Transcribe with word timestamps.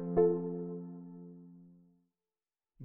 you 0.00 0.39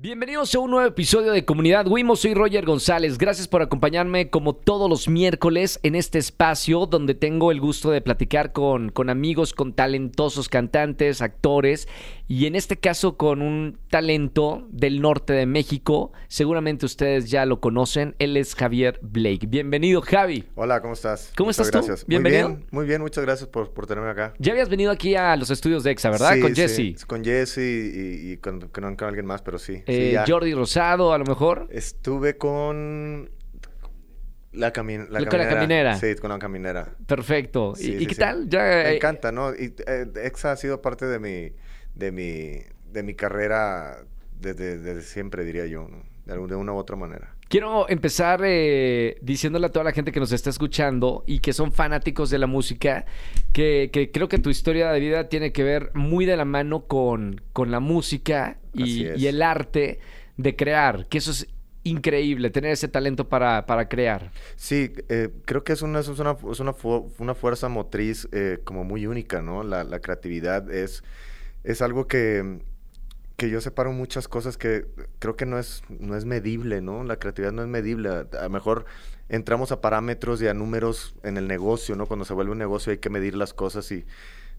Bienvenidos 0.09 0.53
a 0.53 0.59
un 0.59 0.69
nuevo 0.69 0.87
episodio 0.87 1.31
de 1.31 1.45
Comunidad 1.45 1.87
Wimo. 1.87 2.15
Soy 2.15 2.35
Roger 2.35 2.63
González. 2.63 3.17
Gracias 3.17 3.47
por 3.47 3.63
acompañarme 3.63 4.29
como 4.29 4.53
todos 4.55 4.87
los 4.87 5.07
miércoles 5.09 5.79
en 5.81 5.95
este 5.95 6.19
espacio 6.19 6.85
donde 6.85 7.15
tengo 7.15 7.51
el 7.51 7.59
gusto 7.59 7.89
de 7.89 8.01
platicar 8.01 8.51
con, 8.51 8.89
con 8.91 9.09
amigos, 9.09 9.53
con 9.53 9.73
talentosos 9.73 10.47
cantantes, 10.47 11.23
actores 11.23 11.87
y 12.27 12.45
en 12.45 12.53
este 12.55 12.77
caso 12.77 13.17
con 13.17 13.41
un 13.41 13.79
talento 13.89 14.67
del 14.69 15.01
norte 15.01 15.33
de 15.33 15.47
México. 15.47 16.11
Seguramente 16.27 16.85
ustedes 16.85 17.31
ya 17.31 17.47
lo 17.47 17.59
conocen. 17.59 18.13
Él 18.19 18.37
es 18.37 18.53
Javier 18.53 18.99
Blake. 19.01 19.47
Bienvenido, 19.47 20.01
Javi. 20.01 20.43
Hola, 20.53 20.83
¿cómo 20.83 20.93
estás? 20.93 21.31
¿Cómo 21.35 21.47
Muchas 21.47 21.65
estás 21.65 21.81
tú? 21.81 21.87
gracias. 21.87 22.07
Bienvenido. 22.07 22.49
Muy 22.49 22.57
bien, 22.57 22.67
muy 22.69 22.85
bien, 22.85 23.01
muchas 23.01 23.23
gracias 23.23 23.49
por, 23.49 23.71
por 23.73 23.87
tenerme 23.87 24.11
acá. 24.11 24.35
Ya 24.37 24.51
habías 24.51 24.69
venido 24.69 24.91
aquí 24.91 25.15
a 25.15 25.35
los 25.35 25.49
estudios 25.49 25.83
de 25.83 25.89
EXA, 25.89 26.11
¿verdad? 26.11 26.33
Sí, 26.35 26.41
con 26.41 26.55
sí, 26.55 26.61
Jesse. 26.61 27.05
con 27.05 27.23
Jesse 27.23 27.57
y, 27.57 28.31
y 28.33 28.37
con, 28.37 28.59
con- 28.69 28.95
con 28.95 29.07
alguien 29.07 29.25
más, 29.25 29.41
pero 29.41 29.57
sí. 29.57 29.81
sí, 29.87 29.94
Eh. 29.95 30.23
Jordi 30.27 30.53
Rosado, 30.53 31.13
a 31.13 31.17
lo 31.17 31.25
mejor. 31.25 31.67
Estuve 31.71 32.37
con 32.37 33.29
la, 34.55 34.71
camin 34.71 35.07
la 35.09 35.25
Con 35.25 35.39
la 35.39 35.49
caminera. 35.49 35.95
Sí, 35.97 36.15
con 36.15 36.29
la 36.29 36.39
caminera. 36.39 36.95
Perfecto. 37.05 37.73
¿Y, 37.77 37.83
Sí, 37.83 37.93
y 37.93 37.99
sí, 37.99 38.07
qué 38.07 38.15
tal? 38.15 38.49
Ya, 38.49 38.59
Me 38.59 38.89
eh, 38.89 38.95
encanta, 38.95 39.31
¿no? 39.31 39.53
Y 39.53 39.75
eh, 39.85 40.07
EXA 40.23 40.53
ha 40.53 40.55
sido 40.55 40.81
parte 40.81 41.05
de 41.05 41.19
mi, 41.19 41.53
de 41.93 42.11
mi, 42.11 42.61
de 42.91 43.03
mi 43.03 43.15
carrera 43.15 43.97
desde, 44.39 44.77
desde 44.77 45.01
siempre, 45.01 45.43
diría 45.45 45.65
yo, 45.65 45.87
¿no? 45.87 46.03
De, 46.25 46.33
de 46.47 46.55
una 46.55 46.73
u 46.73 46.77
otra 46.77 46.95
manera. 46.95 47.35
Quiero 47.47 47.87
empezar 47.87 48.41
eh, 48.43 49.17
diciéndole 49.21 49.67
a 49.67 49.69
toda 49.69 49.85
la 49.85 49.91
gente 49.91 50.11
que 50.11 50.19
nos 50.19 50.31
está 50.31 50.49
escuchando 50.49 51.23
y 51.27 51.39
que 51.39 51.53
son 51.53 51.71
fanáticos 51.71 52.31
de 52.31 52.39
la 52.39 52.47
música, 52.47 53.05
que, 53.53 53.91
que 53.93 54.09
creo 54.11 54.27
que 54.27 54.39
tu 54.39 54.49
historia 54.49 54.91
de 54.91 54.99
vida 54.99 55.29
tiene 55.29 55.51
que 55.51 55.63
ver 55.63 55.91
muy 55.93 56.25
de 56.25 56.37
la 56.37 56.45
mano 56.45 56.87
con, 56.87 57.41
con 57.53 57.69
la 57.69 57.79
música 57.79 58.57
y, 58.75 59.27
el 59.27 59.41
arte 59.41 59.99
de 60.37 60.55
crear, 60.55 61.07
que 61.07 61.17
eso 61.19 61.31
es 61.31 61.47
increíble, 61.83 62.49
tener 62.49 62.71
ese 62.71 62.87
talento 62.87 63.29
para, 63.29 63.65
para 63.65 63.87
crear. 63.87 64.31
Sí, 64.55 64.91
eh, 65.09 65.29
creo 65.45 65.63
que 65.63 65.73
es 65.73 65.81
una, 65.81 65.99
es 65.99 66.07
una, 66.07 66.35
es 66.51 66.59
una, 66.59 66.73
fu- 66.73 67.11
una 67.19 67.35
fuerza 67.35 67.69
motriz 67.69 68.27
eh, 68.31 68.59
como 68.63 68.83
muy 68.83 69.05
única, 69.05 69.41
¿no? 69.41 69.63
La, 69.63 69.83
la 69.83 69.99
creatividad 69.99 70.71
es, 70.71 71.03
es 71.63 71.81
algo 71.81 72.07
que, 72.07 72.59
que 73.37 73.49
yo 73.49 73.61
separo 73.61 73.91
muchas 73.91 74.27
cosas 74.27 74.57
que 74.57 74.85
creo 75.19 75.35
que 75.35 75.45
no 75.45 75.59
es, 75.59 75.83
no 75.89 76.15
es 76.15 76.25
medible, 76.25 76.81
¿no? 76.81 77.03
La 77.03 77.17
creatividad 77.17 77.51
no 77.51 77.61
es 77.61 77.67
medible. 77.67 78.09
A 78.09 78.43
lo 78.43 78.49
mejor 78.49 78.85
entramos 79.29 79.71
a 79.71 79.81
parámetros 79.81 80.41
y 80.41 80.47
a 80.47 80.53
números 80.53 81.15
en 81.23 81.37
el 81.37 81.47
negocio, 81.47 81.95
¿no? 81.95 82.07
Cuando 82.07 82.25
se 82.25 82.33
vuelve 82.33 82.51
un 82.53 82.57
negocio 82.59 82.91
hay 82.91 82.99
que 82.99 83.09
medir 83.09 83.35
las 83.35 83.53
cosas 83.53 83.91
y 83.91 84.05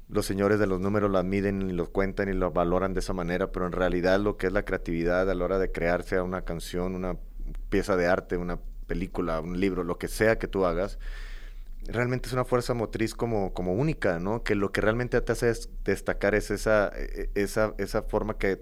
los 0.09 0.27
señores 0.27 0.59
de 0.59 0.67
los 0.67 0.81
números 0.81 1.11
las 1.11 1.25
miden 1.25 1.69
y 1.69 1.73
los 1.73 1.89
cuentan 1.89 2.29
y 2.29 2.33
lo 2.33 2.51
valoran 2.53 2.95
de 2.95 3.01
esa 3.01 3.13
manera, 3.13 3.51
pero 3.51 3.67
en 3.67 3.73
realidad 3.73 4.21
lo 4.21 4.37
que 4.37 4.47
es 4.47 4.53
la 4.53 4.65
creatividad 4.65 5.29
a 5.29 5.35
la 5.35 5.45
hora 5.45 5.59
de 5.59 5.73
crear, 5.73 6.03
sea 6.05 6.23
una 6.23 6.43
canción, 6.43 6.95
una 6.95 7.17
pieza 7.71 7.97
de 7.97 8.07
arte, 8.07 8.37
una 8.37 8.59
película, 8.87 9.41
un 9.41 9.59
libro, 9.59 9.83
lo 9.83 9.99
que 9.99 10.09
sea 10.09 10.39
que 10.39 10.47
tú 10.47 10.65
hagas, 10.65 10.99
realmente 11.89 12.29
es 12.29 12.33
una 12.33 12.45
fuerza 12.45 12.75
motriz 12.75 13.15
como, 13.15 13.53
como 13.53 13.75
única, 13.75 14.21
¿no? 14.21 14.45
Que 14.45 14.55
lo 14.55 14.71
que 14.71 14.81
realmente 14.81 15.21
te 15.21 15.33
hace 15.33 15.51
es 15.51 15.71
destacar 15.85 16.35
es 16.35 16.51
esa, 16.51 16.93
eh, 16.95 17.31
esa, 17.35 17.75
esa 17.79 18.03
forma 18.03 18.39
que 18.39 18.61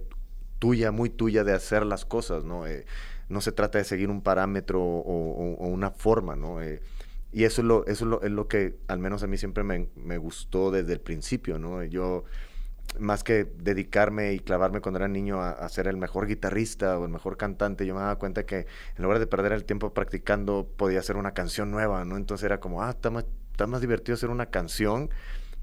tuya, 0.58 0.92
muy 0.92 1.10
tuya 1.10 1.44
de 1.44 1.52
hacer 1.52 1.84
las 1.84 2.06
cosas, 2.06 2.44
¿no? 2.44 2.66
Eh, 2.66 2.86
no 3.28 3.40
se 3.42 3.52
trata 3.52 3.78
de 3.78 3.84
seguir 3.84 4.08
un 4.10 4.22
parámetro 4.22 4.82
o 4.82 5.66
una 5.66 5.90
forma, 5.90 6.36
¿no? 6.36 6.62
Eh, 6.62 6.80
y 7.34 7.44
eso 7.44 7.60
es 7.62 7.66
lo, 7.66 7.84
eso 7.86 8.04
es 8.04 8.10
lo, 8.10 8.22
es 8.22 8.30
lo 8.30 8.48
que 8.48 8.76
al 8.88 8.98
menos 8.98 9.22
a 9.22 9.26
mí 9.26 9.36
siempre 9.36 9.64
me, 9.64 9.88
me 9.96 10.16
gustó 10.18 10.70
desde 10.70 10.92
el 10.92 11.00
principio, 11.00 11.58
¿no? 11.58 11.82
Yo, 11.82 12.24
más 12.98 13.24
que 13.24 13.44
dedicarme 13.58 14.34
y 14.34 14.38
clavarme 14.38 14.80
cuando 14.80 14.98
era 14.98 15.08
niño 15.08 15.40
a, 15.40 15.50
a 15.50 15.68
ser 15.68 15.88
el 15.88 15.96
mejor 15.96 16.26
guitarrista 16.26 16.98
o 16.98 17.04
el 17.06 17.10
mejor 17.10 17.36
cantante, 17.36 17.86
yo 17.86 17.94
me 17.94 18.00
daba 18.00 18.16
cuenta 18.16 18.44
que 18.46 18.66
en 18.96 19.02
lugar 19.02 19.18
de 19.18 19.26
perder 19.26 19.52
el 19.52 19.64
tiempo 19.64 19.92
practicando, 19.92 20.68
podía 20.76 21.00
hacer 21.00 21.16
una 21.16 21.32
canción 21.34 21.70
nueva, 21.70 22.04
¿no? 22.04 22.16
Entonces 22.16 22.44
era 22.44 22.60
como, 22.60 22.82
ah, 22.82 22.90
está 22.90 23.10
más, 23.10 23.24
está 23.50 23.66
más 23.66 23.80
divertido 23.80 24.14
hacer 24.14 24.30
una 24.30 24.46
canción 24.46 25.10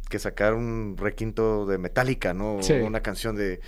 que 0.10 0.20
sacar 0.20 0.54
un 0.56 0.96
requinto 0.98 1.66
de 1.66 1.78
Metallica, 1.78 2.34
¿no? 2.34 2.58
O 2.82 2.86
una 2.86 3.02
canción 3.02 3.36
de, 3.38 3.62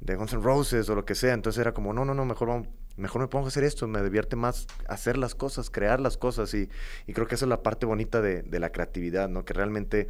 de 0.00 0.14
Guns 0.14 0.32
N' 0.32 0.42
Roses 0.42 0.88
o 0.88 0.94
lo 0.94 1.04
que 1.04 1.14
sea. 1.14 1.34
Entonces 1.34 1.60
era 1.60 1.72
como, 1.74 1.92
no, 1.92 2.04
no, 2.06 2.14
no, 2.14 2.24
mejor, 2.24 2.48
vamos- 2.48 2.68
mejor 2.96 3.22
me 3.22 3.28
pongo 3.28 3.46
a 3.46 3.48
hacer 3.48 3.64
esto, 3.64 3.86
me 3.86 4.02
divierte 4.02 4.36
más 4.36 4.66
hacer 4.88 5.16
las 5.16 5.34
cosas, 5.34 5.70
crear 5.70 6.00
las 6.00 6.16
cosas. 6.16 6.52
Y, 6.54 6.68
y 7.06 7.12
creo 7.12 7.26
que 7.26 7.34
esa 7.34 7.44
es 7.44 7.48
la 7.48 7.62
parte 7.62 7.86
bonita 7.86 8.20
de, 8.20 8.42
de 8.42 8.60
la 8.60 8.70
creatividad, 8.70 9.28
¿no? 9.28 9.44
Que 9.44 9.54
realmente 9.54 10.08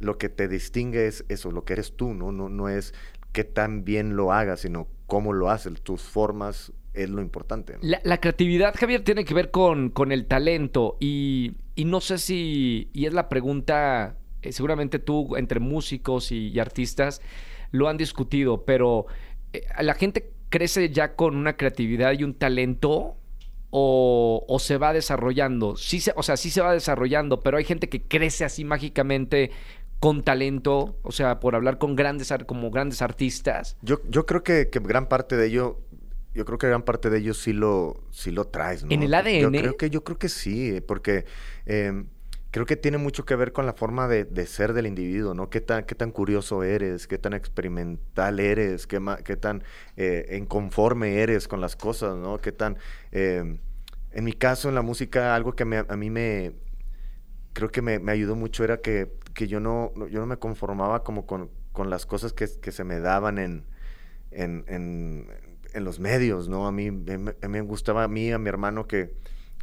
lo 0.00 0.18
que 0.18 0.28
te 0.28 0.48
distingue 0.48 1.06
es 1.06 1.24
eso, 1.28 1.50
lo 1.50 1.64
que 1.64 1.74
eres 1.74 1.96
tú, 1.96 2.14
¿no? 2.14 2.32
No, 2.32 2.48
no 2.48 2.68
es 2.68 2.94
qué 3.32 3.44
tan 3.44 3.84
bien 3.84 4.16
lo 4.16 4.32
hagas, 4.32 4.60
sino 4.60 4.88
cómo 5.06 5.32
lo 5.32 5.50
haces, 5.50 5.80
tus 5.82 6.02
formas 6.02 6.72
es 6.94 7.10
lo 7.10 7.20
importante. 7.20 7.76
La, 7.82 8.20
creatividad, 8.20 8.74
Javier, 8.76 9.02
tiene 9.02 9.24
que 9.24 9.34
ver 9.34 9.50
con, 9.50 9.90
con 9.90 10.12
el 10.12 10.26
talento 10.26 10.96
y, 11.00 11.54
y 11.74 11.84
no 11.84 12.00
sé 12.00 12.18
si, 12.18 12.88
y 12.92 13.06
es 13.06 13.12
la 13.12 13.28
pregunta, 13.28 14.16
eh, 14.42 14.52
seguramente 14.52 15.00
tú 15.00 15.36
entre 15.36 15.58
músicos 15.58 16.30
y, 16.30 16.48
y 16.48 16.60
artistas 16.60 17.20
lo 17.72 17.88
han 17.88 17.96
discutido, 17.96 18.64
pero 18.64 19.06
eh, 19.52 19.64
¿la 19.80 19.94
gente 19.94 20.33
crece 20.54 20.88
ya 20.90 21.16
con 21.16 21.34
una 21.34 21.56
creatividad 21.56 22.12
y 22.16 22.22
un 22.22 22.32
talento 22.32 23.16
o, 23.70 24.44
o 24.46 24.58
se 24.60 24.76
va 24.76 24.92
desarrollando? 24.92 25.76
Sí 25.76 25.98
se, 25.98 26.12
o 26.14 26.22
sea, 26.22 26.36
sí 26.36 26.48
se 26.50 26.60
va 26.60 26.72
desarrollando, 26.72 27.42
pero 27.42 27.56
hay 27.56 27.64
gente 27.64 27.88
que 27.88 28.02
crece 28.02 28.44
así 28.44 28.64
mágicamente 28.64 29.50
con 29.98 30.22
talento, 30.22 30.96
o 31.02 31.10
sea, 31.10 31.40
por 31.40 31.56
hablar 31.56 31.78
con 31.78 31.96
grandes, 31.96 32.32
como 32.46 32.70
grandes 32.70 33.02
artistas. 33.02 33.76
Yo, 33.82 34.00
yo 34.08 34.26
creo 34.26 34.44
que, 34.44 34.70
que 34.70 34.78
gran 34.78 35.08
parte 35.08 35.36
de 35.36 35.46
ello, 35.48 35.80
yo 36.34 36.44
creo 36.44 36.58
que 36.58 36.68
gran 36.68 36.82
parte 36.82 37.10
de 37.10 37.18
ello 37.18 37.34
sí 37.34 37.52
lo, 37.52 38.04
sí 38.12 38.30
lo 38.30 38.44
traes, 38.44 38.84
¿no? 38.84 38.92
¿En 38.92 39.02
el 39.02 39.10
Yo 39.10 39.16
ADN? 39.16 39.58
creo 39.58 39.76
que, 39.76 39.90
yo 39.90 40.04
creo 40.04 40.18
que 40.18 40.28
sí, 40.28 40.80
porque 40.86 41.24
eh, 41.66 42.04
creo 42.54 42.66
que 42.66 42.76
tiene 42.76 42.98
mucho 42.98 43.24
que 43.24 43.34
ver 43.34 43.52
con 43.52 43.66
la 43.66 43.72
forma 43.72 44.06
de, 44.06 44.24
ser 44.46 44.74
del 44.74 44.86
individuo, 44.86 45.34
¿no? 45.34 45.50
Qué 45.50 45.60
tan, 45.60 45.82
qué 45.86 45.96
tan 45.96 46.12
curioso 46.12 46.62
eres, 46.62 47.08
qué 47.08 47.18
tan 47.18 47.32
experimental 47.32 48.38
eres, 48.38 48.86
qué, 48.86 49.00
tan 49.36 49.64
eh, 49.96 50.36
inconforme 50.40 51.18
eres 51.20 51.48
con 51.48 51.60
las 51.60 51.74
cosas, 51.74 52.16
¿no? 52.16 52.38
Qué 52.40 52.52
tan... 52.52 52.78
eh, 53.10 53.58
en 54.12 54.24
mi 54.24 54.32
caso, 54.34 54.68
en 54.68 54.76
la 54.76 54.82
música, 54.82 55.34
algo 55.34 55.54
que 55.56 55.64
me- 55.64 55.84
a 55.88 55.96
mí 55.96 56.10
me, 56.10 56.52
creo 57.52 57.70
que 57.70 57.82
me, 57.82 57.98
me 57.98 58.12
ayudó 58.12 58.36
mucho 58.36 58.64
era 58.64 58.78
que, 58.80 59.12
que 59.34 59.48
yo, 59.48 59.60
no, 59.60 59.92
yo 60.08 60.20
no 60.20 60.26
me 60.26 60.36
conformaba 60.38 61.04
como 61.04 61.26
con, 61.26 61.50
con 61.72 61.90
las 61.90 62.06
cosas 62.06 62.32
que, 62.32 62.46
que 62.60 62.72
se 62.72 62.84
me 62.84 63.00
daban 63.00 63.38
en, 63.38 63.64
en, 64.32 64.64
en, 64.68 65.28
en 65.74 65.84
los 65.84 66.00
medios, 66.00 66.48
¿no? 66.48 66.66
A 66.66 66.72
mí, 66.72 66.90
me- 66.90 67.18
me- 67.18 67.30
a 67.42 67.48
mí 67.48 67.52
me 67.54 67.62
gustaba, 67.62 68.04
a 68.04 68.08
mí, 68.08 68.32
a 68.32 68.38
mi 68.38 68.48
hermano 68.48 68.86
que, 68.88 69.14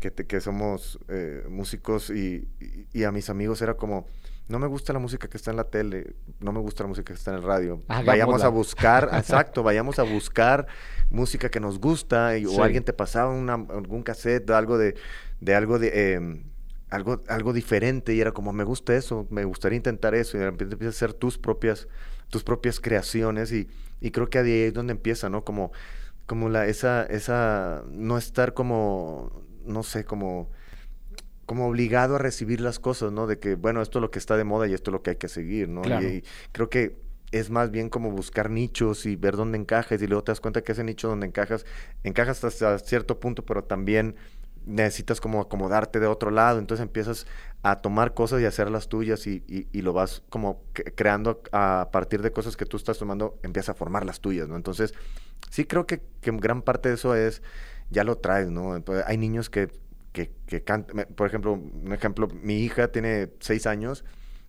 que, 0.02 0.12
te- 0.12 0.26
que 0.28 0.42
somos 0.42 1.00
eh, 1.08 1.46
músicos 1.50 2.10
y, 2.10 2.46
y- 2.60 2.88
y 2.92 3.04
a 3.06 3.12
mis 3.14 3.30
amigos 3.30 3.62
era 3.62 3.76
como, 3.76 4.06
no 4.50 4.60
me 4.60 4.68
gusta 4.68 4.92
la 4.92 5.00
música 5.00 5.30
que 5.30 5.38
está 5.38 5.52
en 5.52 5.58
la 5.58 5.64
tele, 5.64 6.16
no 6.42 6.52
me 6.52 6.60
gusta 6.60 6.84
la 6.84 6.90
música 6.90 7.14
que 7.14 7.18
está 7.18 7.32
en 7.32 7.38
el 7.38 7.44
radio. 7.44 7.80
Vayamos 8.06 8.44
a 8.44 8.50
buscar, 8.50 9.10
exacto, 9.14 9.64
vayamos 9.64 10.00
a 10.00 10.04
buscar 10.04 10.68
música 11.10 11.50
que 11.50 11.62
nos 11.62 11.80
gusta 11.80 12.38
y- 12.38 12.46
Sí. 12.46 12.56
o 12.60 12.64
alguien 12.64 12.84
te 12.84 12.92
pasaba 12.92 13.32
una- 13.32 13.54
algún 13.54 14.04
cassette, 14.04 14.50
algo 14.50 14.78
de, 14.78 14.96
de 15.40 15.56
algo 15.56 15.80
de... 15.80 16.14
em, 16.16 16.44
algo, 16.90 17.22
algo 17.30 17.54
diferente 17.54 18.14
y 18.14 18.20
era 18.20 18.34
como, 18.34 18.52
me 18.52 18.66
gusta 18.66 18.94
eso, 18.94 19.26
me 19.30 19.46
gustaría 19.46 19.78
intentar 19.78 20.14
eso, 20.14 20.36
y 20.36 20.42
de 20.42 20.48
repente 20.48 20.74
empiezas 20.74 20.96
a 20.96 21.06
hacer 21.06 21.14
tus 21.14 21.38
propias, 21.38 21.88
tus 22.28 22.44
propias 22.44 22.82
creaciones 22.82 23.54
y, 23.54 23.70
y 24.02 24.12
creo 24.12 24.30
que 24.30 24.40
ahí 24.40 24.52
es 24.64 24.74
donde 24.74 24.92
empieza, 24.92 25.30
¿no? 25.30 25.46
Como, 25.46 25.72
como 26.26 26.50
la, 26.50 26.66
esa, 26.68 27.04
esa, 27.06 27.84
no 27.90 28.18
estar 28.18 28.54
como, 28.54 29.32
no 29.66 29.84
sé, 29.84 30.06
como, 30.06 30.50
como 31.46 31.68
obligado 31.68 32.16
a 32.16 32.20
recibir 32.20 32.62
las 32.62 32.80
cosas, 32.80 33.12
¿no? 33.12 33.28
De 33.28 33.40
que, 33.40 33.56
bueno, 33.56 33.82
esto 33.82 34.00
es 34.00 34.02
lo 34.02 34.12
que 34.12 34.20
está 34.20 34.38
de 34.38 34.44
moda 34.44 34.68
y 34.68 34.74
esto 34.74 34.92
es 34.92 34.94
lo 34.94 35.04
que 35.04 35.12
hay 35.12 35.16
que 35.18 35.28
seguir, 35.28 35.68
¿no? 35.70 35.82
Claro. 35.84 36.02
Y, 36.02 36.06
y 36.18 36.24
creo 36.52 36.70
que 36.70 36.98
es 37.32 37.50
más 37.50 37.72
bien 37.72 37.90
como 37.90 38.12
buscar 38.12 38.50
nichos 38.50 39.06
y 39.06 39.16
ver 39.16 39.36
dónde 39.38 39.58
encajas 39.58 40.02
y 40.02 40.08
luego 40.08 40.24
te 40.24 40.32
das 40.32 40.42
cuenta 40.42 40.62
que 40.64 40.74
ese 40.74 40.84
nicho 40.84 41.08
donde 41.08 41.28
encajas, 41.28 41.66
encajas 42.04 42.44
hasta 42.44 42.78
cierto 42.80 43.20
punto, 43.20 43.46
pero 43.46 43.64
también 43.64 44.16
necesitas 44.66 45.20
como 45.20 45.42
acomodarte 45.42 46.00
de 46.00 46.06
otro 46.08 46.30
lado, 46.30 46.60
entonces 46.60 46.84
empiezas 46.86 47.26
a 47.64 47.82
tomar 47.82 48.14
cosas 48.14 48.42
y 48.42 48.46
hacerlas 48.46 48.90
tuyas 48.90 49.26
y, 49.28 49.44
y- 49.48 49.68
y 49.72 49.82
lo 49.82 49.92
vas 49.94 50.24
como 50.30 50.64
cre- 50.74 50.94
creando 50.96 51.42
a 51.52 51.90
partir 51.92 52.22
de 52.22 52.32
cosas 52.32 52.56
que 52.58 52.66
tú 52.66 52.78
estás 52.78 52.98
tomando, 53.00 53.40
empiezas 53.44 53.70
a 53.70 53.74
formar 53.74 54.06
las 54.06 54.20
tuyas, 54.22 54.48
¿no? 54.48 54.56
Entonces, 54.56 54.94
sí 55.50 55.66
creo 55.66 55.88
que, 55.88 56.02
que 56.22 56.32
gran 56.32 56.62
parte 56.62 56.90
de 56.90 56.96
eso 56.96 57.16
es, 57.16 57.42
ya 57.92 58.04
lo 58.04 58.18
traes, 58.18 58.50
¿no? 58.50 58.82
Hay 59.06 59.18
niños 59.18 59.50
que, 59.50 59.70
que, 60.14 60.32
que 60.48 60.64
cantan, 60.64 61.06
por 61.16 61.28
ejemplo, 61.28 61.54
un 61.54 61.94
ejemplo, 61.94 62.28
mi 62.42 62.64
hija 62.64 62.88
tiene 62.88 63.30
seis 63.40 63.68
años 63.68 64.04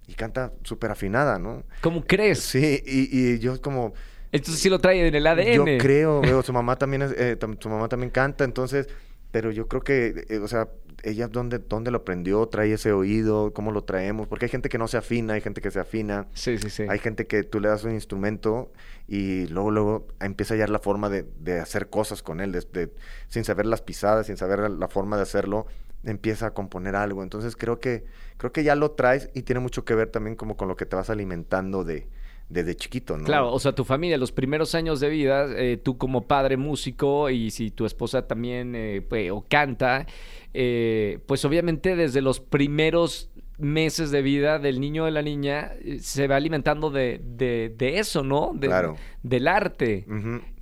y 0.06 0.14
canta 0.14 0.52
súper 0.62 0.90
afinada, 0.90 1.38
¿no? 1.38 1.64
¿Cómo 1.80 2.04
crees? 2.04 2.40
Sí, 2.40 2.82
y, 2.86 3.34
y 3.34 3.38
yo 3.38 3.60
como, 3.60 3.92
Entonces 4.30 4.62
sí 4.62 4.68
lo 4.70 4.78
trae 4.78 5.06
en 5.06 5.14
el 5.14 5.26
ADN. 5.26 5.52
yo 5.52 5.64
creo, 5.78 6.20
veo, 6.22 6.42
su 6.42 6.52
mamá 6.52 6.76
también 6.76 7.02
es, 7.02 7.12
eh, 7.12 7.36
su 7.60 7.68
mamá 7.68 7.88
también 7.88 8.10
canta, 8.10 8.44
entonces 8.44 8.88
pero 9.32 9.50
yo 9.50 9.66
creo 9.66 9.82
que, 9.82 10.26
eh, 10.28 10.38
o 10.38 10.46
sea, 10.46 10.68
ella 11.02 11.26
dónde, 11.26 11.58
dónde 11.58 11.90
lo 11.90 11.98
aprendió, 11.98 12.46
trae 12.46 12.72
ese 12.72 12.92
oído, 12.92 13.52
cómo 13.52 13.72
lo 13.72 13.82
traemos, 13.82 14.28
porque 14.28 14.44
hay 14.44 14.50
gente 14.50 14.68
que 14.68 14.78
no 14.78 14.86
se 14.86 14.98
afina, 14.98 15.34
hay 15.34 15.40
gente 15.40 15.60
que 15.60 15.70
se 15.70 15.80
afina. 15.80 16.28
Sí, 16.34 16.58
sí, 16.58 16.70
sí. 16.70 16.84
Hay 16.88 16.98
gente 16.98 17.26
que 17.26 17.42
tú 17.42 17.58
le 17.58 17.68
das 17.68 17.82
un 17.84 17.92
instrumento 17.92 18.70
y 19.08 19.48
luego, 19.48 19.70
luego 19.70 20.08
empieza 20.20 20.54
a 20.54 20.56
hallar 20.56 20.70
la 20.70 20.78
forma 20.78 21.08
de, 21.08 21.24
de 21.40 21.58
hacer 21.58 21.88
cosas 21.88 22.22
con 22.22 22.40
él, 22.40 22.52
de, 22.52 22.92
sin 23.28 23.44
saber 23.44 23.66
las 23.66 23.80
pisadas, 23.80 24.26
sin 24.26 24.36
saber 24.36 24.70
la 24.70 24.88
forma 24.88 25.16
de 25.16 25.22
hacerlo, 25.22 25.66
empieza 26.04 26.48
a 26.48 26.50
componer 26.54 26.94
algo. 26.94 27.22
Entonces 27.22 27.56
creo 27.56 27.80
que, 27.80 28.04
creo 28.36 28.52
que 28.52 28.64
ya 28.64 28.76
lo 28.76 28.92
traes 28.92 29.30
y 29.34 29.42
tiene 29.42 29.60
mucho 29.60 29.84
que 29.86 29.94
ver 29.94 30.10
también 30.10 30.36
como 30.36 30.58
con 30.58 30.68
lo 30.68 30.76
que 30.76 30.84
te 30.84 30.94
vas 30.94 31.08
alimentando 31.08 31.84
de, 31.84 32.06
desde 32.48 32.74
chiquito, 32.76 33.16
¿no? 33.16 33.24
Claro, 33.24 33.52
o 33.52 33.58
sea, 33.58 33.74
tu 33.74 33.84
familia, 33.84 34.18
los 34.18 34.32
primeros 34.32 34.74
años 34.74 35.00
de 35.00 35.08
vida, 35.08 35.46
eh, 35.56 35.78
tú 35.82 35.96
como 35.96 36.26
padre 36.26 36.56
músico 36.56 37.30
y 37.30 37.50
si 37.50 37.70
tu 37.70 37.86
esposa 37.86 38.26
también 38.26 38.74
eh, 38.74 39.02
pues, 39.08 39.30
o 39.30 39.44
canta, 39.48 40.06
eh, 40.54 41.18
pues 41.26 41.44
obviamente 41.44 41.96
desde 41.96 42.20
los 42.20 42.40
primeros 42.40 43.30
meses 43.58 44.10
de 44.10 44.22
vida 44.22 44.58
del 44.58 44.80
niño 44.80 45.02
o 45.02 45.06
de 45.06 45.12
la 45.12 45.22
niña 45.22 45.72
se 46.00 46.26
va 46.26 46.36
alimentando 46.36 46.90
de, 46.90 47.20
de, 47.22 47.98
eso, 47.98 48.22
¿no? 48.22 48.52
claro. 48.60 48.96
Del 49.22 49.46
arte. 49.46 50.06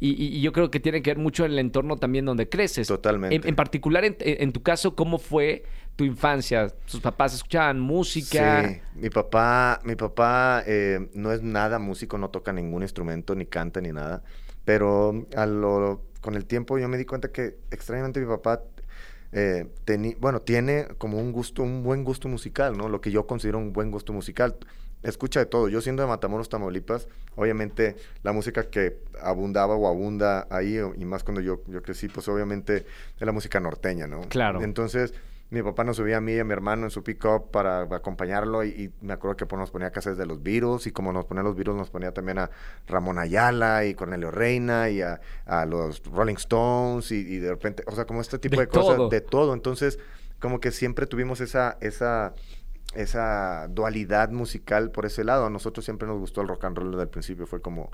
y, 0.00 0.40
yo 0.40 0.52
creo 0.52 0.70
que 0.70 0.80
tiene 0.80 1.02
que 1.02 1.10
ver 1.10 1.18
mucho 1.18 1.44
en 1.44 1.52
el 1.52 1.58
entorno 1.58 1.96
también 1.96 2.24
donde 2.24 2.48
creces. 2.48 2.88
Totalmente. 2.88 3.48
En, 3.48 3.56
particular, 3.56 4.04
en, 4.04 4.16
en, 4.20 4.52
tu 4.52 4.62
caso, 4.62 4.94
¿cómo 4.94 5.18
fue 5.18 5.64
tu 5.96 6.04
infancia? 6.04 6.68
¿Tus 6.90 7.00
papás 7.00 7.34
escuchaban 7.34 7.80
música? 7.80 8.68
Sí, 8.68 8.80
mi 8.94 9.10
papá, 9.10 9.80
mi 9.84 9.96
papá 9.96 10.62
eh, 10.66 11.08
no 11.14 11.32
es 11.32 11.42
nada 11.42 11.78
músico, 11.78 12.18
no 12.18 12.30
toca 12.30 12.52
ningún 12.52 12.82
instrumento, 12.82 13.34
ni 13.34 13.46
canta, 13.46 13.80
ni 13.80 13.92
nada. 13.92 14.22
Pero 14.64 15.26
a 15.36 15.46
lo, 15.46 16.02
con 16.20 16.34
el 16.34 16.44
tiempo 16.44 16.78
yo 16.78 16.88
me 16.88 16.98
di 16.98 17.04
cuenta 17.04 17.32
que 17.32 17.56
extrañamente 17.70 18.20
mi 18.20 18.26
papá 18.26 18.62
eh, 19.32 19.66
bueno, 20.18 20.40
tiene 20.40 20.88
como 20.98 21.18
un 21.18 21.32
gusto, 21.32 21.62
un 21.62 21.82
buen 21.82 22.04
gusto 22.04 22.28
musical, 22.28 22.76
¿no? 22.76 22.88
Lo 22.88 23.00
que 23.00 23.10
yo 23.10 23.26
considero 23.26 23.58
un 23.58 23.72
buen 23.72 23.90
gusto 23.90 24.12
musical. 24.12 24.56
Escucha 25.02 25.40
de 25.40 25.46
todo. 25.46 25.68
Yo 25.68 25.80
siendo 25.80 26.02
de 26.02 26.08
Matamoros, 26.08 26.48
Tamaulipas, 26.48 27.08
obviamente 27.34 27.96
la 28.22 28.32
música 28.32 28.68
que 28.68 28.98
abundaba 29.22 29.74
o 29.74 29.88
abunda 29.88 30.46
ahí, 30.50 30.78
y 30.96 31.04
más 31.04 31.24
cuando 31.24 31.40
yo, 31.40 31.62
yo 31.68 31.82
crecí, 31.82 32.08
pues 32.08 32.28
obviamente 32.28 32.84
es 33.18 33.26
la 33.26 33.32
música 33.32 33.60
norteña, 33.60 34.06
¿no? 34.06 34.20
Claro. 34.28 34.62
Entonces, 34.62 35.14
mi 35.50 35.62
papá 35.62 35.82
nos 35.82 35.96
subía 35.96 36.18
a 36.18 36.20
mí 36.20 36.32
y 36.32 36.38
a 36.38 36.44
mi 36.44 36.52
hermano 36.52 36.84
en 36.84 36.90
su 36.90 37.02
pick-up 37.02 37.50
para 37.50 37.82
acompañarlo 37.82 38.64
y, 38.64 38.92
me 39.00 39.12
acuerdo 39.12 39.36
que 39.36 39.46
pues, 39.46 39.58
nos 39.58 39.70
ponía 39.70 39.90
casas 39.90 40.16
de 40.16 40.24
los 40.24 40.42
virus 40.42 40.86
y 40.86 40.92
como 40.92 41.12
nos 41.12 41.24
ponía 41.24 41.42
los 41.42 41.56
virus 41.56 41.74
nos 41.74 41.90
ponía 41.90 42.12
también 42.12 42.38
a 42.38 42.50
Ramón 42.86 43.18
Ayala 43.18 43.84
y 43.84 43.94
Cornelio 43.94 44.30
Reina 44.30 44.90
y 44.90 45.02
a, 45.02 45.20
los 45.66 46.02
Rolling 46.04 46.36
Stones 46.36 47.10
y, 47.10 47.38
de 47.38 47.50
repente, 47.50 47.82
o 47.86 47.92
sea, 47.92 48.04
como 48.04 48.20
este 48.20 48.38
tipo 48.38 48.60
de, 48.60 48.68
cosas, 48.68 49.10
de 49.10 49.20
todo. 49.20 49.52
Entonces, 49.52 49.98
como 50.38 50.60
que 50.60 50.70
siempre 50.70 51.06
tuvimos 51.06 51.40
esa, 51.40 51.76
esa, 51.80 52.34
esa 52.94 53.66
dualidad 53.68 54.30
musical 54.30 54.90
por 54.90 55.04
ese 55.04 55.24
lado. 55.24 55.46
A 55.46 55.50
nosotros 55.50 55.84
siempre 55.84 56.06
nos 56.06 56.18
gustó 56.18 56.42
el 56.42 56.48
rock 56.48 56.64
and 56.64 56.78
roll 56.78 56.90
desde 56.92 57.02
el 57.02 57.08
principio, 57.08 57.46
fue 57.46 57.60
como 57.60 57.90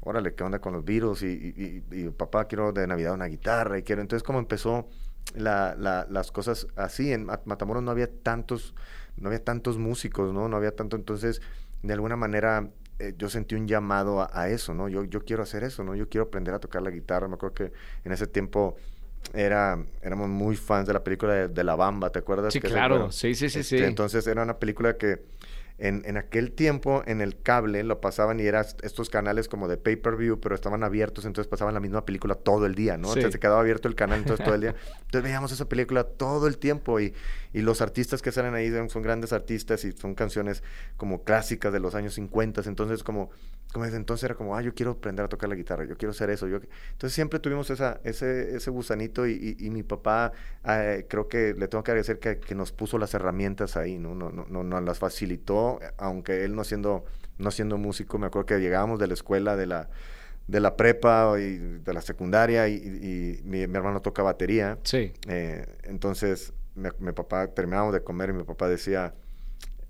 órale, 0.00 0.34
¿qué 0.34 0.44
onda 0.44 0.58
con 0.58 0.72
los 0.74 0.84
virus? 0.84 1.22
Y, 1.22 1.82
y, 1.90 2.08
papá, 2.10 2.46
quiero 2.46 2.72
de 2.72 2.86
Navidad 2.86 3.14
una 3.14 3.26
guitarra 3.26 3.78
y 3.78 3.82
quiero. 3.82 4.02
Entonces, 4.02 4.22
como 4.22 4.38
empezó 4.38 4.88
la, 5.34 5.74
la, 5.78 6.06
las 6.10 6.32
cosas 6.32 6.66
así. 6.76 7.12
En 7.12 7.26
Matamoros 7.26 7.82
no 7.82 7.90
había 7.90 8.10
tantos, 8.10 8.74
no 9.16 9.28
había 9.28 9.42
tantos 9.42 9.78
músicos, 9.78 10.32
¿no? 10.32 10.48
No 10.48 10.56
había 10.56 10.74
tanto, 10.74 10.96
entonces, 10.96 11.40
de 11.82 11.92
alguna 11.92 12.16
manera, 12.16 12.68
eh, 12.98 13.14
yo 13.16 13.28
sentí 13.28 13.54
un 13.54 13.68
llamado 13.68 14.28
a, 14.32 14.48
eso, 14.48 14.74
¿no? 14.74 14.88
Yo, 14.88 15.04
yo 15.04 15.24
quiero 15.24 15.42
hacer 15.42 15.64
eso, 15.64 15.84
¿no? 15.84 15.94
Yo 15.94 16.08
quiero 16.08 16.26
aprender 16.26 16.54
a 16.54 16.58
tocar 16.58 16.82
la 16.82 16.90
guitarra. 16.90 17.28
Me 17.28 17.34
acuerdo 17.34 17.54
que 17.54 17.72
en 18.04 18.12
ese 18.12 18.26
tiempo 18.26 18.76
era, 19.34 19.78
éramos 20.02 20.28
muy 20.28 20.56
fans 20.56 20.86
de 20.86 20.92
la 20.92 21.04
película 21.04 21.48
de, 21.48 21.64
La 21.64 21.76
Bamba, 21.76 22.10
¿te 22.10 22.18
acuerdas? 22.18 22.52
Sí, 22.52 22.60
claro, 22.60 23.12
sí, 23.12 23.34
sí, 23.34 23.50
sí, 23.50 23.60
este, 23.60 23.78
sí. 23.78 23.84
Entonces 23.84 24.26
era 24.26 24.42
una 24.42 24.58
película 24.58 24.96
que 24.96 25.22
en, 25.78 26.02
en, 26.04 26.16
aquel 26.16 26.52
tiempo, 26.52 27.02
en 27.06 27.20
el 27.20 27.40
cable, 27.40 27.84
lo 27.84 28.00
pasaban 28.00 28.40
y 28.40 28.44
eran 28.44 28.66
estos 28.82 29.10
canales 29.10 29.48
como 29.48 29.68
de 29.68 29.76
pay-per-view, 29.76 30.40
pero 30.40 30.54
estaban 30.54 30.82
abiertos, 30.82 31.24
entonces 31.24 31.48
pasaban 31.48 31.74
la 31.74 31.80
misma 31.80 32.04
película 32.04 32.34
todo 32.34 32.66
el 32.66 32.74
día, 32.74 32.96
¿no? 32.96 33.08
Entonces 33.08 33.32
se 33.32 33.38
quedaba 33.38 33.60
abierto 33.60 33.86
el 33.86 33.94
canal 33.94 34.18
entonces 34.18 34.44
todo 34.44 34.56
el 34.56 34.60
día. 34.62 34.74
Entonces 34.96 35.22
veíamos 35.22 35.52
esa 35.52 35.68
película 35.68 36.04
todo 36.04 36.48
el 36.48 36.58
tiempo 36.58 36.98
y, 36.98 37.14
y 37.52 37.60
los 37.60 37.80
artistas 37.80 38.22
que 38.22 38.32
salen 38.32 38.54
ahí 38.54 38.70
son, 38.70 38.90
son, 38.90 39.02
grandes 39.02 39.32
artistas 39.32 39.84
y 39.84 39.92
son 39.92 40.14
canciones 40.14 40.62
como 40.96 41.22
clásicas 41.22 41.72
de 41.72 41.80
los 41.80 41.94
años 41.94 42.14
50, 42.14 42.62
entonces 42.66 43.04
como, 43.04 43.30
como 43.72 43.84
desde 43.84 43.98
entonces 43.98 44.24
era 44.24 44.34
como, 44.34 44.56
ah, 44.56 44.62
yo 44.62 44.74
quiero 44.74 44.92
aprender 44.92 45.24
a 45.24 45.28
tocar 45.28 45.48
la 45.48 45.54
guitarra, 45.54 45.84
yo 45.84 45.96
quiero 45.96 46.12
hacer 46.12 46.30
eso. 46.30 46.48
Yo... 46.48 46.56
Entonces 46.56 47.12
siempre 47.12 47.38
tuvimos 47.38 47.68
esa, 47.70 48.00
ese, 48.02 48.56
ese 48.56 48.70
gusanito 48.70 49.26
y, 49.26 49.56
y, 49.58 49.70
mi 49.70 49.82
papá, 49.82 50.32
eh, 50.64 51.06
creo 51.08 51.28
que 51.28 51.54
le 51.54 51.68
tengo 51.68 51.84
que 51.84 51.90
agradecer 51.90 52.18
que, 52.18 52.38
que, 52.38 52.54
nos 52.54 52.72
puso 52.72 52.98
las 52.98 53.12
herramientas 53.12 53.76
ahí, 53.76 53.98
¿no? 53.98 54.14
No, 54.14 54.30
no, 54.30 54.46
no, 54.48 54.64
nos 54.64 54.82
las 54.82 54.98
facilitó 54.98 55.80
aunque 55.98 56.44
él 56.44 56.54
no 56.54 56.64
siendo, 56.64 57.04
no 57.36 57.50
siendo 57.50 57.76
músico, 57.76 58.18
me 58.18 58.26
acuerdo 58.26 58.46
que 58.46 58.58
llegábamos 58.58 58.98
de 58.98 59.06
la 59.06 59.14
escuela, 59.14 59.54
de 59.54 59.66
la, 59.66 59.90
de 60.46 60.60
la 60.60 60.76
prepa 60.76 61.34
y 61.38 61.58
de 61.58 61.92
la 61.92 62.00
secundaria 62.00 62.68
y, 62.68 63.40
mi, 63.44 63.60
hermano 63.60 64.00
toca 64.00 64.22
batería. 64.22 64.78
Sí. 64.82 65.12
Eh, 65.28 65.66
entonces, 65.84 66.54
mi, 66.74 67.12
papá, 67.12 67.48
terminábamos 67.48 67.92
de 67.92 68.02
comer 68.02 68.30
y 68.30 68.32
mi 68.32 68.44
papá 68.44 68.68
decía, 68.68 69.14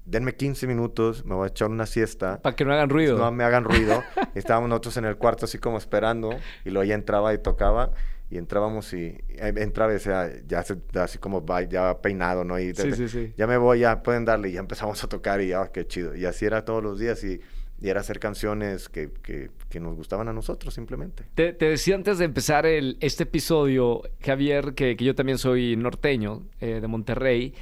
denme 0.09 0.35
15 0.35 0.67
minutos, 0.67 1.25
me 1.25 1.35
voy 1.35 1.45
a 1.45 1.49
echar 1.49 1.69
una 1.69 1.87
siesta. 1.87 2.41
Para 2.41 2.57
que 2.57 2.65
no 2.65 2.73
hagan 2.73 2.89
ruido. 2.89 3.19
No 3.19 3.31
me 3.31 3.45
hagan 3.45 3.65
ruido. 3.65 4.03
estábamos 4.35 4.69
nosotros 4.69 4.97
en 4.97 5.05
el 5.05 5.17
cuarto 5.17 5.45
así 5.45 5.59
como 5.59 5.79
esperando 5.79 6.31
y 6.65 6.71
luego 6.71 6.85
ya 6.85 6.95
entraba 6.95 7.33
y 7.35 7.39
tocaba 7.39 7.93
y 8.31 8.37
entrábamos 8.37 8.93
y 8.93 9.17
eh, 9.29 9.55
entraba 9.57 9.93
y 9.93 9.95
decía, 9.95 10.31
ya 10.47 10.65
así 11.01 11.19
como 11.19 11.45
va, 11.45 11.63
ya 11.63 11.99
peinado, 12.01 12.45
¿no? 12.45 12.59
Y 12.59 12.75
sí, 12.75 12.93
sí, 12.93 13.09
sí. 13.09 13.33
ya 13.37 13.47
me 13.47 13.57
voy, 13.57 13.81
ya 13.81 14.03
pueden 14.03 14.25
darle 14.25 14.51
y 14.51 14.53
ya 14.53 14.61
empezamos 14.61 15.03
a 15.03 15.09
tocar 15.09 15.41
y 15.41 15.49
ya, 15.49 15.69
qué 15.73 15.87
chido. 15.87 16.15
Y 16.15 16.25
así 16.25 16.45
era 16.45 16.65
todos 16.65 16.83
los 16.83 16.99
días 16.99 17.25
y, 17.25 17.41
y 17.81 17.89
era 17.89 18.01
hacer 18.01 18.19
canciones 18.19 18.89
que, 18.89 19.11
que, 19.23 19.51
que, 19.71 19.81
nos 19.81 19.95
gustaban 19.95 20.29
a 20.29 20.33
nosotros 20.33 20.75
simplemente. 20.75 21.25
Te, 21.35 21.55
te, 21.55 21.71
decía 21.71 21.95
antes 21.95 22.19
de 22.19 22.27
empezar 22.27 22.67
el, 22.67 22.99
este 23.01 23.23
episodio, 23.23 24.03
Javier, 24.21 24.75
que, 24.75 24.97
que 24.97 25.05
yo 25.05 25.15
también 25.15 25.39
soy 25.39 25.77
norteño 25.77 26.43
eh, 26.61 26.81
de 26.81 26.87
Monterrey, 26.87 27.55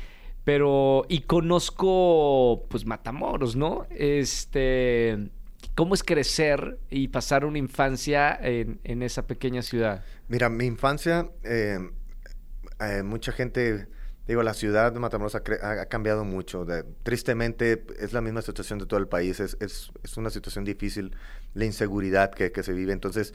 pero 0.47 1.05
y 1.09 1.23
conozco 1.23 2.67
pues 2.69 2.87
Matamoros, 2.87 3.57
¿no? 3.57 3.85
Este 3.91 5.19
¿Cómo 5.75 5.93
es 5.93 6.05
crecer 6.05 6.79
y 6.89 7.09
pasar 7.09 7.45
una 7.45 7.59
infancia 7.59 8.39
en, 8.41 8.79
en 8.85 9.03
esa 9.03 9.27
pequeña 9.27 9.61
ciudad? 9.63 10.05
Mira, 10.29 10.49
mi 10.49 10.67
infancia, 10.67 11.29
eh, 11.43 11.81
eh, 12.79 13.03
mucha 13.03 13.33
gente, 13.33 13.89
digo, 14.29 14.45
la 14.45 14.55
ciudad 14.55 14.93
de 14.93 15.01
Matamoros 15.01 15.35
ha, 15.35 15.43
ha 15.81 15.87
cambiado 15.87 16.25
mucho. 16.25 16.65
tristemente, 17.03 17.85
es 17.99 18.13
la 18.13 18.21
misma 18.21 18.41
situación 18.41 18.79
de 18.79 18.87
todo 18.87 19.01
el 19.01 19.09
país. 19.09 19.41
Es, 19.41 19.57
es, 19.59 19.91
es 20.05 20.17
una 20.17 20.31
situación 20.31 20.65
difícil, 20.65 21.17
la 21.55 21.65
inseguridad 21.65 22.31
que, 22.31 22.63
se 22.63 22.73
vive. 22.73 22.93
Entonces, 22.93 23.35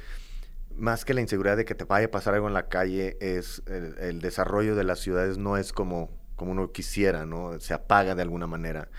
más 0.77 1.03
que 1.03 1.13
la 1.13 1.19
inseguridad 1.19 1.57
de 1.57 1.65
que 1.65 1.75
te 1.75 1.83
vaya 1.83 2.05
a 2.05 2.11
pasar 2.11 2.35
algo 2.35 2.47
en 2.47 2.53
la 2.53 2.69
calle, 2.69 3.17
es 3.19 3.63
el 3.67 4.21
desarrollo 4.21 4.77
de 4.77 4.85
las 4.85 4.99
ciudades 4.99 5.37
no 5.37 5.57
es 5.57 5.73
como, 5.73 6.20
como 6.41 6.53
uno 6.53 6.71
quisiera, 6.71 7.23
¿no? 7.23 7.59
Se 7.59 7.75
apaga 7.75 8.15
de 8.15 8.23
alguna 8.23 8.47
manera. 8.47 8.89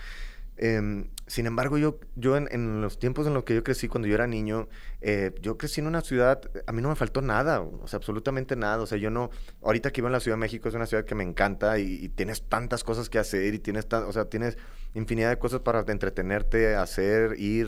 Eh, 0.55 1.09
sin 1.27 1.45
embargo, 1.45 1.77
yo, 1.77 1.99
yo 2.15 2.37
en, 2.37 2.81
los 2.81 2.99
tiempos 2.99 3.27
en 3.27 3.33
los 3.33 3.43
que 3.43 3.53
yo 3.53 3.65
crecí, 3.65 3.89
cuando 3.89 4.07
yo 4.07 4.15
era 4.15 4.27
niño, 4.27 4.69
eh, 5.01 5.35
yo 5.41 5.57
crecí 5.57 5.81
en 5.81 5.87
una 5.87 5.99
ciudad, 5.99 6.41
a 6.65 6.71
mí 6.71 6.81
no 6.81 6.87
me 6.87 6.95
faltó 6.95 7.21
nada, 7.21 7.59
o 7.59 7.85
sea, 7.85 7.97
absolutamente 7.97 8.55
nada. 8.55 8.81
O 8.81 8.85
sea, 8.85 8.97
yo 8.97 9.09
no, 9.09 9.29
ahorita 9.61 9.91
que 9.91 9.99
vivo 9.99 10.07
en 10.07 10.13
la 10.13 10.21
Ciudad 10.21 10.37
de 10.37 10.41
México, 10.41 10.69
es 10.69 10.75
una 10.75 10.85
ciudad 10.85 11.03
que 11.03 11.15
me 11.15 11.23
encanta 11.25 11.79
y, 11.79 12.07
tienes 12.07 12.43
tantas 12.43 12.85
cosas 12.85 13.09
que 13.09 13.19
hacer 13.19 13.53
y 13.53 13.59
tienes, 13.59 13.87
o 13.91 14.13
sea, 14.13 14.25
tienes 14.25 14.57
infinidad 14.93 15.31
de 15.31 15.37
cosas 15.37 15.59
para 15.59 15.81
entretenerte, 15.81 16.77
hacer, 16.77 17.37
ir, 17.37 17.67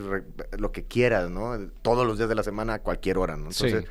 lo 0.56 0.72
que 0.72 0.84
quieras, 0.84 1.28
¿no? 1.28 1.58
Todos 1.82 2.06
los 2.06 2.16
días 2.16 2.30
de 2.30 2.34
la 2.34 2.44
semana, 2.44 2.74
a 2.74 2.78
cualquier 2.78 3.18
hora, 3.18 3.36
¿no? 3.36 3.50
Entonces, 3.50 3.84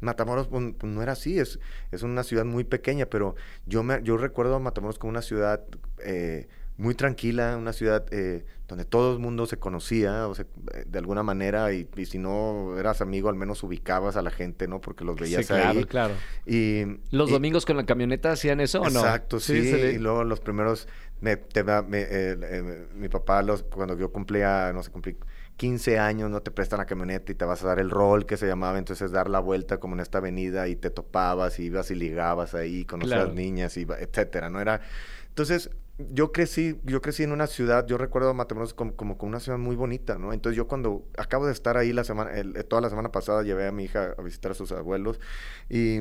Matamoros 0.00 0.48
pues, 0.48 0.74
pues, 0.78 0.92
no 0.92 1.02
era 1.02 1.12
así, 1.12 1.38
es, 1.38 1.58
es 1.90 2.02
una 2.02 2.22
ciudad 2.22 2.44
muy 2.44 2.64
pequeña, 2.64 3.06
pero 3.06 3.34
yo, 3.66 3.82
me, 3.82 4.02
yo 4.02 4.16
recuerdo 4.16 4.54
a 4.54 4.58
Matamoros 4.58 4.98
como 4.98 5.10
una 5.10 5.22
ciudad... 5.22 5.62
Eh, 6.04 6.48
muy 6.80 6.94
tranquila, 6.94 7.58
una 7.58 7.74
ciudad 7.74 8.06
eh, 8.10 8.46
donde 8.66 8.86
todo 8.86 9.12
el 9.12 9.18
mundo 9.18 9.44
se 9.44 9.58
conocía, 9.58 10.26
o 10.26 10.34
sea, 10.34 10.46
de 10.86 10.98
alguna 10.98 11.22
manera, 11.22 11.74
y, 11.74 11.86
si 12.06 12.16
no 12.16 12.78
eras 12.78 13.02
amigo, 13.02 13.28
al 13.28 13.34
menos 13.34 13.62
ubicabas 13.62 14.16
a 14.16 14.22
la 14.22 14.30
gente, 14.30 14.66
¿no? 14.66 14.80
Porque 14.80 15.04
los 15.04 15.16
veías 15.16 15.42
sí, 15.42 15.48
claro, 15.52 15.78
ahí. 15.78 15.84
claro. 15.84 16.14
Y, 16.46 16.84
¿Los 17.10 17.30
domingos 17.30 17.66
con 17.66 17.76
la 17.76 17.84
camioneta 17.84 18.32
hacían 18.32 18.60
eso 18.60 18.80
o 18.80 18.88
no? 18.88 19.00
Exacto, 19.00 19.40
sí. 19.40 19.52
y 19.58 19.98
luego 19.98 20.24
los 20.24 20.40
primeros, 20.40 20.88
me, 21.20 21.36
te, 21.36 21.62
me, 21.64 21.82
eh, 21.92 22.86
mi 22.94 23.08
papá, 23.08 23.42
los, 23.42 23.62
cuando 23.62 23.96
yo 23.96 24.10
cumplía, 24.10 24.72
no 24.72 24.82
sé, 24.82 24.90
cumplí 24.90 25.16
15 25.56 25.98
años, 25.98 26.30
no 26.30 26.40
te 26.40 26.50
prestan 26.50 26.78
la 26.78 26.86
camioneta 26.86 27.30
y 27.32 27.34
te 27.34 27.44
vas 27.44 27.62
a 27.62 27.66
dar 27.66 27.78
el 27.78 27.90
rol 27.90 28.24
que 28.24 28.38
se 28.38 28.46
llamaba, 28.46 28.78
entonces 28.78 29.12
dar 29.12 29.28
la 29.28 29.40
vuelta 29.40 29.78
como 29.78 29.94
en 29.94 30.00
esta 30.00 30.18
avenida 30.18 30.68
y 30.68 30.76
te 30.76 30.88
topabas 30.88 31.58
y 31.58 31.64
ibas 31.64 31.90
y 31.90 31.96
ligabas 31.96 32.54
ahí, 32.54 32.84
conocías 32.86 33.34
niñas, 33.34 33.76
y, 33.76 33.82
etcétera, 33.82 34.48
¿no? 34.48 34.60
Era... 34.60 34.80
Entonces, 35.28 35.70
yo 36.10 36.32
crecí, 36.32 36.80
yo 36.84 37.02
crecí 37.02 37.24
en 37.24 37.32
una 37.32 37.46
ciudad, 37.46 37.86
yo 37.86 37.98
recuerdo 37.98 38.32
Matamoros 38.32 38.72
como, 38.72 38.96
como, 38.96 39.16
una 39.20 39.40
ciudad 39.40 39.58
muy 39.58 39.76
bonita, 39.76 40.18
¿no? 40.18 40.32
Entonces 40.32 40.56
yo 40.56 40.66
cuando 40.66 41.04
acabo 41.18 41.46
de 41.46 41.52
estar 41.52 41.76
ahí 41.76 41.92
la 41.92 42.04
semana, 42.04 42.30
toda 42.68 42.80
la 42.80 42.88
semana 42.88 43.12
pasada 43.12 43.42
llevé 43.42 43.66
a 43.66 43.72
mi 43.72 43.84
hija 43.84 44.14
a 44.16 44.22
visitar 44.22 44.52
a 44.52 44.54
sus 44.54 44.72
abuelos 44.72 45.20
y, 45.68 45.98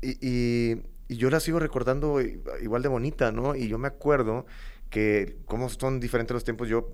y, 0.00 0.18
y 0.22 0.82
yo 1.16 1.30
la 1.30 1.40
sigo 1.40 1.58
recordando 1.58 2.20
igual 2.20 2.82
de 2.82 2.88
bonita, 2.88 3.32
¿no? 3.32 3.54
Y 3.54 3.68
yo 3.68 3.78
me 3.78 3.88
acuerdo 3.88 4.46
que 4.90 5.36
como 5.46 5.68
son 5.68 6.00
diferentes 6.00 6.34
los 6.34 6.44
tiempos, 6.44 6.68
yo 6.68 6.92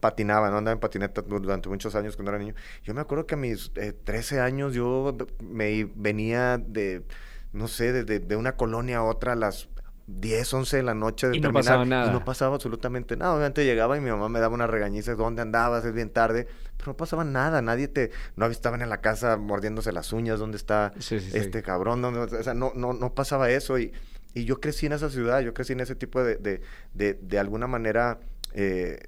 patinaba, 0.00 0.50
¿no? 0.50 0.58
Andaba 0.58 0.72
en 0.72 0.80
patineta 0.80 1.22
durante 1.22 1.68
muchos 1.68 1.94
años 1.94 2.16
cuando 2.16 2.30
era 2.32 2.38
niño. 2.38 2.54
Yo 2.82 2.94
me 2.94 3.00
acuerdo 3.00 3.26
que 3.26 3.34
a 3.34 3.38
mis 3.38 3.72
13 4.04 4.36
eh, 4.36 4.40
años 4.40 4.74
yo 4.74 5.16
me 5.42 5.90
venía 5.94 6.58
de, 6.58 7.04
no 7.52 7.68
sé, 7.68 7.92
de, 7.92 8.18
de, 8.18 8.36
una 8.36 8.56
colonia 8.56 8.98
a 8.98 9.04
otra 9.04 9.32
a 9.32 9.36
las 9.36 9.68
10, 10.06 10.54
11 10.54 10.76
de 10.78 10.82
la 10.82 10.94
noche 10.94 11.28
de 11.28 11.36
y 11.36 11.40
no 11.40 11.52
pasaba 11.52 11.84
nada. 11.84 12.10
Y 12.10 12.12
no 12.12 12.24
pasaba 12.24 12.54
absolutamente 12.54 13.16
nada. 13.16 13.32
Obviamente 13.32 13.64
llegaba 13.64 13.96
y 13.96 14.00
mi 14.00 14.10
mamá 14.10 14.28
me 14.28 14.40
daba 14.40 14.54
una 14.54 14.66
regañiza, 14.66 15.14
¿dónde 15.14 15.42
andabas? 15.42 15.84
Es 15.84 15.92
bien 15.92 16.10
tarde. 16.10 16.48
Pero 16.80 16.92
no 16.92 16.96
pasaba 16.96 17.24
nada, 17.24 17.62
nadie 17.62 17.88
te... 17.88 18.10
No 18.36 18.46
estaban 18.46 18.82
en 18.82 18.88
la 18.88 19.00
casa 19.00 19.36
mordiéndose 19.36 19.92
las 19.92 20.12
uñas, 20.12 20.38
¿dónde 20.38 20.56
está 20.56 20.92
este 20.98 21.62
cabrón? 21.62 22.04
o 22.04 22.28
sea, 22.42 22.54
no, 22.54 22.72
no, 22.74 22.92
no 22.92 23.14
pasaba 23.14 23.50
eso. 23.50 23.78
Y, 23.78 23.92
y 24.34 24.44
yo 24.44 24.60
crecí 24.60 24.86
en 24.86 24.92
esa 24.92 25.10
ciudad, 25.10 25.40
yo 25.40 25.54
crecí 25.54 25.72
en 25.72 25.80
ese 25.80 25.94
tipo 25.94 26.22
de, 26.22 26.36
de, 26.36 26.60
de, 26.94 27.14
de 27.14 27.38
alguna 27.38 27.66
manera... 27.66 28.18
Eh, 28.52 28.98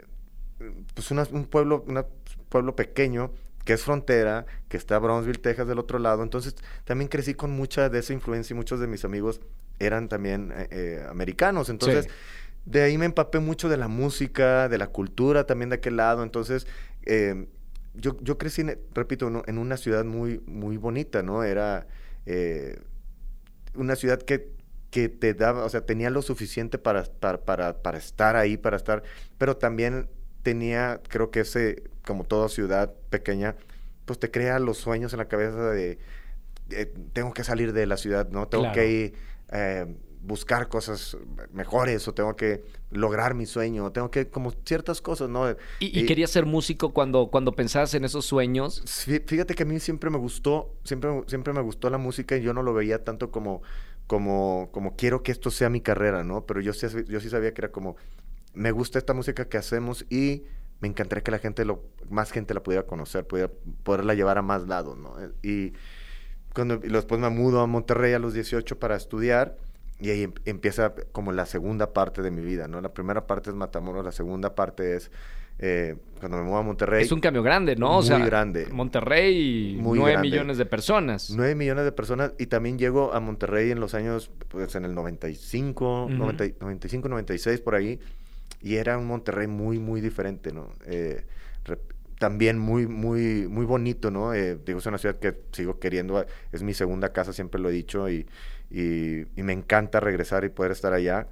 pues 0.95 1.11
un 1.11 1.47
pueblo, 1.47 1.85
un 1.87 2.05
pueblo 2.49 2.77
pequeño 2.77 3.33
que 3.65 3.75
es 3.75 3.83
frontera, 3.83 4.47
que 4.69 4.77
está 4.77 4.99
Brownsville, 4.99 5.41
Texas 5.41 5.69
del 5.69 5.79
otro 5.79 5.99
lado. 5.99 6.23
Entonces 6.23 6.57
también 6.85 7.09
crecí 7.09 7.35
con 7.35 7.51
mucha 7.53 7.89
de 7.89 8.01
esa 8.01 8.13
influencia 8.13 8.55
y 8.55 8.57
muchos 8.57 8.81
de 8.81 8.87
mis 8.87 9.05
amigos 9.05 9.41
eran 9.79 10.09
también 10.09 10.53
eh, 10.55 10.69
eh, 10.71 11.07
americanos. 11.09 11.69
Entonces 11.69 12.09
de 12.65 12.83
ahí 12.83 12.99
me 12.99 13.07
empapé 13.07 13.39
mucho 13.41 13.69
de 13.69 13.77
la 13.77 13.89
música, 13.89 14.69
de 14.69 14.79
la 14.79 14.89
cultura 14.89 15.45
también 15.45 15.71
de 15.71 15.77
aquel 15.77 15.97
lado. 15.97 16.23
Entonces 16.23 16.67
em, 17.05 17.47
yo, 17.95 18.17
yo 18.21 18.39
crecí, 18.39 18.65
repito, 18.95 19.45
en 19.47 19.59
una 19.59 19.77
ciudad 19.77 20.05
muy, 20.05 20.41
muy 20.47 20.77
bonita, 20.77 21.23
¿no? 21.23 21.45
Era 21.45 21.87
eh, 22.27 22.81
una 23.75 23.97
ciudad 23.97 24.21
que 24.21 24.53
que 24.93 25.09
te 25.09 25.33
daba, 25.33 25.65
o 25.65 25.69
sea, 25.71 25.87
tenía 25.87 26.11
lo 26.11 26.21
suficiente 26.21 26.77
para, 26.77 27.05
para, 27.05 27.39
para, 27.47 27.83
para 27.83 27.97
estar 27.97 28.37
ahí, 28.37 28.59
para 28.59 28.77
estar, 28.77 29.03
pero 29.39 29.57
también 29.57 30.07
tenía, 30.43 31.01
creo 31.09 31.31
que 31.31 31.41
ese, 31.41 31.85
como 32.05 32.25
toda 32.25 32.51
ciudad 32.51 32.93
pequeña, 33.09 33.57
pues 34.05 34.19
te 34.19 34.31
crea 34.31 34.59
los 34.59 34.77
sueños 34.77 35.15
en 35.15 35.19
la 35.19 35.29
cabeza 35.29 35.71
de, 35.71 35.99
tengo 37.15 37.33
que 37.33 37.43
salir 37.43 37.73
de 37.73 37.87
la 37.87 37.97
ciudad, 37.97 38.29
¿no? 38.29 38.49
Tengo 38.49 38.71
que 38.73 38.91
ir, 38.91 39.15
eh, 39.51 39.87
buscar 40.23 40.69
cosas 40.69 41.17
mejores 41.53 42.07
o 42.07 42.15
tengo 42.15 42.37
que 42.37 42.65
lograr 42.91 43.35
mi 43.35 43.45
sueño, 43.45 43.91
tengo 43.91 44.11
que, 44.11 44.29
como 44.29 44.53
ciertas 44.65 45.03
cosas, 45.03 45.29
¿no? 45.29 45.51
¿Y, 45.51 45.57
y, 45.81 46.07
querías 46.07 46.31
ser 46.31 46.47
músico 46.47 46.93
cuando, 46.93 47.29
cuando 47.29 47.53
pensabas 47.53 47.93
en 47.95 48.05
esos 48.05 48.25
sueños? 48.25 48.83
Fíjate 49.27 49.55
que 49.55 49.65
a 49.65 49.67
mí 49.67 49.81
siempre 49.81 50.11
me 50.11 50.19
gustó, 50.19 50.75
siempre, 50.85 51.11
siempre 51.27 51.53
me 51.53 51.61
gustó 51.61 51.91
la 51.91 51.99
música 51.99 52.37
y 52.37 52.43
yo 52.43 52.55
no 52.55 52.63
lo 52.63 52.73
veía 52.73 53.03
tanto 53.03 53.33
como, 53.33 53.63
como, 54.07 54.71
como 54.73 54.95
quiero 54.95 55.25
que 55.25 55.33
esto 55.33 55.51
sea 55.51 55.69
mi 55.69 55.81
carrera, 55.81 56.23
¿no? 56.23 56.47
Pero 56.47 56.61
yo 56.61 56.73
yo 56.73 57.21
sí 57.21 57.29
sabía 57.29 57.53
que 57.53 57.61
era 57.63 57.73
como, 57.73 57.97
me 58.55 58.71
gusta 58.71 58.99
esta 58.99 59.15
música 59.15 59.49
que 59.49 59.57
hacemos 59.57 60.07
y 60.09 60.45
me 60.81 60.89
encantaría 60.89 61.25
que 61.25 61.31
la 61.33 61.39
gente, 61.39 61.65
lo, 61.65 61.83
más 62.11 62.31
gente 62.31 62.55
la 62.55 62.63
pudiera 62.63 62.87
conocer, 62.87 63.27
pudiera, 63.27 63.51
poderla 63.83 64.15
llevar 64.15 64.39
a 64.39 64.43
más 64.43 64.69
lados, 64.69 64.97
¿no? 64.99 65.17
Y 65.43 65.73
cuando 66.55 66.77
después 66.79 67.21
me 67.21 67.31
mudo 67.31 67.61
a 67.61 67.67
Monterrey 67.67 68.13
a 68.13 68.19
los 68.19 68.35
18 68.35 68.79
para 68.79 68.97
estudiar 68.97 69.57
y 70.03 70.11
ahí 70.11 70.23
em, 70.25 70.33
empieza 70.45 70.93
como 71.13 71.33
la 71.33 71.47
segunda 71.47 71.93
parte 71.93 72.23
de 72.23 72.31
mi 72.31 72.43
vida, 72.43 72.67
¿no? 72.67 72.81
La 72.81 72.93
primera 72.93 73.27
parte 73.27 73.51
es 73.51 73.57
Matamoros, 73.57 74.05
la 74.05 74.13
segunda 74.13 74.55
parte 74.55 74.97
es 74.97 75.11
eh, 75.59 75.95
cuando 76.19 76.39
me 76.39 76.45
mudo 76.45 76.57
a 76.57 76.63
Monterrey. 76.63 77.05
Es 77.05 77.13
un 77.13 77.21
cambio 77.21 77.43
grande, 77.43 77.77
¿no? 77.77 78.03
Muy 78.03 78.23
grande. 78.23 78.67
Monterrey, 78.73 79.79
muy 79.81 79.99
9 79.99 80.19
millones 80.21 80.59
de 80.59 80.67
personas. 80.67 81.31
9 81.31 81.55
millones 81.55 81.85
de 81.85 81.93
personas. 81.93 82.35
Y 82.37 82.47
también 82.47 82.79
llego 82.79 83.15
a 83.15 83.21
Monterrey 83.21 83.71
en 83.71 83.79
los 83.79 83.95
años, 83.95 84.31
pues 84.49 84.75
en 84.75 84.85
el 84.85 84.95
95, 84.95 86.09
95, 86.11 87.09
96, 87.09 87.61
por 87.61 87.77
ahí. 87.77 88.01
Y 88.61 88.77
era 88.77 88.99
un 88.99 89.07
Monterrey 89.07 89.47
muy, 89.47 89.79
muy 89.79 90.01
diferente, 90.01 90.53
¿no? 90.53 90.69
Eh, 90.87 91.25
también 92.23 92.57
muy, 92.57 92.87
muy, 92.87 93.49
muy 93.49 93.67
bonito, 93.67 94.13
¿no? 94.13 94.33
Eh, 94.33 94.57
digo, 94.65 94.79
es 94.79 94.87
una 94.87 94.99
ciudad 94.99 95.17
que 95.19 95.37
sigo 95.51 95.81
queriendo, 95.81 96.25
es 96.53 96.63
mi 96.63 96.73
segunda 96.73 97.13
casa, 97.13 97.33
siempre 97.33 97.61
lo 97.61 97.69
he 97.69 97.73
dicho, 97.73 98.09
y, 98.09 98.27
y, 98.73 99.43
me 99.43 99.53
encanta 99.53 100.01
regresar 100.01 100.45
y 100.45 100.49
poder 100.49 100.73
estar 100.73 100.93
allá. 100.93 101.27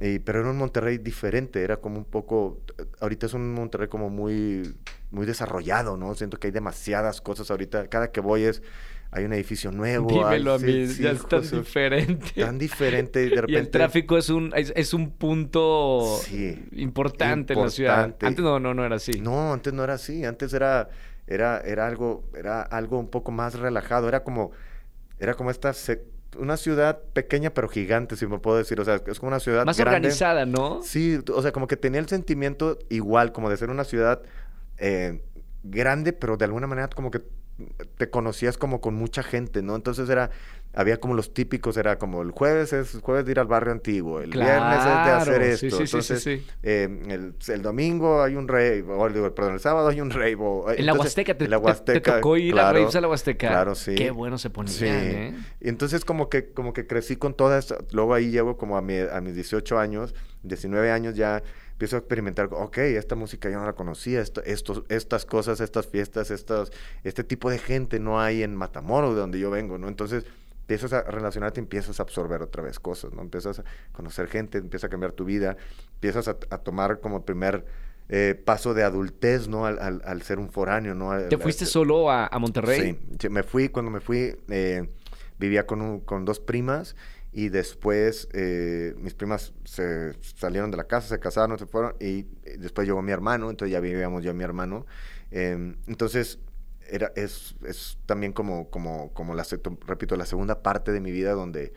Y, 0.00 0.20
pero 0.20 0.40
era 0.40 0.50
un 0.50 0.58
Monterrey 0.58 0.98
diferente, 0.98 1.62
era 1.62 1.78
como 1.78 1.98
un 1.98 2.04
poco, 2.04 2.60
ahorita 3.00 3.26
es 3.26 3.34
un 3.34 3.52
Monterrey 3.52 3.88
como 3.88 4.10
muy, 4.10 4.74
muy 5.10 5.26
desarrollado, 5.26 5.96
¿no? 5.96 6.14
Siento 6.14 6.38
que 6.38 6.48
hay 6.48 6.52
demasiadas 6.52 7.20
cosas 7.20 7.50
ahorita, 7.50 7.88
cada 7.88 8.12
que 8.12 8.20
voy 8.20 8.44
es 8.44 8.62
hay 9.10 9.24
un 9.24 9.32
edificio 9.32 9.72
nuevo. 9.72 10.08
Dímelo 10.08 10.52
a 10.52 10.58
mí, 10.58 10.86
ya 10.86 11.12
es 11.12 11.26
tan 11.26 11.40
diferente. 11.40 12.32
Tan 12.36 12.58
diferente 12.58 13.24
y 13.24 13.30
de 13.30 13.36
repente... 13.36 13.52
Y 13.52 13.56
el 13.56 13.70
tráfico 13.70 14.18
es 14.18 14.28
un, 14.28 14.52
es, 14.54 14.92
un 14.92 15.12
punto 15.12 16.20
importante, 16.72 17.54
en 17.54 17.62
la 17.62 17.70
ciudad. 17.70 18.14
Antes 18.20 18.44
no, 18.44 18.60
no, 18.60 18.74
no 18.74 18.84
era 18.84 18.96
así. 18.96 19.12
No, 19.20 19.52
antes 19.52 19.72
no 19.72 19.82
era 19.82 19.94
así. 19.94 20.24
Antes 20.24 20.52
era, 20.52 20.90
era, 21.26 21.60
era, 21.60 21.86
algo, 21.86 22.28
era 22.36 22.60
algo 22.60 22.98
un 22.98 23.08
poco 23.08 23.32
más 23.32 23.58
relajado. 23.58 24.08
Era 24.08 24.22
como, 24.22 24.52
era 25.18 25.34
como 25.34 25.50
esta... 25.50 25.72
una 26.36 26.56
ciudad 26.56 27.00
pequeña 27.12 27.50
pero 27.50 27.68
gigante, 27.68 28.16
si 28.16 28.26
me 28.26 28.38
puedo 28.38 28.58
decir. 28.58 28.80
O 28.80 28.84
sea, 28.84 29.00
es 29.06 29.18
como 29.18 29.28
una 29.28 29.40
ciudad 29.40 29.64
Más 29.64 29.80
organizada, 29.80 30.46
¿no? 30.46 30.82
Sí, 30.82 31.18
o 31.32 31.42
sea, 31.42 31.52
como 31.52 31.66
que 31.66 31.76
tenía 31.76 32.00
el 32.00 32.08
sentimiento 32.08 32.78
igual, 32.88 33.32
como 33.32 33.50
de 33.50 33.56
ser 33.56 33.70
una 33.70 33.84
ciudad 33.84 34.22
eh, 34.78 35.22
grande, 35.62 36.12
pero 36.12 36.36
de 36.36 36.44
alguna 36.44 36.66
manera 36.66 36.88
como 36.88 37.10
que 37.10 37.22
te 37.96 38.08
conocías 38.10 38.56
como 38.56 38.80
con 38.80 38.94
mucha 38.94 39.22
gente, 39.22 39.62
¿no? 39.62 39.74
Entonces 39.74 40.08
era, 40.08 40.30
había 40.78 41.00
como 41.00 41.14
los 41.14 41.34
típicos, 41.34 41.76
era 41.76 41.98
como 41.98 42.22
el 42.22 42.30
jueves 42.30 42.72
es 42.72 43.00
jueves 43.02 43.24
de 43.24 43.32
ir 43.32 43.40
al 43.40 43.48
barrio 43.48 43.72
antiguo, 43.72 44.20
el 44.20 44.30
viernes 44.30 44.78
es 44.78 44.84
de 44.84 45.10
hacer 45.10 45.42
esto, 45.42 45.76
sí, 45.76 45.82
entonces 45.82 46.26
eh, 46.62 47.32
el, 47.48 47.62
domingo 47.62 48.22
hay 48.22 48.36
un 48.36 48.46
rey, 48.46 48.82
o, 48.82 49.34
perdón, 49.34 49.54
el 49.54 49.60
sábado 49.60 49.88
hay 49.88 50.00
un 50.00 50.10
rey. 50.10 50.36
en 50.76 50.86
la 50.86 50.94
Huasteca, 50.94 51.36
te, 51.36 51.48
te, 51.48 52.00
tocó 52.00 52.36
ir 52.36 52.52
claro, 52.52 52.68
a 52.68 52.72
raves 52.74 52.94
a 52.94 53.00
la 53.00 53.08
Huasteca. 53.08 53.48
Claro, 53.48 53.74
sí. 53.74 53.96
Qué 53.96 54.12
bueno 54.12 54.38
se 54.38 54.50
ponía, 54.50 54.74
¿eh? 54.80 55.34
Y 55.60 55.68
entonces 55.68 56.04
como 56.04 56.28
que, 56.28 56.52
como 56.52 56.72
que 56.72 56.86
crecí 56.86 57.16
con 57.16 57.34
todas, 57.34 57.74
luego 57.90 58.14
ahí 58.14 58.30
llego 58.30 58.56
como 58.56 58.76
a, 58.76 58.80
mi, 58.80 58.98
a 58.98 59.20
mis 59.20 59.34
18 59.34 59.80
años, 59.80 60.14
19 60.44 60.92
años 60.92 61.16
ya 61.16 61.42
empiezo 61.72 61.96
a 61.96 61.98
experimentar, 61.98 62.50
ok, 62.52 62.78
esta 62.78 63.16
música 63.16 63.50
yo 63.50 63.58
no 63.58 63.66
la 63.66 63.72
conocía, 63.72 64.20
esto, 64.20 64.42
estas 64.88 65.26
cosas, 65.26 65.60
estas 65.60 65.88
fiestas, 65.88 66.30
estos, 66.30 66.72
este 67.02 67.24
tipo 67.24 67.50
de 67.50 67.58
gente 67.58 67.98
no 67.98 68.20
hay 68.20 68.44
en 68.44 68.54
Matamoros, 68.54 69.16
de 69.16 69.20
donde 69.20 69.40
yo 69.40 69.50
vengo, 69.50 69.76
¿no? 69.76 69.88
Entonces 69.88 70.24
empiezas 70.68 70.92
a 70.92 71.02
relacionarte, 71.02 71.60
empiezas 71.60 71.98
a 71.98 72.02
absorber 72.02 72.42
otra 72.42 72.62
vez 72.62 72.78
cosas, 72.78 73.14
¿no? 73.14 73.22
Empiezas 73.22 73.60
a 73.60 73.64
conocer 73.92 74.28
gente, 74.28 74.58
empieza 74.58 74.88
a 74.88 74.90
cambiar 74.90 75.12
tu 75.12 75.24
vida, 75.24 75.56
empiezas 75.94 76.28
a, 76.28 76.34
tomar 76.34 77.00
como 77.00 77.24
primer 77.24 77.64
eh, 78.10 78.38
paso 78.44 78.74
de 78.74 78.84
adultez, 78.84 79.48
¿no? 79.48 79.64
Al, 79.64 80.22
ser 80.22 80.38
un 80.38 80.50
foráneo, 80.50 80.94
¿no? 80.94 81.18
¿Te 81.28 81.38
fuiste 81.38 81.64
solo 81.64 82.10
a, 82.10 82.28
Monterrey? 82.38 82.98
Sí, 83.18 83.30
me 83.30 83.42
fui, 83.44 83.70
cuando 83.70 83.90
me 83.90 84.00
fui, 84.00 84.36
eh, 84.50 84.90
vivía 85.38 85.66
con, 85.66 86.00
con 86.00 86.26
dos 86.26 86.38
primas 86.38 86.96
y 87.32 87.48
después 87.48 88.28
eh, 88.34 88.94
mis 88.98 89.14
primas 89.14 89.54
se 89.64 90.12
salieron 90.20 90.70
de 90.70 90.76
la 90.76 90.84
casa, 90.84 91.08
se 91.08 91.18
casaron, 91.18 91.58
se 91.58 91.64
fueron 91.64 91.94
y 91.98 92.24
después 92.58 92.86
llegó 92.86 93.00
mi 93.00 93.12
hermano, 93.12 93.48
entonces 93.48 93.72
ya 93.72 93.80
vivíamos 93.80 94.22
yo 94.22 94.32
y 94.32 94.34
mi 94.34 94.44
hermano. 94.44 94.84
Em, 95.30 95.76
entonces 95.86 96.38
era, 96.88 97.12
es, 97.16 97.54
es, 97.64 97.98
también 98.06 98.32
como, 98.32 98.70
como, 98.70 99.12
como 99.12 99.34
la, 99.34 99.44
repito, 99.86 100.16
la 100.16 100.26
segunda 100.26 100.62
parte 100.62 100.92
de 100.92 101.00
mi 101.00 101.10
vida 101.10 101.32
donde, 101.32 101.72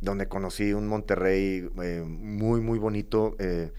donde 0.00 0.28
conocí 0.28 0.72
un 0.72 0.88
Monterrey 0.88 1.68
eh, 1.82 2.04
muy, 2.06 2.60
muy 2.60 2.78
bonito, 2.78 3.36
eh, 3.38 3.72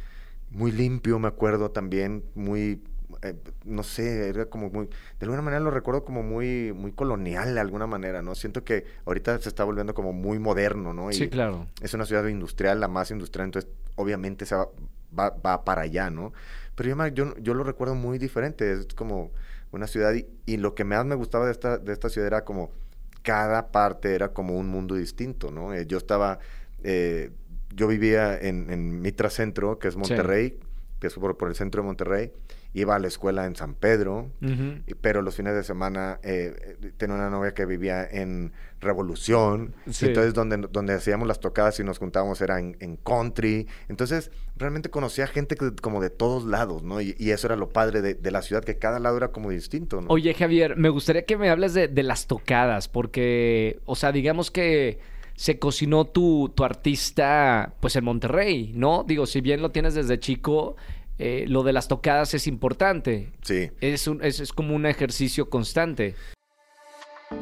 muy 0.50 0.72
limpio, 0.72 1.20
me 1.20 1.28
acuerdo 1.28 1.72
también, 1.72 2.24
muy 2.36 2.82
eh, 3.24 3.36
no 3.66 3.84
sé, 3.84 4.30
era 4.30 4.46
como 4.46 4.70
muy, 4.70 4.88
de 4.88 5.26
alguna 5.26 5.42
manera 5.42 5.60
lo 5.60 5.72
recuerdo 5.72 6.04
como 6.04 6.24
muy, 6.24 6.74
muy 6.74 6.92
colonial 6.92 7.54
de 7.54 7.60
alguna 7.60 7.88
manera, 7.88 8.22
¿no? 8.22 8.36
Siento 8.36 8.64
que 8.64 8.86
ahorita 9.06 9.38
se 9.40 9.50
está 9.50 9.64
volviendo 9.64 9.94
como 9.94 10.14
muy 10.14 10.40
moderno, 10.40 10.94
¿no? 10.94 11.12
sí, 11.12 11.30
claro. 11.30 11.68
Es 11.82 11.94
una 11.94 12.06
ciudad 12.06 12.26
industrial, 12.28 12.80
la 12.80 12.88
más 12.88 13.12
industrial, 13.12 13.48
entonces 13.48 13.70
obviamente 13.96 14.46
se 14.46 14.56
va, 14.56 14.70
va, 15.18 15.64
para 15.64 15.82
allá, 15.82 16.10
¿no? 16.10 16.34
Pero 16.76 16.90
yo, 16.90 17.08
yo, 17.08 17.38
yo, 17.38 17.54
lo 17.54 17.64
recuerdo 17.64 17.96
muy 17.96 18.18
diferente, 18.18 18.72
es 18.72 18.88
como 18.96 19.32
una 19.72 19.88
ciudad 19.88 20.14
y, 20.46 20.58
lo 20.58 20.76
que 20.76 20.84
más 20.84 21.06
me 21.06 21.16
gustaba 21.16 21.46
de 21.46 21.52
esta, 21.52 21.78
de 21.78 21.94
esta 21.94 22.10
ciudad 22.10 22.28
era 22.28 22.46
como 22.46 22.72
cada 23.22 23.72
parte 23.72 24.16
era 24.16 24.30
como 24.30 24.58
un 24.58 24.68
mundo 24.68 24.96
distinto, 24.96 25.52
¿no? 25.52 25.74
Eh, 25.74 25.86
yo 25.86 25.98
estaba, 25.98 26.40
eh, 26.84 27.30
yo 27.74 27.88
vivía 27.88 28.38
en, 28.38 28.70
en 28.72 29.02
Mitra 29.02 29.30
Centro, 29.30 29.80
que 29.80 29.88
es 29.88 29.96
Monterrey, 29.96 30.58
es 31.08 31.14
por, 31.16 31.38
por 31.38 31.50
el 31.50 31.56
centro 31.56 31.82
de 31.82 31.88
Monterrey, 31.88 32.32
iba 32.74 32.96
a 32.96 33.00
la 33.00 33.08
escuela 33.08 33.46
en 33.46 33.56
San 33.56 33.74
Pedro, 33.74 34.32
pero 35.02 35.22
los 35.22 35.36
fines 35.36 35.54
de 35.54 35.64
semana 35.64 36.20
eh, 36.24 36.78
tenía 36.98 37.16
una 37.16 37.30
novia 37.30 37.54
que 37.54 37.66
vivía 37.66 38.08
en 38.10 38.54
Revolución, 38.80 39.76
entonces 39.86 40.34
donde, 40.34 40.58
donde 40.72 40.94
hacíamos 40.94 41.28
las 41.28 41.40
tocadas 41.40 41.80
y 41.80 41.84
nos 41.84 42.00
juntábamos 42.00 42.42
era 42.42 42.60
en, 42.60 42.98
country, 43.04 43.68
entonces 43.90 44.32
realmente 44.58 44.90
conocía 44.90 45.28
gente 45.28 45.56
como 45.82 46.02
de 46.02 46.10
todos 46.10 46.46
lados, 46.46 46.82
¿no? 46.82 47.02
Y, 47.02 47.16
eso 47.32 47.48
era 47.48 47.56
lo 47.56 47.70
padre 47.70 48.02
de, 48.02 48.32
la 48.32 48.42
ciudad, 48.42 48.64
que 48.64 48.78
cada 48.78 49.00
lado 49.00 49.18
era 49.18 49.30
como 49.30 49.50
distinto, 49.50 50.02
¿no? 50.02 50.08
Oye 50.10 50.34
Javier, 50.34 50.78
me 50.78 50.90
gustaría 50.90 51.26
que 51.26 51.38
me 51.38 51.50
hables 51.50 51.74
de, 51.74 51.88
de 51.90 52.04
las 52.04 52.28
tocadas, 52.28 52.88
porque, 52.88 53.80
o 53.86 53.96
sea, 53.96 54.12
digamos 54.12 54.50
que 54.50 55.00
se 55.36 55.60
cocinó 55.60 56.06
tu, 56.06 56.52
tu 56.56 56.64
artista, 56.64 57.74
pues 57.80 57.96
en 57.96 58.04
Monterrey, 58.04 58.72
¿no? 58.76 59.04
Digo, 59.08 59.26
si 59.26 59.42
bien 59.42 59.62
lo 59.62 59.72
tienes 59.72 59.94
desde 59.94 60.20
chico, 60.20 60.76
eh, 61.20 61.46
lo 61.48 61.64
de 61.64 61.74
las 61.74 61.88
tocadas 61.88 62.34
es 62.34 62.48
importante. 62.48 63.32
Sí. 63.42 63.72
Es, 63.80 64.08
un, 64.08 64.24
es, 64.24 64.40
es 64.40 64.54
como 64.54 64.76
un 64.76 64.86
ejercicio 64.86 65.50
constante. 65.50 66.16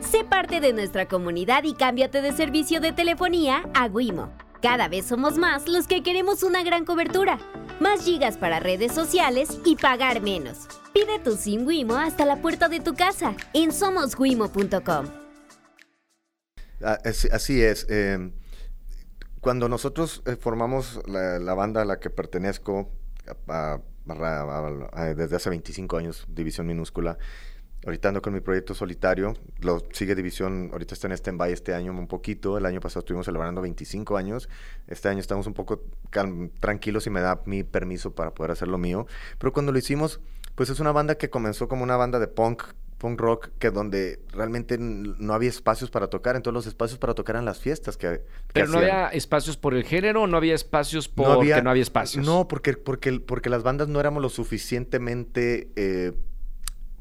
Sé 0.01 0.24
parte 0.24 0.60
de 0.60 0.74
nuestra 0.74 1.08
comunidad 1.08 1.63
y 1.63 1.74
cámbiate 1.74 2.22
de 2.22 2.31
servicio 2.31 2.79
de 2.79 2.93
telefonía 2.93 3.63
a 3.74 3.88
Wimo. 3.88 4.31
Cada 4.62 4.88
vez 4.89 5.05
somos 5.05 5.38
más 5.38 5.67
los 5.67 5.88
que 5.88 6.03
queremos 6.03 6.43
una 6.43 6.63
gran 6.63 6.84
cobertura, 6.86 7.39
más 7.79 8.03
gigas 8.03 8.38
para 8.38 8.60
redes 8.60 8.93
sociales 8.93 9.60
y 9.65 9.77
pagar 9.77 10.22
menos. 10.22 10.67
Pide 10.93 11.19
tu 11.19 11.38
SIM 11.38 11.65
Wimo 11.65 11.96
hasta 11.96 12.25
la 12.25 12.41
puerta 12.41 12.67
de 12.67 12.81
tu 12.81 12.93
casa 12.93 13.36
en 13.53 13.72
somoswimo.com. 13.72 15.18
Ah, 16.83 16.98
Así 17.03 17.62
es. 17.62 17.86
eh, 17.89 18.31
cuando 19.41 19.69
nosotros 19.69 20.21
eh, 20.25 20.36
formamos 20.36 21.00
la, 21.07 21.53
banda 21.53 21.81
a 21.81 21.86
la 21.86 22.00
que 22.00 22.09
pertenezco 22.09 22.91
desde 25.15 25.36
hace 25.36 25.50
25 25.50 25.98
años, 25.98 26.25
División 26.27 26.67
Minúscula, 26.67 27.17
ahorita 27.86 28.09
ando 28.09 28.21
con 28.21 28.33
mi 28.33 28.41
proyecto 28.41 28.74
solitario, 28.74 29.36
lo 29.62 29.81
sigue 29.93 30.15
División, 30.15 30.69
ahorita 30.71 30.93
está 30.93 31.07
en 31.07 31.13
stand-by 31.13 31.53
este 31.53 31.74
año 31.74 31.91
un 31.91 32.07
poquito, 32.07 32.57
el 32.57 32.65
año 32.65 32.81
pasado 32.81 33.00
estuvimos 33.00 33.25
celebrando 33.25 33.62
25 33.62 34.17
años, 34.17 34.50
este 34.88 35.07
año 35.07 35.19
estamos 35.19 35.48
un 35.48 35.53
poco 35.53 35.83
tranquilos 36.59 37.07
y 37.07 37.09
me 37.09 37.21
da 37.21 37.41
mi 37.45 37.63
permiso 37.63 38.13
para 38.13 38.33
poder 38.33 38.51
hacer 38.51 38.67
lo 38.67 38.77
mío, 38.77 39.07
pero 39.38 39.53
cuando 39.53 39.71
lo 39.71 39.77
hicimos, 39.77 40.19
pues 40.55 40.69
es 40.69 40.79
una 40.79 40.91
banda 40.91 41.15
que 41.15 41.29
comenzó 41.29 41.67
como 41.67 41.83
una 41.83 41.95
banda 41.95 42.19
de 42.19 42.27
punk, 42.27 42.63
punk 43.00 43.20
rock, 43.20 43.50
que 43.58 43.72
donde 43.72 44.20
realmente 44.32 44.77
no 44.77 45.34
había 45.34 45.50
espacios 45.50 45.89
para 45.89 46.08
tocar, 46.08 46.36
entonces 46.36 46.53
los 46.53 46.68
espacios 46.68 47.00
para 47.00 47.15
tocar 47.15 47.38
eran 47.38 47.46
las 47.46 47.60
fiestas 47.60 47.98
que, 47.98 48.08
que 48.10 48.22
Pero 48.53 48.68
no 48.68 48.77
había 48.77 49.08
espacios 49.08 49.58
por 49.58 49.74
el 49.74 49.84
género, 49.84 50.27
no 50.27 50.38
había 50.38 50.53
espacios 50.53 51.08
No 51.15 51.39
porque 51.39 51.62
no 51.62 51.70
había, 51.72 51.82
espacios. 51.84 52.25
No, 52.25 52.48
porque, 52.48 52.74
porque, 52.74 53.20
porque 53.20 53.50
las 53.50 53.63
bandas 53.63 53.88
no 53.88 54.00
éramos 54.00 54.22
lo 54.22 54.29
suficientemente 54.29 55.70
eh, 55.75 56.13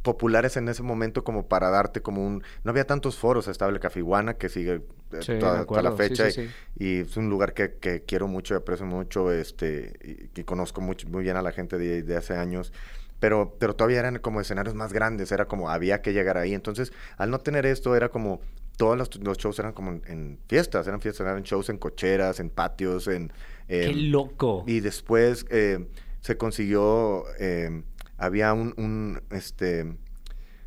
populares 0.03 0.57
en 0.57 0.69
ese 0.69 0.83
momento 0.83 1.25
como 1.25 1.49
para 1.49 1.69
darte 1.71 2.01
como 2.01 2.25
un... 2.27 2.43
No 2.65 2.71
había 2.71 2.87
tantos 2.87 3.17
foros, 3.17 3.49
estaba 3.49 3.71
el 3.73 3.81
Café 3.81 3.99
Iguana, 3.99 4.35
que 4.35 4.49
sigue 4.49 4.83
eh, 5.13 5.19
Sí, 5.21 5.39
toda, 5.39 5.83
la 5.83 5.93
fecha, 5.93 6.31
sí, 6.31 6.41
y- 6.43 6.47
sí. 6.47 6.51
y 6.79 7.01
es 7.01 7.17
un 7.17 7.29
lugar 7.29 7.53
que, 7.53 7.75
que 7.75 8.03
quiero 8.03 8.29
mucho 8.29 8.55
y 8.55 8.57
aprecio 8.57 8.87
mucho, 8.87 9.33
este, 9.33 10.31
y, 10.35 10.41
y 10.41 10.45
conozco 10.45 10.81
mucho, 10.81 11.09
muy 11.09 11.23
bien 11.25 11.37
a 11.37 11.43
la 11.43 11.53
gente 11.53 11.77
de, 11.79 12.03
de 12.03 12.17
hace 12.17 12.35
años. 12.37 12.73
Pero, 13.21 13.57
pero 13.59 13.75
todavía 13.75 13.99
eran 13.99 14.19
como 14.19 14.41
escenarios 14.41 14.75
más 14.75 14.93
grandes, 14.93 15.33
era 15.33 15.47
como 15.47 15.71
había 15.71 16.03
que 16.03 16.13
llegar 16.13 16.39
ahí. 16.39 16.55
Entonces, 16.55 16.93
al 17.17 17.31
no 17.31 17.39
tener 17.41 17.67
esto, 17.67 17.97
era 17.97 18.09
como 18.11 18.41
todos 18.77 18.97
los, 18.97 19.17
los 19.17 19.39
shows 19.39 19.59
eran 19.59 19.73
como 19.73 19.91
en, 19.91 20.03
en 20.07 20.39
fiestas, 20.47 20.87
eran 20.87 21.01
fiestas, 21.01 21.27
eran 21.27 21.43
shows 21.43 21.69
en 21.69 21.79
cocheras, 21.79 22.39
en 22.41 22.49
patios, 22.51 23.09
en... 23.09 23.33
¡Qué 23.67 23.87
em, 23.87 24.11
loco! 24.11 24.65
y 24.67 24.81
después 24.81 25.47
eh, 25.51 25.89
se 26.21 26.37
consiguió, 26.37 27.25
eh, 27.41 27.83
había 28.17 28.53
un, 28.53 28.73
un, 28.77 29.21
este, 29.31 29.97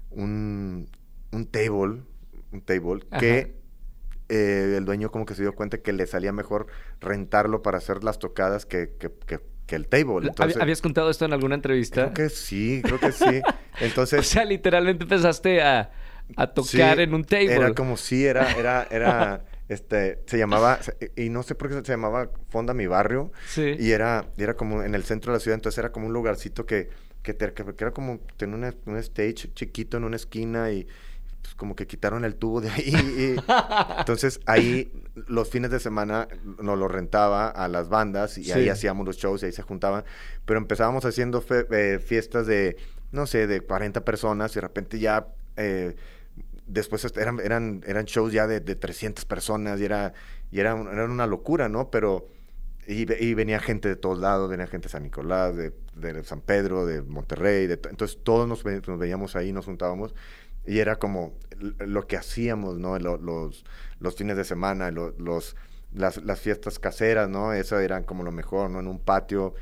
un, 0.10 0.89
un 1.31 1.46
table, 1.48 2.01
un 2.51 2.62
table 2.62 3.03
Ajá. 3.12 3.20
que 3.20 3.55
eh, 4.29 4.75
el 4.77 4.86
dueño 4.86 5.10
como 5.12 5.25
que 5.25 5.36
se 5.36 5.41
dio 5.41 5.53
cuenta 5.55 5.77
que 5.79 5.93
le 5.93 6.05
salía 6.08 6.31
mejor 6.31 6.67
rentarlo 7.00 7.62
para 7.62 7.77
hacer 7.77 8.03
las 8.03 8.20
tocadas 8.20 8.65
que, 8.65 8.96
que, 9.00 9.10
que- 9.25 9.39
que 9.72 9.75
el 9.78 9.88
table. 9.88 10.28
¿Hab- 10.28 10.28
Entonces, 10.30 10.62
¿Habías 10.62 10.82
contado 10.82 11.10
esto 11.10 11.25
en 11.25 11.34
alguna 11.34 11.56
entrevista? 11.56 12.12
creo 12.12 12.13
que 12.13 12.30
sí, 12.30 12.82
creo 12.84 13.00
que 13.00 13.12
sí. 13.13 13.42
Entonces, 13.80 14.20
O 14.20 14.24
sea, 14.24 14.44
literalmente 14.46 15.04
empezaste 15.04 15.62
a, 15.62 15.92
a 16.36 16.48
tocar 16.54 16.98
Sí, 16.98 17.04
en 17.04 17.13
un 17.13 17.24
table. 17.24 17.54
Era 17.54 17.74
como 17.74 17.96
si 17.98 18.25
era, 18.25 18.51
era, 18.60 18.88
era, 18.92 19.44
este, 19.70 20.20
se 20.28 20.38
llamaba, 20.38 20.80
y 21.16 21.30
no 21.30 21.44
sé 21.44 21.56
por 21.56 21.70
qué 21.70 21.75
se 21.75 21.94
llamaba 21.94 22.30
Fonda 22.50 22.74
Mi 22.74 22.86
Barrio. 22.88 23.32
Sí. 23.48 23.75
Y 23.80 23.92
era, 23.92 24.25
y 24.38 24.44
era 24.44 24.56
como 24.56 24.84
en 24.84 24.94
el 24.94 25.04
centro 25.04 25.32
de 25.32 25.38
la 25.38 25.40
ciudad, 25.42 25.56
entonces 25.56 25.78
era 25.80 25.92
como 25.92 26.08
un 26.08 26.13
lugarcito 26.13 26.66
que, 26.66 26.90
que, 27.24 27.34
te- 27.34 27.54
que 27.54 27.63
era 27.80 27.92
como 27.92 28.20
tener 28.38 28.75
un 28.86 28.98
stage 28.98 29.54
chiquito 29.54 29.98
en 29.98 30.04
una 30.04 30.18
esquina 30.18 30.70
y 30.72 30.88
pues, 31.41 31.55
como 31.55 31.75
que 31.75 31.88
quitaron 31.88 32.25
el 32.25 32.36
tubo 32.36 32.62
de 32.62 32.69
ahí. 32.69 32.93
y- 32.93 33.36
entonces 33.99 34.39
ahí 34.45 34.91
los 35.27 35.49
fines 35.49 35.71
de 35.71 35.80
semana 35.80 36.27
nos 36.62 36.77
lo 36.77 36.88
rentaba 36.88 37.49
a 37.49 37.67
las 37.67 37.89
bandas 37.89 38.38
y 38.38 38.51
ahí 38.51 38.69
hacíamos 38.69 39.06
los 39.06 39.17
shows 39.17 39.43
y 39.43 39.47
ahí 39.47 39.51
se 39.51 39.62
juntaban. 39.62 40.04
Pero 40.45 40.60
empezábamos 40.60 41.06
haciendo 41.06 41.41
fe- 41.41 41.67
eh, 41.71 41.99
fiestas 41.99 42.47
de, 42.47 42.77
no 43.12 43.25
sé, 43.27 43.47
de 43.47 43.62
40 43.62 44.04
personas 44.06 44.51
y 44.51 44.56
de 44.56 44.62
repente 44.62 44.99
ya... 44.99 45.27
eh, 45.58 45.95
después 46.67 47.04
eran, 47.17 47.39
eran, 47.41 47.84
eran 47.86 48.06
shows 48.06 48.32
ya 48.32 48.47
de, 48.47 48.62
de 48.62 48.75
300 48.75 49.25
personas 49.25 49.80
y 49.82 49.86
era, 49.86 50.13
y 50.51 50.60
era, 50.62 50.71
era 50.71 51.06
una 51.06 51.27
locura, 51.27 51.67
¿no? 51.69 51.89
Pero... 51.91 52.27
Y, 52.88 53.06
ve- 53.06 53.17
y 53.19 53.36
venía 53.36 53.60
gente 53.60 53.88
de 53.89 53.95
todos 53.95 54.17
lados, 54.19 54.49
venía 54.49 54.65
gente 54.67 54.88
de 54.88 54.91
San 54.91 55.04
Nicolás, 55.04 55.56
de, 55.56 55.71
de 55.95 56.23
San 56.23 56.41
Pedro, 56.41 56.86
de 56.86 57.01
Monterrey, 57.04 57.67
de 57.67 57.77
to- 57.77 57.89
entonces 57.89 58.17
todos 58.23 58.47
nos, 58.47 58.65
nos 58.65 58.97
veíamos 58.99 59.36
ahí, 59.36 59.51
nos 59.51 59.65
juntábamos 59.65 60.15
y 60.65 60.80
era 60.80 60.97
como 60.97 61.34
lo 61.80 62.08
que 62.08 62.17
hacíamos, 62.17 62.78
¿no? 62.80 62.97
Lo- 63.00 63.17
los, 63.17 63.65
los 64.00 64.15
fines 64.15 64.38
de 64.38 64.43
semana, 64.43 64.91
lo- 64.91 65.12
los, 65.17 65.56
las, 65.93 66.17
las 66.24 66.39
fiestas 66.39 66.80
caseras, 66.80 67.30
¿no? 67.30 67.54
Eso 67.54 67.80
eran 67.80 68.04
como 68.04 68.24
lo 68.24 68.32
mejor, 68.32 68.69
¿no? 68.69 68.80
En 68.80 68.88
un 68.88 69.00
patio 69.00 69.54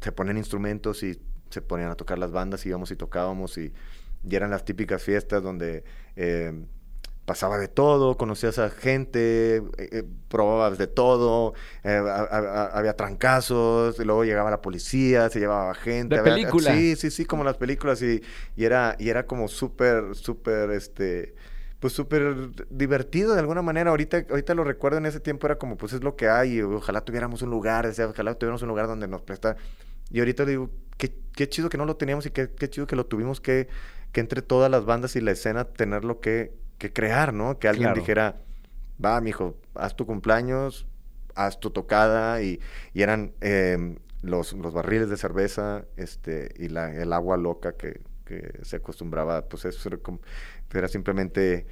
se 0.00 0.12
ponían 0.12 0.38
instrumentos 0.38 1.02
y 1.02 1.20
se 1.50 1.62
ponían 1.62 1.90
a 1.90 1.94
tocar 1.96 2.18
las 2.18 2.32
bandas, 2.32 2.64
íbamos 2.66 2.90
y 2.90 2.96
tocábamos 2.96 3.58
y, 3.58 3.72
y 4.28 4.36
eran 4.36 4.50
las 4.50 4.64
típicas 4.64 5.02
fiestas 5.02 5.42
donde 5.42 5.84
eh, 6.16 6.52
pasaba 7.28 7.58
de 7.58 7.68
todo, 7.68 8.16
conocías 8.16 8.58
a 8.58 8.70
gente, 8.70 9.58
eh, 9.58 9.62
eh, 9.78 10.02
probabas 10.28 10.78
de 10.78 10.86
todo, 10.88 11.52
eh, 11.84 11.90
a- 11.90 12.70
había 12.72 12.96
trancazos, 12.96 14.00
y 14.00 14.04
luego 14.04 14.24
llegaba 14.24 14.50
la 14.50 14.62
policía, 14.62 15.28
se 15.28 15.38
llevaba 15.38 15.74
gente. 15.74 16.14
De 16.16 16.20
había- 16.22 16.34
película. 16.34 16.72
Sí, 16.74 16.96
sí, 16.96 17.10
sí, 17.10 17.24
como 17.26 17.44
las 17.44 17.58
películas 17.58 18.00
y, 18.02 18.22
y 18.56 18.64
era, 18.64 18.96
y 18.98 19.10
era 19.10 19.26
como 19.26 19.46
súper, 19.46 20.14
súper, 20.14 20.70
este, 20.70 21.34
pues 21.80 21.92
súper 21.92 22.34
divertido 22.70 23.34
de 23.34 23.40
alguna 23.40 23.60
manera. 23.62 23.90
Ahorita, 23.90 24.24
ahorita 24.30 24.54
lo 24.54 24.64
recuerdo, 24.64 24.98
en 24.98 25.06
ese 25.06 25.20
tiempo 25.20 25.46
era 25.46 25.58
como, 25.58 25.76
pues 25.76 25.92
es 25.92 26.02
lo 26.02 26.16
que 26.16 26.28
hay, 26.28 26.54
y 26.58 26.62
ojalá 26.62 27.02
tuviéramos 27.04 27.42
un 27.42 27.50
lugar, 27.50 27.86
o 27.86 27.92
sea, 27.92 28.08
ojalá 28.08 28.34
tuviéramos 28.34 28.62
un 28.62 28.68
lugar 28.68 28.86
donde 28.86 29.06
nos 29.06 29.20
presta. 29.22 29.56
Y 30.10 30.20
ahorita 30.20 30.46
digo, 30.46 30.70
qué, 30.96 31.14
qué 31.36 31.48
chido 31.48 31.68
que 31.68 31.76
no 31.76 31.84
lo 31.84 31.96
teníamos 31.96 32.24
y 32.26 32.30
qué, 32.30 32.48
qué 32.50 32.70
chido 32.70 32.86
que 32.86 32.96
lo 32.96 33.04
tuvimos 33.06 33.40
que, 33.42 33.68
que 34.12 34.20
entre 34.20 34.40
todas 34.40 34.70
las 34.70 34.86
bandas 34.86 35.14
y 35.16 35.20
la 35.20 35.32
escena 35.32 35.64
tenerlo 35.66 36.20
que, 36.20 36.52
que 36.78 36.92
crear, 36.92 37.32
¿no? 37.34 37.58
Que 37.58 37.68
alguien 37.68 37.88
Claro. 37.88 38.00
dijera, 38.00 38.36
va, 39.04 39.20
mijo, 39.20 39.56
haz 39.74 39.96
tu 39.96 40.06
cumpleaños, 40.06 40.86
haz 41.34 41.60
tu 41.60 41.70
tocada, 41.70 42.40
y, 42.42 42.60
y 42.94 43.02
eran 43.02 43.32
em, 43.40 43.96
los, 44.22 44.52
los 44.54 44.72
barriles 44.72 45.08
de 45.10 45.16
cerveza 45.16 45.84
este, 45.96 46.52
y 46.56 46.68
la, 46.68 46.92
el 46.94 47.12
agua 47.12 47.36
loca 47.36 47.72
que, 47.76 48.00
que 48.24 48.58
se 48.62 48.76
acostumbraba, 48.76 49.42
pues 49.46 49.64
eso 49.64 49.88
era, 49.88 49.98
simplemente 50.88 51.66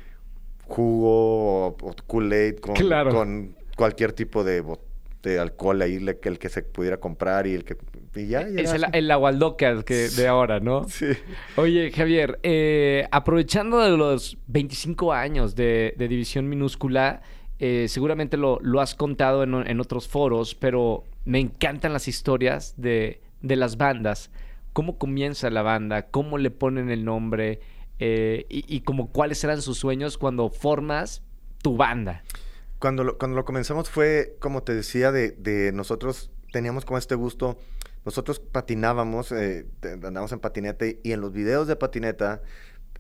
jugo 0.69 1.67
o, 1.69 1.77
o 1.81 1.95
Kool-Aid 2.07 2.57
con, 2.59 2.75
Claro. 2.75 3.11
con 3.13 3.57
cualquier 3.77 4.13
tipo 4.13 4.43
de, 4.45 4.65
de 5.23 5.39
alcohol 5.39 5.83
ahí, 5.83 5.99
le- 5.99 6.19
que 6.19 6.29
el 6.29 6.39
que 6.39 6.49
se 6.49 6.63
pudiera 6.63 6.99
comprar 6.99 7.47
y 7.47 7.55
el 7.55 7.65
que... 7.65 7.77
Y 8.17 8.29
ya, 8.29 8.49
y 8.49 8.59
es 8.59 8.73
el, 8.73 8.87
el 8.93 9.11
agualdoca 9.11 9.83
que 9.83 10.09
de 10.09 10.27
ahora, 10.27 10.59
¿no? 10.61 10.89
Sí. 10.89 11.07
Oye, 11.57 11.93
Javier, 11.93 12.39
eh, 12.43 13.07
aprovechando 13.11 13.79
de 13.81 13.97
los 13.97 14.39
25 14.47 15.13
años 15.13 15.55
de, 15.55 15.95
de 15.99 16.09
División 16.09 16.49
Minúscula, 16.49 17.21
eh, 17.59 17.87
seguramente 17.89 18.37
lo, 18.37 18.59
lo 18.63 18.81
has 18.81 18.95
contado 18.95 19.43
en, 19.43 19.55
en 19.55 19.81
otros 19.81 20.09
foros, 20.09 20.55
pero 20.55 21.05
me 21.25 21.41
encantan 21.41 21.93
las 21.93 22.09
historias 22.09 22.75
de, 22.77 23.21
de 23.43 23.57
las 23.57 23.77
bandas. 23.77 24.31
¿Cómo 24.73 24.99
comienza 24.99 25.51
la 25.51 25.63
banda? 25.63 26.07
¿Cómo 26.07 26.39
le 26.39 26.51
ponen 26.51 26.91
el 26.91 27.05
nombre? 27.05 27.61
Eh, 27.99 28.47
y, 28.49 28.65
y 28.75 28.81
como 28.81 29.11
cuáles 29.11 29.43
eran 29.45 29.63
sus 29.63 29.79
sueños 29.79 30.19
cuando 30.19 30.51
formas 30.51 31.23
tu 31.63 31.77
banda. 31.77 32.23
Cuando 32.79 33.05
lo, 33.05 33.19
cuando 33.19 33.37
lo 33.37 33.45
comenzamos 33.45 33.89
fue, 33.89 34.37
como 34.39 34.63
te 34.63 34.75
decía, 34.75 35.13
de, 35.13 35.31
de 35.33 35.73
nosotros 35.73 36.31
teníamos 36.53 36.85
como 36.85 36.99
este 36.99 37.15
gusto, 37.15 37.59
nosotros 38.07 38.39
patinábamos, 38.39 39.33
eh, 39.33 39.67
andábamos 39.83 40.31
en 40.31 40.39
patinete 40.39 41.01
y 41.03 41.11
en 41.11 41.21
los 41.21 41.33
videos 41.33 41.67
de 41.67 41.75
patineta 41.75 42.41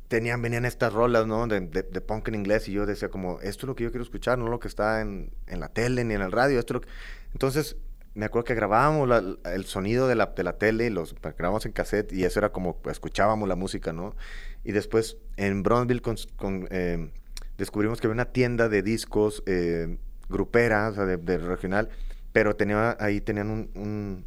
tenían, 0.08 0.42
venían 0.42 0.64
estas 0.64 0.92
rolas, 0.92 1.28
¿no? 1.28 1.46
De, 1.46 1.60
punk 2.00 2.26
en 2.28 2.34
inglés 2.34 2.68
y 2.68 2.72
yo 2.72 2.86
decía 2.86 3.08
como, 3.08 3.40
esto 3.40 3.64
es 3.64 3.68
lo 3.68 3.76
que 3.76 3.84
yo 3.84 3.90
quiero 3.90 4.02
escuchar, 4.02 4.36
no 4.36 4.48
lo 4.48 4.58
que 4.58 4.66
está 4.66 5.00
en, 5.00 5.30
la 5.46 5.68
tele 5.68 6.04
ni 6.04 6.14
en 6.14 6.22
el 6.22 6.32
radio, 6.32 6.58
esto 6.58 6.74
es 6.74 6.74
lo 6.74 6.80
que... 6.80 6.88
Entonces, 7.32 7.76
me 8.14 8.26
acuerdo 8.26 8.46
que 8.46 8.56
grabábamos 8.56 9.38
el 9.44 9.64
sonido 9.66 10.08
de 10.08 10.16
la, 10.16 10.26
de 10.26 10.42
la 10.42 10.58
tele, 10.58 10.90
los 10.90 11.14
grabábamos 11.14 11.66
en 11.66 11.72
cassette 11.72 12.12
y 12.12 12.24
eso 12.24 12.40
era 12.40 12.50
como, 12.50 12.76
pues, 12.78 12.94
escuchábamos 12.94 13.48
la 13.48 13.54
música, 13.54 13.92
¿no? 13.92 14.16
Y 14.64 14.72
después 14.72 15.18
en 15.36 15.62
Bronzeville 15.62 16.02
con, 16.36 16.66
eh, 16.70 17.12
descubrimos 17.58 18.00
que 18.00 18.08
había 18.08 18.14
una 18.14 18.32
tienda 18.32 18.68
de 18.68 18.82
discos 18.82 19.44
eh, 19.46 19.98
grupera, 20.28 20.88
o 20.88 20.94
sea, 20.94 21.04
de, 21.04 21.38
regional, 21.38 21.90
pero 22.32 22.56
tenía, 22.56 22.96
ahí 22.98 23.20
tenían 23.20 23.70
un, 23.74 24.24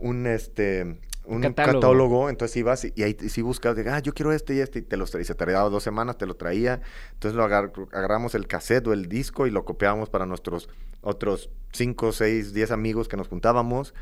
un, 0.00 0.26
este, 0.26 0.98
un 1.24 1.42
catálogo. 1.42 2.28
entonces 2.28 2.56
ibas 2.56 2.84
y, 2.84 3.02
ahí 3.02 3.16
sí 3.28 3.42
buscabas, 3.42 3.76
de, 3.76 3.88
ah, 3.88 4.00
yo 4.00 4.12
quiero 4.12 4.32
este 4.32 4.54
y 4.54 4.60
este, 4.60 4.80
y 4.80 4.82
te 4.82 4.96
los 4.96 5.10
traía, 5.10 5.24
se 5.24 5.34
tardaba 5.34 5.68
dos 5.68 5.82
semanas, 5.82 6.18
te 6.18 6.26
lo 6.26 6.34
traía, 6.34 6.80
entonces 7.12 7.36
lo 7.36 7.44
agarramos 7.44 8.34
el 8.34 8.46
cassette 8.46 8.86
o 8.88 8.92
el 8.92 9.08
disco 9.08 9.46
y 9.46 9.50
lo 9.50 9.64
copiábamos 9.64 10.10
para 10.10 10.26
nuestros 10.26 10.68
otros 11.02 11.50
cinco, 11.72 12.12
seis, 12.12 12.52
diez 12.52 12.70
amigos 12.70 13.08
que 13.08 13.16
nos 13.16 13.28
juntábamos, 13.28 13.94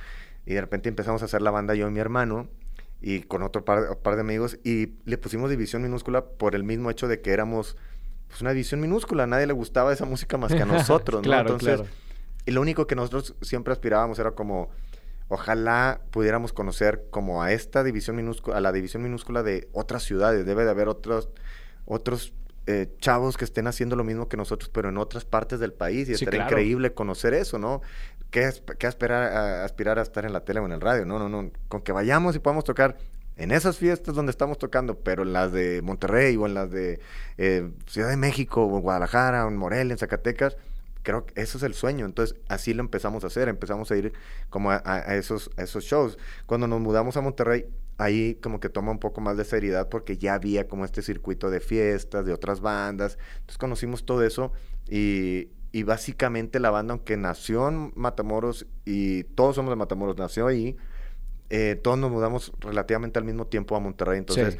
y 0.46 0.54
de 0.54 0.60
repente 0.60 0.88
empezamos 0.88 1.22
a 1.22 1.26
hacer 1.26 1.42
la 1.42 1.50
banda 1.50 1.74
yo 1.74 1.88
y 1.88 1.90
mi 1.90 2.00
hermano, 2.00 2.48
y 3.00 3.20
con 3.20 3.42
otro 3.42 3.64
par, 3.64 3.98
par 3.98 4.14
de 4.14 4.22
amigos, 4.22 4.58
y 4.64 4.94
le 5.04 5.18
pusimos 5.18 5.50
división 5.50 5.82
minúscula 5.82 6.24
por 6.24 6.54
el 6.54 6.64
mismo 6.64 6.90
hecho 6.90 7.08
de 7.08 7.20
que 7.20 7.32
éramos 7.32 7.76
pues, 8.28 8.40
una 8.40 8.50
división 8.50 8.80
minúscula, 8.80 9.24
a 9.24 9.26
nadie 9.26 9.46
le 9.46 9.52
gustaba 9.52 9.92
esa 9.92 10.04
música 10.04 10.38
más 10.38 10.52
que 10.52 10.62
a 10.62 10.66
nosotros, 10.66 11.20
¿no? 11.20 11.22
claro, 11.22 11.52
Entonces, 11.52 11.86
y 12.46 12.50
lo 12.50 12.60
único 12.60 12.86
que 12.86 12.94
nosotros 12.94 13.34
siempre 13.42 13.72
aspirábamos 13.72 14.18
era 14.18 14.30
como 14.30 14.70
ojalá 15.28 16.00
pudiéramos 16.10 16.52
conocer 16.52 17.04
como 17.10 17.42
a 17.42 17.52
esta 17.52 17.84
división 17.84 18.16
minúscula, 18.16 18.56
a 18.56 18.60
la 18.60 18.72
división 18.72 19.02
minúscula 19.02 19.42
de 19.42 19.68
otras 19.72 20.02
ciudades. 20.02 20.44
Debe 20.46 20.64
de 20.64 20.70
haber 20.70 20.88
otros, 20.88 21.28
otros 21.84 22.32
eh, 22.66 22.88
chavos 22.98 23.36
que 23.36 23.44
estén 23.44 23.66
haciendo 23.66 23.96
lo 23.96 24.04
mismo 24.04 24.28
que 24.28 24.36
nosotros, 24.36 24.70
pero 24.70 24.88
en 24.88 24.98
otras 24.98 25.24
partes 25.24 25.60
del 25.60 25.72
país. 25.72 26.08
Y 26.08 26.12
estaría 26.12 26.44
increíble 26.44 26.92
conocer 26.92 27.34
eso, 27.34 27.58
¿no? 27.58 27.82
¿Qué, 28.30 28.50
qué 28.78 28.86
aspirar, 28.86 29.22
a, 29.32 29.64
aspirar 29.64 29.98
a 29.98 30.02
estar 30.02 30.24
en 30.24 30.32
la 30.32 30.44
tele 30.44 30.60
o 30.60 30.66
en 30.66 30.72
el 30.72 30.80
radio? 30.80 31.06
No, 31.06 31.18
no, 31.18 31.28
no. 31.28 31.50
Con 31.68 31.82
que 31.82 31.92
vayamos 31.92 32.36
y 32.36 32.40
podamos 32.40 32.64
tocar 32.64 32.96
en 33.38 33.52
esas 33.52 33.78
fiestas 33.78 34.14
donde 34.14 34.30
estamos 34.30 34.58
tocando, 34.58 34.98
pero 34.98 35.22
en 35.22 35.32
las 35.32 35.52
de 35.52 35.80
Monterrey 35.80 36.36
o 36.36 36.46
en 36.46 36.54
las 36.54 36.70
de 36.70 37.00
eh, 37.38 37.70
Ciudad 37.86 38.10
de 38.10 38.16
México 38.16 38.64
o 38.64 38.76
en 38.76 38.82
Guadalajara 38.82 39.46
o 39.46 39.48
en 39.48 39.56
Morelia, 39.56 39.92
en 39.92 39.98
Zacatecas, 39.98 40.56
creo 41.08 41.24
que 41.24 41.40
eso 41.40 41.56
es 41.56 41.64
el 41.64 41.72
sueño. 41.72 42.04
Entonces, 42.04 42.36
así 42.48 42.74
lo 42.74 42.82
empezamos 42.82 43.24
a 43.24 43.28
hacer. 43.28 43.48
Empezamos 43.48 43.90
a 43.90 43.96
ir 43.96 44.12
como 44.50 44.70
a, 44.70 45.16
esos, 45.16 45.50
esos 45.56 45.82
shows. 45.84 46.18
Cuando 46.44 46.68
nos 46.68 46.80
mudamos 46.80 47.16
a 47.16 47.22
Monterrey, 47.22 47.64
ahí 47.96 48.34
como 48.42 48.60
que 48.60 48.68
toma 48.68 48.90
un 48.90 48.98
poco 48.98 49.22
más 49.22 49.38
de 49.38 49.46
seriedad 49.46 49.88
porque 49.88 50.18
ya 50.18 50.34
había 50.34 50.68
como 50.68 50.84
este 50.84 51.00
circuito 51.00 51.48
de 51.48 51.60
fiestas, 51.60 52.26
de 52.26 52.34
otras 52.34 52.60
bandas. 52.60 53.16
Entonces, 53.36 53.56
conocimos 53.56 54.04
todo 54.04 54.22
eso 54.22 54.52
y, 54.86 55.48
y 55.72 55.82
básicamente 55.82 56.60
la 56.60 56.68
banda, 56.68 56.92
aunque 56.92 57.16
nació 57.16 57.68
en 57.68 57.90
Matamoros 57.96 58.66
y 58.84 59.24
todos 59.24 59.56
somos 59.56 59.70
de 59.70 59.76
Matamoros, 59.76 60.18
nació 60.18 60.46
ahí, 60.46 60.76
eh, 61.48 61.80
todos 61.82 61.96
nos 61.96 62.10
mudamos 62.10 62.52
relativamente 62.60 63.18
al 63.18 63.24
mismo 63.24 63.46
tiempo 63.46 63.74
a 63.76 63.80
Monterrey. 63.80 64.18
Entonces, 64.18 64.58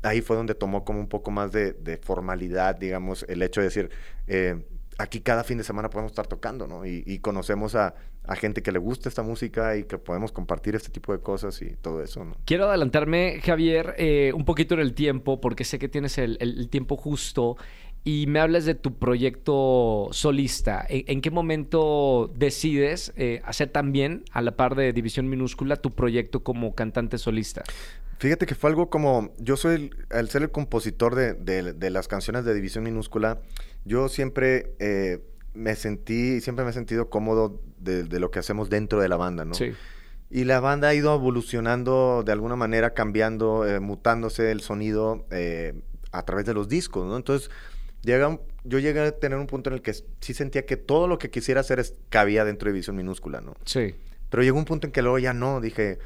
ahí 0.00 0.22
fue 0.22 0.36
donde 0.36 0.54
tomó 0.54 0.86
como 0.86 1.00
un 1.00 1.08
poco 1.10 1.30
más 1.30 1.52
de, 1.52 1.74
de 1.74 1.98
formalidad, 1.98 2.76
digamos, 2.76 3.26
el 3.28 3.42
hecho 3.42 3.60
de 3.60 3.66
decir, 3.66 3.90
eh, 4.26 4.64
aquí 4.98 5.20
cada 5.20 5.44
fin 5.44 5.58
de 5.58 5.64
semana 5.64 5.90
podemos 5.90 6.12
estar 6.12 6.26
tocando, 6.26 6.66
¿no? 6.66 6.84
Y, 6.86 7.18
conocemos 7.18 7.74
a, 7.74 7.94
gente 8.36 8.62
que 8.62 8.72
le 8.72 8.78
gusta 8.78 9.08
esta 9.08 9.22
música 9.22 9.76
y 9.76 9.84
que 9.84 9.98
podemos 9.98 10.32
compartir 10.32 10.74
este 10.74 10.90
tipo 10.90 11.12
de 11.12 11.20
cosas 11.20 11.60
y 11.62 11.74
todo 11.80 12.02
eso, 12.02 12.24
¿no? 12.24 12.36
Quiero 12.44 12.68
adelantarme, 12.68 13.40
Javier, 13.42 13.94
eh, 13.98 14.32
un 14.34 14.44
poquito 14.44 14.74
en 14.74 14.80
el 14.80 14.94
tiempo, 14.94 15.40
porque 15.40 15.64
sé 15.64 15.78
que 15.78 15.88
tienes 15.88 16.18
el, 16.18 16.68
tiempo 16.70 16.96
justo 16.96 17.56
y 18.04 18.26
me 18.26 18.40
hablas 18.40 18.64
de 18.64 18.74
tu 18.74 18.98
proyecto 18.98 20.08
solista. 20.12 20.84
¿En, 20.88 21.20
qué 21.20 21.30
momento 21.30 22.32
decides 22.36 23.12
eh, 23.16 23.42
hacer 23.44 23.70
también, 23.70 24.24
a 24.32 24.42
la 24.42 24.56
par 24.56 24.74
de 24.74 24.92
División 24.92 25.28
Minúscula, 25.28 25.76
tu 25.76 25.90
proyecto 25.92 26.42
como 26.42 26.74
cantante 26.74 27.18
solista? 27.18 27.62
Fíjate 28.18 28.46
que 28.46 28.54
fue 28.54 28.70
algo 28.70 28.88
como, 28.88 29.32
yo 29.38 29.56
soy, 29.56 29.90
el, 30.10 30.28
ser 30.28 30.42
el 30.42 30.50
compositor 30.50 31.16
de, 31.16 31.34
de 31.34 31.90
las 31.90 32.06
canciones 32.06 32.44
de 32.44 32.54
División 32.54 32.84
Minúscula, 32.84 33.40
yo 33.84 34.08
siempre 34.08 34.74
eh, 34.78 35.20
me 35.54 35.74
sentí, 35.74 36.40
siempre 36.40 36.64
me 36.64 36.70
he 36.70 36.74
sentido 36.74 37.10
cómodo 37.10 37.60
de, 37.78 38.04
lo 38.20 38.30
que 38.30 38.38
hacemos 38.38 38.70
dentro 38.70 39.00
de 39.00 39.08
la 39.08 39.16
banda, 39.16 39.44
¿no? 39.44 39.54
Sí. 39.54 39.72
Y 40.30 40.44
la 40.44 40.60
banda 40.60 40.88
ha 40.88 40.94
ido 40.94 41.14
evolucionando 41.14 42.22
de 42.24 42.32
alguna 42.32 42.56
manera, 42.56 42.94
cambiando, 42.94 43.66
eh, 43.66 43.80
mutándose 43.80 44.50
el 44.50 44.60
sonido 44.60 45.26
eh, 45.30 45.82
a 46.10 46.24
través 46.24 46.46
de 46.46 46.54
los 46.54 46.68
discos, 46.68 47.06
¿no? 47.06 47.16
Entonces, 47.16 47.50
llega 48.02 48.38
yo 48.64 48.78
llegué 48.78 49.00
a 49.00 49.12
tener 49.18 49.38
un 49.38 49.48
punto 49.48 49.70
en 49.70 49.74
el 49.74 49.82
que 49.82 49.92
sí 49.92 50.34
sentía 50.34 50.64
que 50.64 50.76
todo 50.76 51.08
lo 51.08 51.18
que 51.18 51.30
quisiera 51.30 51.60
hacer 51.60 51.84
cabía 52.08 52.44
dentro 52.44 52.68
de 52.68 52.74
Visión 52.74 52.94
Minúscula, 52.94 53.40
¿no? 53.40 53.54
Sí. 53.64 53.96
Pero 54.30 54.42
llegó 54.44 54.56
un 54.56 54.64
punto 54.64 54.86
en 54.86 54.92
que 54.92 55.02
luego 55.02 55.18
ya 55.18 55.34
no, 55.34 55.60
dije, 55.60 55.98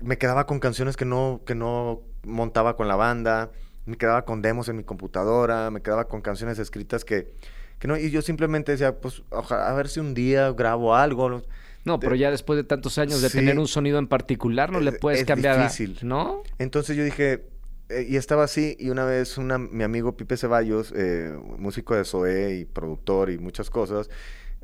me 0.00 0.18
quedaba 0.18 0.46
con 0.46 0.60
canciones 0.60 0.96
que 0.96 1.04
no, 1.04 1.42
que 1.46 1.54
no 1.54 2.02
montaba 2.24 2.76
con 2.76 2.88
la 2.88 2.96
banda, 2.96 3.52
me 3.88 3.96
quedaba 3.96 4.24
con 4.24 4.42
demos 4.42 4.68
en 4.68 4.76
mi 4.76 4.84
computadora, 4.84 5.70
me 5.70 5.80
quedaba 5.80 6.06
con 6.06 6.20
canciones 6.20 6.58
escritas 6.58 7.04
que, 7.04 7.32
que 7.78 7.88
no, 7.88 7.96
y 7.96 8.10
yo 8.10 8.22
simplemente 8.22 8.72
decía, 8.72 9.00
pues, 9.00 9.22
ojalá, 9.30 9.68
a 9.68 9.74
ver 9.74 9.88
si 9.88 10.00
un 10.00 10.14
día 10.14 10.52
grabo 10.52 10.94
algo. 10.94 11.42
No, 11.84 11.98
pero 11.98 12.14
ya 12.14 12.30
después 12.30 12.58
de 12.58 12.64
tantos 12.64 12.98
años 12.98 13.22
de 13.22 13.30
tener 13.30 13.58
un 13.58 13.66
sonido 13.66 13.98
en 13.98 14.06
particular, 14.06 14.70
no 14.70 14.80
le 14.80 14.92
puedes 14.92 15.24
cambiar. 15.24 15.62
difícil. 15.62 15.98
¿No? 16.02 16.42
Entonces 16.58 16.96
yo 16.96 17.02
dije, 17.02 17.46
eh, 17.88 18.06
y 18.06 18.16
estaba 18.16 18.44
así, 18.44 18.76
y 18.78 18.90
una 18.90 19.04
vez 19.04 19.38
una, 19.38 19.56
mi 19.56 19.84
amigo 19.84 20.16
Pipe 20.16 20.36
Ceballos, 20.36 20.92
eh, 20.94 21.34
músico 21.56 21.94
de 21.94 22.04
Zoé 22.04 22.56
y 22.56 22.64
productor 22.66 23.30
y 23.30 23.38
muchas 23.38 23.70
cosas, 23.70 24.10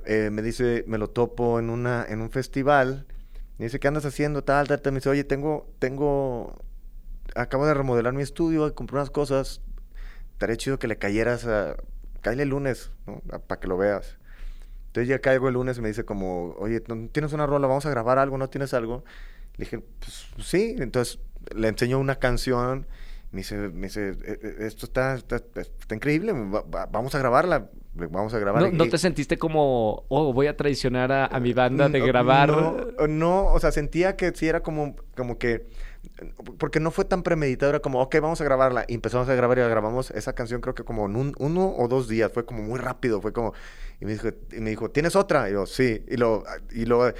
eh, 0.04 0.28
me 0.30 0.42
dice, 0.42 0.84
me 0.86 0.98
lo 0.98 1.08
topo 1.08 1.58
en, 1.58 1.70
una, 1.70 2.04
en 2.06 2.20
un 2.20 2.30
festival, 2.30 3.06
me 3.56 3.66
dice, 3.66 3.80
¿qué 3.80 3.88
andas 3.88 4.04
haciendo? 4.04 4.44
Tal, 4.44 4.68
tal, 4.68 4.82
tal. 4.82 4.92
Me 4.92 4.98
dice, 4.98 5.08
oye, 5.08 5.24
tengo, 5.24 5.72
tengo 5.78 6.63
acabo 7.34 7.66
de 7.66 7.74
remodelar 7.74 8.12
mi 8.12 8.22
estudio, 8.22 8.74
compré 8.74 8.96
unas 8.96 9.10
cosas. 9.10 9.60
Estaría 10.32 10.56
chido 10.56 10.78
que 10.78 10.88
le 10.88 10.96
cayeras 10.96 11.46
a. 11.46 11.76
Cállale 12.20 12.44
el 12.44 12.48
lunes, 12.50 12.90
¿no? 13.06 13.20
Para 13.40 13.60
que 13.60 13.68
lo 13.68 13.76
veas. 13.76 14.16
Entonces 14.86 15.08
ya 15.08 15.18
caigo 15.18 15.48
el 15.48 15.54
lunes 15.54 15.76
y 15.76 15.80
me 15.80 15.88
dice 15.88 16.04
como, 16.04 16.52
oye, 16.52 16.80
¿tienes 17.12 17.32
una 17.32 17.46
rola? 17.46 17.66
¿Vamos 17.66 17.84
a 17.84 17.90
grabar 17.90 18.18
algo? 18.18 18.38
¿No 18.38 18.48
tienes 18.48 18.72
algo? 18.74 19.04
Le 19.56 19.64
dije, 19.64 19.80
pues 19.98 20.28
sí. 20.38 20.76
Entonces 20.78 21.18
le 21.54 21.68
enseño 21.68 21.98
una 21.98 22.16
canción. 22.16 22.86
Me 23.32 23.38
dice, 23.38 23.56
me 23.56 23.88
dice 23.88 24.10
e, 24.24 24.38
e, 24.42 24.66
esto 24.66 24.86
está, 24.86 25.16
está, 25.16 25.94
increíble, 25.94 26.32
vamos 26.32 27.14
a 27.16 27.18
grabarla. 27.18 27.68
Vamos 27.94 28.34
a 28.34 28.38
grabar. 28.38 28.72
¿No, 28.72 28.88
te 28.88 28.98
sentiste 28.98 29.38
como, 29.38 30.04
oh, 30.08 30.32
voy 30.32 30.46
a 30.46 30.56
traicionar 30.56 31.12
a, 31.12 31.40
mi 31.40 31.52
banda 31.52 31.88
de 31.88 32.00
grabar? 32.00 32.50
No, 32.50 33.06
no, 33.08 33.46
o 33.46 33.60
sea, 33.60 33.72
sentía 33.72 34.16
que 34.16 34.32
sí 34.34 34.46
era 34.46 34.60
como, 34.60 34.96
como 35.16 35.38
que 35.38 35.66
porque 36.58 36.80
no 36.80 36.90
fue 36.90 37.04
tan 37.04 37.22
premeditado, 37.22 37.70
era 37.70 37.80
como, 37.80 38.00
ok, 38.00 38.16
vamos 38.20 38.40
a 38.40 38.44
grabarla. 38.44 38.84
Y 38.88 38.94
empezamos 38.94 39.28
a 39.28 39.34
grabar 39.34 39.58
y 39.58 39.60
la 39.62 39.68
grabamos 39.68 40.10
esa 40.10 40.32
canción 40.34 40.60
creo 40.60 40.74
que 40.74 40.84
como 40.84 41.06
en 41.06 41.34
uno 41.38 41.74
o 41.76 41.88
dos 41.88 42.08
días, 42.08 42.30
fue 42.32 42.44
como 42.44 42.62
muy 42.62 42.78
rápido, 42.78 43.20
fue 43.20 43.32
como, 43.32 43.52
y 44.00 44.04
me 44.04 44.12
dijo, 44.12 44.28
y 44.52 44.60
me 44.60 44.70
dijo 44.70 44.90
¿tienes 44.90 45.16
otra? 45.16 45.48
Y 45.48 45.52
yo, 45.52 45.66
sí, 45.66 46.04
y 46.08 46.16
lo, 46.16 46.44
y 46.72 46.84
lo 46.84 47.12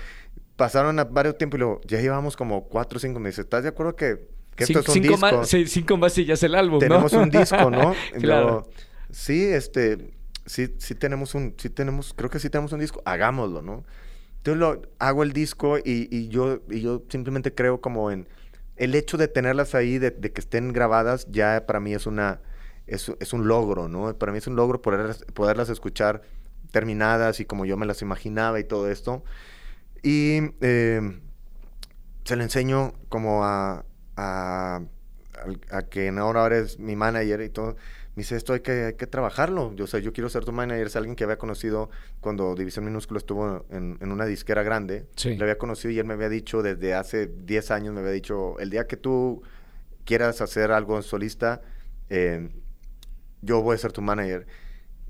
pasaron 0.57 0.99
a 0.99 1.05
varios 1.05 1.37
tiempos 1.37 1.59
y 1.59 1.61
luego, 1.61 1.81
ya 1.87 2.01
llevamos 2.01 2.37
como 2.37 2.65
cuatro 2.65 2.97
o 2.97 3.01
cinco, 3.01 3.21
me 3.21 3.31
dice, 3.31 3.43
¿estás 3.43 3.63
de 3.63 3.71
acuerdo 3.71 3.97
que, 3.97 4.29
que 4.57 4.65
esto 4.65 4.81
es 4.81 4.89
un 4.89 4.95
cinco 4.95 5.09
disco? 5.09 5.21
Más, 5.21 5.49
sí, 5.49 5.67
cinco 5.67 5.97
más 5.97 6.17
y 6.19 6.25
ya 6.25 6.35
es 6.35 6.43
el 6.43 6.55
álbum, 6.55 6.79
Tenemos 6.79 7.13
un 7.13 7.31
disco, 7.31 7.71
¿no? 7.71 7.95
claro. 8.21 8.69
sí, 9.11 9.45
este, 9.45 10.13
sí, 10.47 10.75
sí 10.79 10.95
tenemos 10.95 11.35
un, 11.35 11.55
sí 11.59 11.71
tenemos, 11.71 12.15
creo 12.15 12.31
que 12.31 12.39
sí 12.39 12.51
tenemos 12.51 12.73
un 12.73 12.81
disco, 12.81 13.03
hagámoslo, 13.05 13.63
¿no? 13.63 13.85
Entonces 14.39 14.61
lo, 14.61 14.83
hago 14.99 15.23
el 15.23 15.33
disco 15.33 15.79
y, 15.79 16.09
y 16.11 16.29
yo, 16.29 16.61
y 16.71 16.83
yo 16.83 17.03
simplemente 17.09 17.55
creo 17.55 17.81
como 17.81 18.11
en 18.11 18.29
el 18.77 18.95
hecho 18.95 19.17
de 19.17 19.29
tenerlas 19.29 19.75
ahí, 19.75 19.99
de, 19.99 20.13
que 20.13 20.41
estén 20.41 20.73
grabadas, 20.73 21.27
ya 21.31 21.65
para 21.67 21.81
mí 21.81 21.95
es 21.95 22.07
una 22.07 22.41
es, 22.87 23.11
es, 23.21 23.33
un 23.33 23.49
logro, 23.49 23.89
¿no? 23.89 24.17
Para 24.19 24.33
mí 24.33 24.39
es 24.39 24.47
un 24.47 24.57
logro 24.57 24.83
poder, 24.83 25.17
poderlas 25.33 25.71
escuchar 25.71 26.23
terminadas 26.71 27.41
y 27.41 27.45
como 27.47 27.65
yo 27.65 27.77
me 27.77 27.87
las 27.87 28.03
imaginaba 28.03 28.61
y 28.61 28.65
todo 28.65 28.91
esto. 28.91 29.25
Y 30.03 30.41
eh, 30.61 31.21
se 32.25 32.37
le 32.37 32.43
enseño 32.43 32.93
como 33.09 33.45
a, 33.45 33.85
a, 34.17 34.83
a, 35.71 35.77
a 35.77 35.83
que 35.85 36.09
ahora 36.11 36.47
eres 36.47 36.79
mi 36.79 36.97
manager 36.97 37.41
y 37.41 37.49
todo 37.49 37.77
me 38.17 38.23
dice, 38.23 38.37
esto 38.37 38.53
hay 38.53 38.61
que, 38.61 38.85
hay 38.85 38.95
que 38.95 39.07
trabajarlo. 39.07 39.75
Yo, 39.75 39.85
o 39.85 39.87
sea, 39.89 39.99
yo 39.99 40.13
quiero 40.13 40.29
ser 40.29 40.45
tu 40.45 40.53
manager. 40.53 40.87
Es 40.87 40.97
alguien 40.97 41.17
que 41.17 41.25
había 41.25 41.37
conocido 41.37 41.91
cuando 42.21 42.55
División 42.55 42.85
Minúscula 42.85 43.19
estuvo 43.19 43.67
en, 43.71 43.99
en 44.01 44.13
una 44.13 44.25
disquera 44.25 44.63
grande. 44.63 45.07
Sí. 45.17 45.37
Le 45.37 45.43
había 45.43 45.59
conocido 45.59 45.91
y 45.91 45.99
él 45.99 46.05
me 46.05 46.15
había 46.15 46.29
dicho 46.29 46.63
desde 46.63 46.95
hace 46.95 47.27
10 47.27 47.71
años, 47.73 47.93
me 47.93 48.01
había 48.01 48.13
dicho, 48.13 48.59
el 48.61 48.71
día 48.71 48.87
que 48.87 48.97
tú 48.97 49.43
quieras 50.05 50.41
hacer 50.41 50.71
algo 50.71 51.01
solista, 51.03 51.61
eh, 52.09 52.51
yo 53.43 53.63
voy 53.63 53.75
a 53.75 53.79
ser 53.79 53.93
tu 53.93 54.03
manager. 54.03 54.47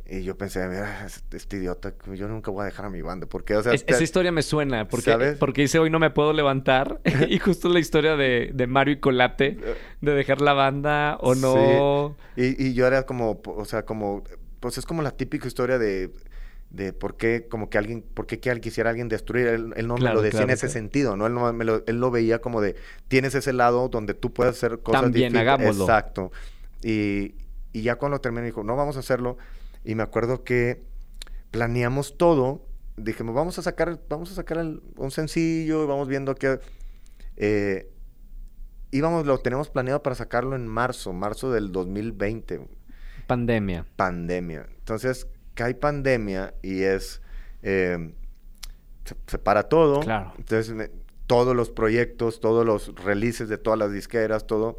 Y 0.07 0.23
yo 0.23 0.37
pensé, 0.37 0.67
mira, 0.69 1.07
este, 1.33 1.57
idiota, 1.57 1.95
yo 2.13 2.29
nunca 2.29 2.51
voy 2.51 2.63
a 2.63 2.65
dejar 2.67 2.85
a 2.85 2.91
mi 2.91 3.01
banda. 3.01 3.27
Porque, 3.27 3.57
o 3.57 3.63
sea, 3.63 3.73
esa 3.73 4.03
historia 4.03 4.33
me 4.33 4.43
suena, 4.43 4.87
porque, 4.87 5.37
porque 5.39 5.63
dice 5.63 5.79
hoy 5.79 5.89
no 5.89 5.99
me 5.99 6.11
puedo 6.11 6.35
levantar. 6.35 7.01
y 7.29 7.39
justo 7.39 7.71
la 7.71 7.81
historia 7.81 8.15
de, 8.15 8.51
de, 8.53 8.67
Mario 8.67 8.95
y 8.95 9.01
Colate, 9.01 9.57
de 10.03 10.13
dejar 10.13 10.43
la 10.43 10.53
banda 10.53 11.17
o 11.21 11.35
no. 11.35 12.17
Sí. 12.37 12.57
Y, 12.59 12.67
y, 12.67 12.75
yo 12.75 12.87
era 12.87 13.05
como, 13.05 13.41
o 13.47 13.65
sea, 13.65 13.87
como, 13.87 14.25
pues 14.61 14.77
es 14.77 14.85
como 14.85 15.01
la 15.01 15.11
típica 15.11 15.47
historia 15.47 15.79
de, 15.79 16.11
de 16.69 16.93
por 16.93 17.17
qué, 17.17 17.47
como 17.49 17.71
que 17.71 17.79
alguien, 17.79 18.03
por 18.03 18.27
qué 18.27 18.41
que 18.41 18.51
alguien 18.51 18.63
quisiera 18.63 18.91
alguien 18.91 19.09
destruir. 19.09 19.47
Él, 19.47 19.87
no 19.87 19.97
me 19.97 20.13
lo 20.13 20.21
decía 20.21 20.43
en 20.43 20.51
ese 20.51 20.69
sentido, 20.69 21.17
¿no? 21.17 21.27
Él, 21.27 21.33
no 21.33 21.51
me 21.55 21.65
lo, 21.65 21.83
él 21.87 21.99
lo 21.99 22.11
veía 22.11 22.43
como 22.43 22.61
de, 22.61 22.77
tienes 23.09 23.35
ese 23.35 23.55
lado 23.55 23.89
donde 23.89 24.13
tú 24.13 24.35
puedes 24.35 24.55
hacer 24.55 24.81
cosas 24.81 25.01
También, 25.01 25.35
hagámoslo. 25.35 25.85
Exacto. 25.85 26.31
Y, 26.83 27.37
y 27.73 27.81
ya 27.81 27.97
cuando 27.97 28.21
terminé, 28.21 28.45
dijo, 28.45 28.63
no, 28.65 28.77
vamos 28.77 28.99
a 28.99 29.01
hacerlo 29.01 29.39
y 29.85 29.95
me 29.95 30.03
acuerdo 30.03 30.45
que 30.45 30.83
planeamos 31.51 32.17
todo. 32.17 32.67
Dijimos, 32.97 33.35
vamos 33.35 33.59
a 33.59 33.63
sacar, 33.63 34.01
vamos 34.09 34.33
a 34.33 34.35
sacar 34.35 34.59
un 34.59 35.11
sencillo 35.11 35.85
y 35.85 35.87
vamos 35.87 36.09
viendo 36.09 36.35
que... 36.35 36.59
Eh, 37.37 37.91
íbamos, 38.91 39.27
lo 39.27 39.39
tenemos 39.39 39.69
planeado 39.69 40.03
para 40.03 40.17
sacarlo 40.17 40.57
en 40.57 40.67
marzo, 40.67 41.13
marzo 41.13 41.53
del 41.53 41.73
2020. 41.73 42.67
Pandemia. 43.27 43.87
Pandemia. 43.97 44.67
Entonces, 44.79 45.27
cae 45.55 45.75
pandemia 45.75 46.55
y 46.63 46.83
es... 46.83 47.21
Eh, 47.63 48.15
se, 49.27 49.39
para 49.39 49.65
todo. 49.65 50.01
Claro. 50.01 50.33
Entonces, 50.39 50.91
todos 51.27 51.55
los 51.55 51.71
proyectos, 51.71 52.41
todos 52.41 52.65
los 52.65 52.95
releases 53.03 53.49
de 53.49 53.59
todas 53.59 53.79
las 53.79 53.93
disqueras, 53.93 54.47
todo, 54.47 54.79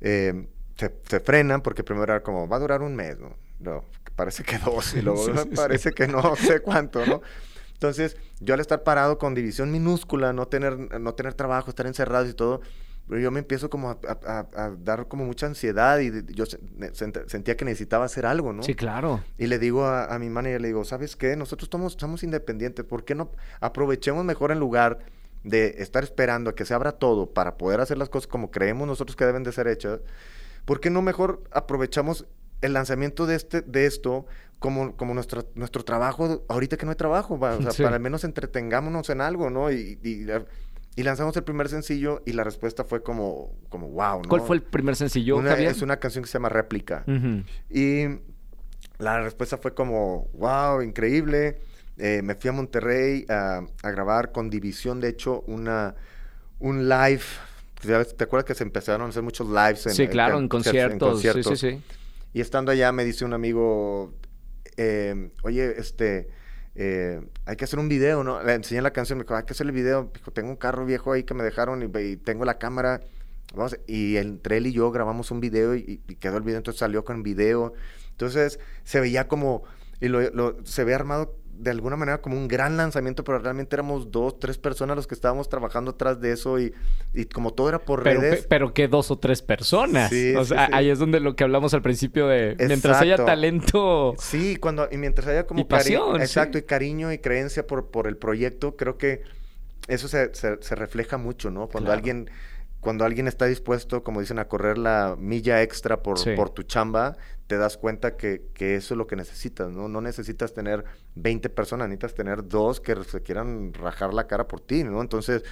eh, 0.00 0.48
se, 0.76 0.94
se, 1.08 1.20
frenan 1.20 1.62
porque 1.62 1.84
primero 1.84 2.12
era 2.12 2.22
como, 2.22 2.48
va 2.48 2.56
a 2.56 2.60
durar 2.60 2.82
un 2.82 2.96
mes, 2.96 3.18
¿no? 3.18 3.36
No, 3.60 3.84
parece 4.20 4.44
que 4.44 4.58
dos 4.58 4.94
y 4.94 5.00
luego 5.00 5.24
parece 5.56 5.92
que 5.92 6.06
no 6.06 6.36
sé 6.36 6.60
cuánto, 6.60 7.06
¿no? 7.06 7.22
Entonces, 7.72 8.18
yo 8.40 8.52
al 8.52 8.60
estar 8.60 8.82
parado 8.82 9.16
con 9.16 9.34
división 9.34 9.72
minúscula, 9.72 10.34
no 10.34 10.46
tener, 10.46 11.00
no 11.00 11.14
tener 11.14 11.32
trabajo, 11.32 11.70
estar 11.70 11.86
encerrado 11.86 12.28
y 12.28 12.34
todo, 12.34 12.60
yo 13.08 13.30
me 13.30 13.38
empiezo 13.38 13.70
como 13.70 13.88
a, 13.88 14.74
dar 14.78 15.08
como 15.08 15.24
mucha 15.24 15.46
ansiedad 15.46 15.98
y 16.00 16.12
yo 16.34 16.44
sentía 16.44 17.56
que 17.56 17.64
necesitaba 17.64 18.04
hacer 18.04 18.26
algo, 18.26 18.52
¿no? 18.52 18.62
Sí, 18.62 18.74
claro. 18.74 19.24
Y 19.38 19.46
le 19.46 19.58
digo 19.58 19.86
a, 19.86 20.18
mi 20.18 20.28
manager, 20.28 20.60
le 20.60 20.68
digo, 20.68 20.84
¿sabes 20.84 21.16
qué? 21.16 21.34
Nosotros 21.34 21.70
somos, 21.72 21.96
somos 21.98 22.22
independientes, 22.22 22.84
¿por 22.84 23.06
qué 23.06 23.14
no 23.14 23.32
aprovechemos 23.60 24.26
mejor 24.26 24.52
en 24.52 24.58
lugar 24.58 24.98
de 25.42 25.76
estar 25.78 26.04
esperando 26.04 26.50
a 26.50 26.54
que 26.54 26.66
se 26.66 26.74
abra 26.74 26.92
todo 26.92 27.32
para 27.32 27.56
poder 27.56 27.80
hacer 27.80 27.96
las 27.96 28.10
cosas 28.10 28.26
como 28.26 28.50
creemos 28.50 28.86
nosotros 28.86 29.16
que 29.16 29.24
deben 29.24 29.42
de 29.42 29.52
ser 29.52 29.66
hechas? 29.68 30.00
¿Por 30.66 30.80
qué 30.80 30.90
no 30.90 31.00
mejor 31.00 31.42
aprovechamos 31.50 32.26
el 32.60 32.72
lanzamiento 32.72 33.26
de, 33.26 33.36
este, 33.36 33.62
de 33.62 33.86
esto 33.86 34.26
como, 34.58 34.94
como 34.96 35.14
nuestro, 35.14 35.46
nuestro 35.54 35.82
trabajo, 35.84 36.44
ahorita 36.48 36.76
que 36.76 36.84
no 36.84 36.92
hay 36.92 36.96
trabajo, 36.96 37.38
o 37.40 37.62
sea, 37.72 37.84
para 37.84 37.96
al 37.96 38.02
menos 38.02 38.24
entretengámonos 38.24 39.08
en 39.10 39.22
algo, 39.22 39.50
¿no? 39.50 39.72
Y, 39.72 39.98
y, 40.02 41.02
lanzamos 41.02 41.34
el 41.38 41.44
primer 41.44 41.70
sencillo 41.70 42.22
y 42.26 42.34
la 42.34 42.44
respuesta 42.44 42.84
fue 42.84 43.02
como, 43.02 43.54
como 43.70 43.88
wow, 43.88 44.20
¿no? 44.22 44.28
¿Cuál 44.28 44.42
fue 44.42 44.56
el 44.56 44.62
primer 44.62 44.96
sencillo, 44.96 45.40
Es 45.50 45.80
una 45.80 45.96
canción 45.96 46.22
que 46.22 46.28
se 46.28 46.34
llama 46.34 46.50
Réplica. 46.50 47.04
Y 47.70 48.04
la 48.98 49.20
respuesta 49.20 49.56
fue 49.56 49.72
como, 49.72 50.28
wow, 50.34 50.82
increíble. 50.82 51.60
Eh, 51.96 52.20
me 52.22 52.34
fui 52.34 52.48
a 52.48 52.52
Monterrey 52.52 53.24
a, 53.28 53.62
a, 53.82 53.90
grabar 53.90 54.32
con 54.32 54.50
División, 54.50 55.00
de 55.00 55.08
hecho, 55.08 55.42
una, 55.46 55.94
un 56.58 56.88
live. 56.88 57.22
¿Te 57.80 58.24
acuerdas 58.24 58.44
que 58.44 58.54
se 58.54 58.64
empezaron 58.64 59.06
a 59.06 59.08
hacer 59.10 59.22
muchos 59.22 59.48
lives? 59.48 59.86
En, 59.86 59.94
sí, 59.94 60.06
claro, 60.06 60.38
en, 60.38 60.48
conciertos. 60.48 60.92
en 60.92 60.98
conciertos. 60.98 61.58
Sí, 61.58 61.70
sí, 61.70 61.78
sí. 61.78 61.82
Y 62.32 62.40
estando 62.40 62.72
allá 62.72 62.92
me 62.92 63.04
dice 63.04 63.24
un 63.24 63.32
amigo, 63.32 64.14
eh, 64.76 65.30
oye, 65.42 65.78
este, 65.78 66.28
eh, 66.74 67.20
hay 67.44 67.56
que 67.56 67.64
hacer 67.64 67.78
un 67.78 67.88
video, 67.88 68.22
¿no? 68.22 68.42
Le 68.42 68.54
enseñé 68.54 68.82
la 68.82 68.92
canción, 68.92 69.18
me 69.18 69.24
dijo, 69.24 69.34
hay 69.34 69.44
que 69.44 69.52
hacer 69.52 69.66
el 69.66 69.72
video. 69.72 70.10
Dijo, 70.14 70.30
tengo 70.30 70.50
un 70.50 70.56
carro 70.56 70.84
viejo 70.86 71.12
ahí 71.12 71.24
que 71.24 71.34
me 71.34 71.42
dejaron 71.42 71.82
y, 71.82 72.16
tengo 72.16 72.44
la 72.44 72.58
cámara. 72.58 73.00
Vamos, 73.54 73.76
y 73.88 74.16
entre 74.16 74.58
él 74.58 74.68
y 74.68 74.72
yo 74.72 74.92
grabamos 74.92 75.32
un 75.32 75.40
video 75.40 75.74
y, 75.74 75.98
quedó 76.20 76.36
el 76.36 76.44
video, 76.44 76.58
entonces 76.58 76.78
salió 76.78 77.04
con 77.04 77.22
video. 77.22 77.72
Entonces 78.10 78.60
se 78.84 79.00
veía 79.00 79.26
como, 79.26 79.64
y 80.00 80.08
lo, 80.08 80.64
se 80.64 80.84
ve 80.84 80.94
armado 80.94 81.36
de 81.60 81.70
alguna 81.70 81.96
manera 81.96 82.22
como 82.22 82.36
un 82.36 82.48
gran 82.48 82.76
lanzamiento, 82.78 83.22
pero 83.22 83.38
realmente 83.38 83.76
éramos 83.76 84.10
dos, 84.10 84.38
tres 84.38 84.56
personas 84.56 84.96
los 84.96 85.06
que 85.06 85.14
estábamos 85.14 85.50
trabajando 85.50 85.90
atrás 85.90 86.20
de 86.20 86.32
eso 86.32 86.58
y, 86.58 86.72
y 87.12 87.26
como 87.26 87.52
todo 87.52 87.68
era 87.68 87.78
por 87.78 88.02
pero, 88.02 88.20
redes. 88.20 88.46
Pero 88.48 88.72
que 88.72 88.88
dos 88.88 89.10
o 89.10 89.18
tres 89.18 89.42
personas. 89.42 90.08
Sí, 90.08 90.34
o 90.34 90.44
sea, 90.44 90.70
ahí 90.72 90.88
es 90.88 90.98
donde 90.98 91.20
lo 91.20 91.36
que 91.36 91.44
hablamos 91.44 91.74
al 91.74 91.82
principio 91.82 92.26
de 92.28 92.56
mientras 92.66 93.00
haya 93.00 93.16
talento. 93.16 94.14
Sí, 94.18 94.56
cuando, 94.56 94.88
y 94.90 94.96
mientras 94.96 95.28
haya 95.28 95.46
como 95.46 95.60
y 95.60 95.64
pasión. 95.64 96.20
Exacto, 96.20 96.56
y 96.56 96.62
cariño 96.62 97.12
y 97.12 97.18
creencia 97.18 97.66
por, 97.66 97.90
por 97.90 98.06
el 98.06 98.16
proyecto, 98.16 98.76
creo 98.76 98.96
que 98.96 99.22
eso 99.86 100.08
se, 100.08 100.34
se, 100.34 100.74
refleja 100.74 101.18
mucho, 101.18 101.50
¿no? 101.50 101.68
Cuando 101.68 101.92
alguien 101.92 102.30
cuando 102.80 103.04
alguien 103.04 103.28
está 103.28 103.46
dispuesto, 103.46 104.02
como 104.02 104.20
dicen, 104.20 104.38
a 104.38 104.48
correr 104.48 104.78
la 104.78 105.16
milla 105.18 105.62
extra 105.62 106.02
por, 106.02 106.18
por 106.34 106.50
tu 106.50 106.62
chamba, 106.62 107.16
te 107.46 107.58
das 107.58 107.76
cuenta 107.76 108.16
que, 108.16 108.46
que, 108.54 108.76
eso 108.76 108.94
es 108.94 108.98
lo 108.98 109.06
que 109.06 109.16
necesitas, 109.16 109.70
¿no? 109.70 109.88
No 109.88 110.00
necesitas 110.00 110.54
tener 110.54 110.84
20 111.16 111.50
personas, 111.50 111.88
necesitas 111.88 112.14
tener 112.14 112.48
dos 112.48 112.80
que 112.80 112.96
se 113.04 113.22
quieran 113.22 113.74
rajar 113.74 114.14
la 114.14 114.26
cara 114.26 114.48
por 114.48 114.60
ti, 114.60 114.82
¿no? 114.82 115.02
Entonces, 115.02 115.44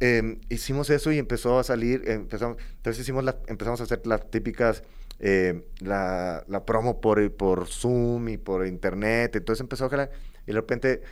em, 0.00 0.40
hicimos 0.48 0.88
eso 0.88 1.12
y 1.12 1.18
empezó 1.18 1.58
a 1.58 1.64
salir, 1.64 2.08
empezamos, 2.08 2.56
entonces 2.76 3.02
hicimos 3.02 3.22
la, 3.22 3.36
empezamos 3.48 3.80
a 3.80 3.84
hacer 3.84 4.06
las 4.06 4.30
típicas, 4.30 4.82
eh, 5.18 5.66
la, 5.80 6.42
la, 6.48 6.64
promo 6.64 7.00
por, 7.02 7.30
por 7.36 7.66
Zoom 7.66 8.28
y 8.28 8.38
por 8.38 8.66
internet, 8.66 9.36
entonces 9.36 9.60
empezó 9.60 9.86
a 9.86 9.88
jalar, 9.90 10.10
y 10.44 10.52
de 10.52 10.52
repente 10.54 11.02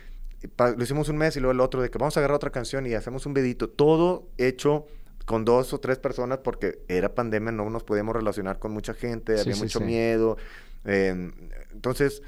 lo 0.58 0.82
hicimos 0.82 1.08
un 1.08 1.16
mes 1.16 1.36
y 1.36 1.40
luego 1.40 1.52
el 1.52 1.60
otro 1.60 1.82
de 1.82 1.90
que 1.90 1.98
vamos 1.98 2.16
a 2.16 2.20
agarrar 2.20 2.36
otra 2.36 2.50
canción 2.50 2.86
y 2.86 2.94
hacemos 2.94 3.26
un 3.26 3.34
vidito, 3.34 3.68
todo 3.68 4.28
hecho 4.38 4.86
con 5.24 5.44
dos 5.44 5.72
o 5.72 5.80
tres 5.80 5.98
personas 5.98 6.38
porque 6.38 6.84
era 6.88 7.14
pandemia, 7.14 7.52
no 7.52 7.68
nos 7.70 7.84
podíamos 7.84 8.14
relacionar 8.14 8.58
con 8.58 8.72
mucha 8.72 8.94
gente, 8.94 9.40
había 9.40 9.56
mucho 9.56 9.80
miedo. 9.80 10.36
Em, 10.84 11.32
entonces, 11.72 12.22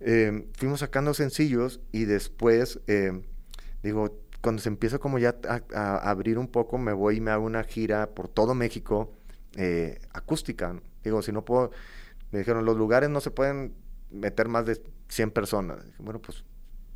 em, 0.00 0.46
fuimos 0.52 0.80
sacando 0.80 1.12
sencillos 1.14 1.80
y 1.92 2.04
después, 2.04 2.80
em, 2.86 3.22
digo, 3.82 4.20
cuando 4.40 4.62
se 4.62 4.68
empieza 4.68 4.98
como 4.98 5.18
ya 5.18 5.34
a, 5.74 6.10
abrir 6.10 6.38
un 6.38 6.46
poco, 6.46 6.78
me 6.78 6.92
voy 6.92 7.16
y 7.16 7.20
me 7.20 7.32
hago 7.32 7.44
una 7.44 7.64
gira 7.64 8.10
por 8.10 8.28
todo 8.28 8.54
México 8.54 9.12
eh, 9.56 9.98
acústica. 10.12 10.80
Digo, 11.02 11.22
si 11.22 11.32
no 11.32 11.44
puedo, 11.44 11.72
me 12.30 12.40
dijeron, 12.40 12.64
los 12.64 12.76
lugares 12.76 13.10
no 13.10 13.20
se 13.20 13.30
pueden 13.30 13.74
meter 14.10 14.48
más 14.48 14.66
de 14.66 14.80
100 15.08 15.30
personas. 15.32 15.78
bueno, 15.98 16.20
pues 16.20 16.44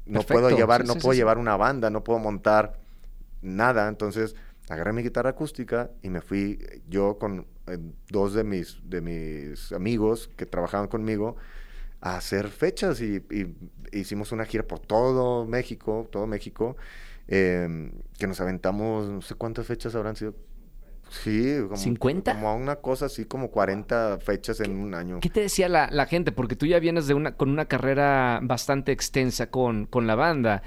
no 0.06 0.22
puedo 0.22 0.50
llevar, 0.50 0.84
no 0.84 0.94
puedo 0.94 1.14
llevar 1.14 1.38
una 1.38 1.56
banda, 1.56 1.90
no 1.90 2.04
puedo 2.04 2.18
montar 2.18 2.78
nada. 3.42 3.88
Entonces, 3.88 4.34
agarré 4.68 4.92
mi 4.92 5.02
guitarra 5.02 5.30
acústica 5.30 5.90
y 6.02 6.10
me 6.10 6.20
fui 6.20 6.58
yo 6.88 7.18
con 7.18 7.46
eh, 7.66 7.78
dos 8.08 8.34
de 8.34 8.44
mis, 8.44 8.78
de 8.84 9.00
mis 9.00 9.72
amigos 9.72 10.30
que 10.36 10.46
trabajaban 10.46 10.88
conmigo 10.88 11.36
a 12.00 12.16
hacer 12.16 12.48
fechas 12.48 13.00
y, 13.00 13.22
hicimos 13.92 14.32
una 14.32 14.44
gira 14.44 14.62
por 14.62 14.78
todo 14.78 15.44
México, 15.46 16.08
todo 16.10 16.26
México, 16.26 16.76
em, 17.28 17.90
que 18.18 18.26
nos 18.26 18.40
aventamos, 18.40 19.08
no 19.08 19.20
sé 19.20 19.34
cuántas 19.34 19.66
fechas 19.66 19.94
habrán 19.94 20.16
sido. 20.16 20.34
Sí, 21.10 21.56
como, 21.68 21.76
¿50? 21.76 22.34
Como 22.34 22.54
una 22.54 22.76
cosa 22.76 23.06
así, 23.06 23.24
como 23.24 23.50
40 23.50 24.18
fechas 24.20 24.60
en 24.60 24.76
un 24.76 24.94
año. 24.94 25.18
¿Qué 25.20 25.28
te 25.28 25.40
decía 25.40 25.68
la, 25.68 25.88
la, 25.90 26.06
gente? 26.06 26.30
Porque 26.30 26.54
tú 26.54 26.66
ya 26.66 26.78
vienes 26.78 27.08
de 27.08 27.14
una, 27.14 27.36
con 27.36 27.50
una 27.50 27.64
carrera 27.64 28.38
bastante 28.42 28.92
extensa 28.92 29.50
con, 29.50 29.86
con 29.86 30.06
la 30.06 30.14
banda. 30.14 30.62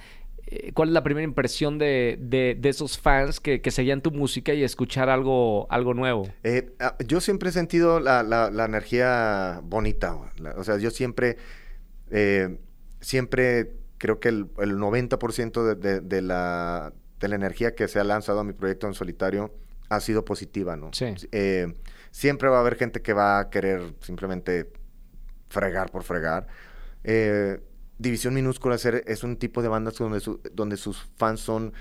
Eh, 0.47 0.71
¿Cuál 0.73 0.89
es 0.89 0.93
la 0.93 1.03
primera 1.03 1.23
impresión 1.23 1.77
de, 1.77 2.17
de, 2.19 2.69
esos 2.69 2.97
fans 2.97 3.39
que, 3.39 3.61
que, 3.61 3.71
seguían 3.71 4.01
tu 4.01 4.11
música 4.11 4.53
y 4.53 4.63
escuchar 4.63 5.09
algo, 5.09 5.67
algo 5.69 5.93
nuevo? 5.93 6.27
Eh, 6.43 6.73
ah, 6.79 6.95
yo 7.05 7.21
siempre 7.21 7.49
he 7.49 7.51
sentido 7.51 7.99
la, 7.99 8.23
la, 8.23 8.65
energía 8.65 9.61
bonita. 9.63 10.15
o 10.55 10.63
sea, 10.63 10.77
yo 10.77 10.91
siempre, 10.91 11.37
eh, 12.11 12.57
siempre 12.99 13.71
creo 13.97 14.19
que 14.19 14.29
el, 14.29 14.47
el 14.59 14.77
90% 14.77 15.75
de, 15.75 16.01
de, 16.01 16.21
la, 16.21 16.93
de 17.19 17.27
la 17.27 17.35
energía 17.35 17.73
que 17.73 17.87
se 17.87 17.99
ha 17.99 18.03
lanzado 18.03 18.41
a 18.41 18.43
mi 18.43 18.53
proyecto 18.53 18.87
en 18.87 18.93
solitario 18.93 19.53
ha 19.89 19.99
sido 19.99 20.25
positiva, 20.25 20.75
¿no? 20.75 20.91
Sí. 20.93 21.13
siempre 22.11 22.49
va 22.49 22.57
a 22.57 22.61
haber 22.61 22.75
gente 22.75 23.01
que 23.01 23.13
va 23.13 23.39
a 23.39 23.49
querer 23.49 23.93
simplemente 24.01 24.71
fregar 25.49 25.91
por 25.91 26.03
fregar. 26.03 26.47
Eh, 27.03 27.59
División 27.97 28.33
Minúscula 28.33 28.75
es 28.75 29.23
un 29.23 29.37
tipo 29.37 29.61
de 29.61 29.67
bandas 29.67 29.95
donde, 29.95 30.21
donde 30.53 30.77
sus 30.77 31.09
fans 31.15 31.39
son 31.39 31.73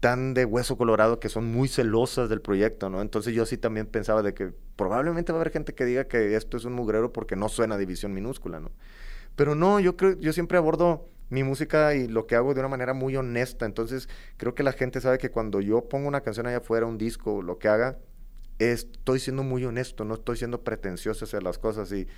tan 0.00 0.34
de 0.34 0.44
hueso 0.44 0.76
colorado 0.76 1.20
que 1.20 1.28
son 1.28 1.44
muy 1.44 1.68
celosas 1.68 2.28
del 2.28 2.40
proyecto, 2.40 2.90
¿no? 2.90 3.02
Entonces 3.02 3.34
yo 3.34 3.46
sí 3.46 3.56
también 3.56 3.86
pensaba 3.86 4.22
de 4.22 4.34
que 4.34 4.52
probablemente 4.74 5.30
va 5.30 5.38
a 5.38 5.40
haber 5.42 5.52
gente 5.52 5.74
que 5.74 5.84
diga 5.84 6.08
que 6.08 6.34
esto 6.34 6.56
es 6.56 6.64
un 6.64 6.72
mugrero 6.72 7.12
porque 7.12 7.36
no 7.36 7.48
suena 7.48 7.78
División 7.78 8.12
Minúscula, 8.12 8.58
¿no? 8.58 8.72
Pero 9.36 9.54
no, 9.54 9.78
yo 9.78 9.96
creo, 9.96 10.18
yo 10.18 10.32
siempre 10.32 10.58
abordo 10.58 11.08
mi 11.30 11.44
música 11.44 11.94
y 11.94 12.08
lo 12.08 12.26
que 12.26 12.34
hago 12.34 12.52
de 12.52 12.60
una 12.60 12.68
manera 12.68 12.94
muy 12.94 13.16
honesta. 13.16 13.64
Entonces 13.64 14.08
creo 14.38 14.54
que 14.54 14.64
la 14.64 14.72
gente 14.72 15.00
sabe 15.00 15.18
que 15.18 15.30
cuando 15.30 15.60
yo 15.60 15.88
pongo 15.88 16.08
una 16.08 16.22
canción 16.22 16.46
allá 16.48 16.58
afuera, 16.58 16.86
un 16.86 16.98
disco, 16.98 17.40
lo 17.40 17.58
que 17.58 17.68
haga, 17.68 17.98
estoy 18.58 19.20
siendo 19.20 19.44
muy 19.44 19.64
honesto, 19.64 20.04
no 20.04 20.14
estoy 20.14 20.36
siendo 20.36 20.62
pretencioso 20.62 21.24
hacer 21.24 21.44
las 21.44 21.58
cosas 21.58 21.92
y 21.92 22.08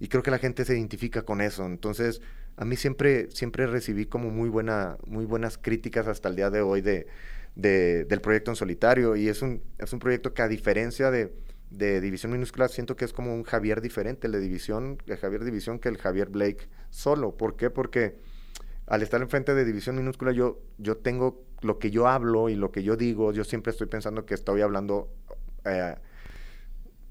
y 0.00 0.08
creo 0.08 0.22
que 0.22 0.30
la 0.30 0.38
gente 0.38 0.64
se 0.64 0.74
identifica 0.74 1.22
con 1.22 1.40
eso. 1.40 1.64
Entonces, 1.66 2.20
a 2.56 2.64
mí 2.64 2.76
siempre, 2.76 3.30
siempre 3.30 3.66
recibí 3.66 4.06
como 4.06 4.30
muy, 4.30 4.48
buena, 4.48 4.96
muy 5.06 5.24
buenas 5.24 5.58
críticas 5.58 6.06
hasta 6.06 6.28
el 6.28 6.36
día 6.36 6.50
de 6.50 6.60
hoy 6.60 6.80
de, 6.80 7.06
del 7.54 8.20
proyecto 8.20 8.50
en 8.50 8.56
solitario 8.56 9.16
y 9.16 9.28
es 9.28 9.42
un, 9.42 9.62
es 9.78 9.92
un 9.92 9.98
proyecto 9.98 10.34
que 10.34 10.42
a 10.42 10.48
diferencia 10.48 11.10
de, 11.10 11.34
de 11.70 12.00
División 12.00 12.32
Minúscula 12.32 12.68
siento 12.68 12.96
que 12.96 13.04
es 13.04 13.12
como 13.12 13.34
un 13.34 13.42
Javier 13.42 13.80
diferente, 13.80 14.26
el 14.26 14.32
de 14.32 14.40
División, 14.40 14.98
el 15.06 15.16
Javier 15.16 15.44
División 15.44 15.78
que 15.78 15.88
el 15.88 15.98
Javier 15.98 16.28
Blake 16.28 16.68
solo. 16.90 17.36
¿Por 17.36 17.56
qué? 17.56 17.70
Porque 17.70 18.16
al 18.86 19.02
estar 19.02 19.20
enfrente 19.20 19.54
de 19.54 19.64
División 19.64 19.96
Minúscula 19.96 20.32
yo, 20.32 20.60
yo 20.78 20.96
tengo 20.96 21.42
lo 21.62 21.78
que 21.78 21.90
yo 21.90 22.06
hablo 22.06 22.48
y 22.48 22.54
lo 22.54 22.70
que 22.70 22.82
yo 22.82 22.96
digo, 22.96 23.32
yo 23.32 23.44
siempre 23.44 23.70
estoy 23.72 23.86
pensando 23.86 24.26
que 24.26 24.34
estoy 24.34 24.60
hablando 24.60 25.08
eh, 25.64 25.96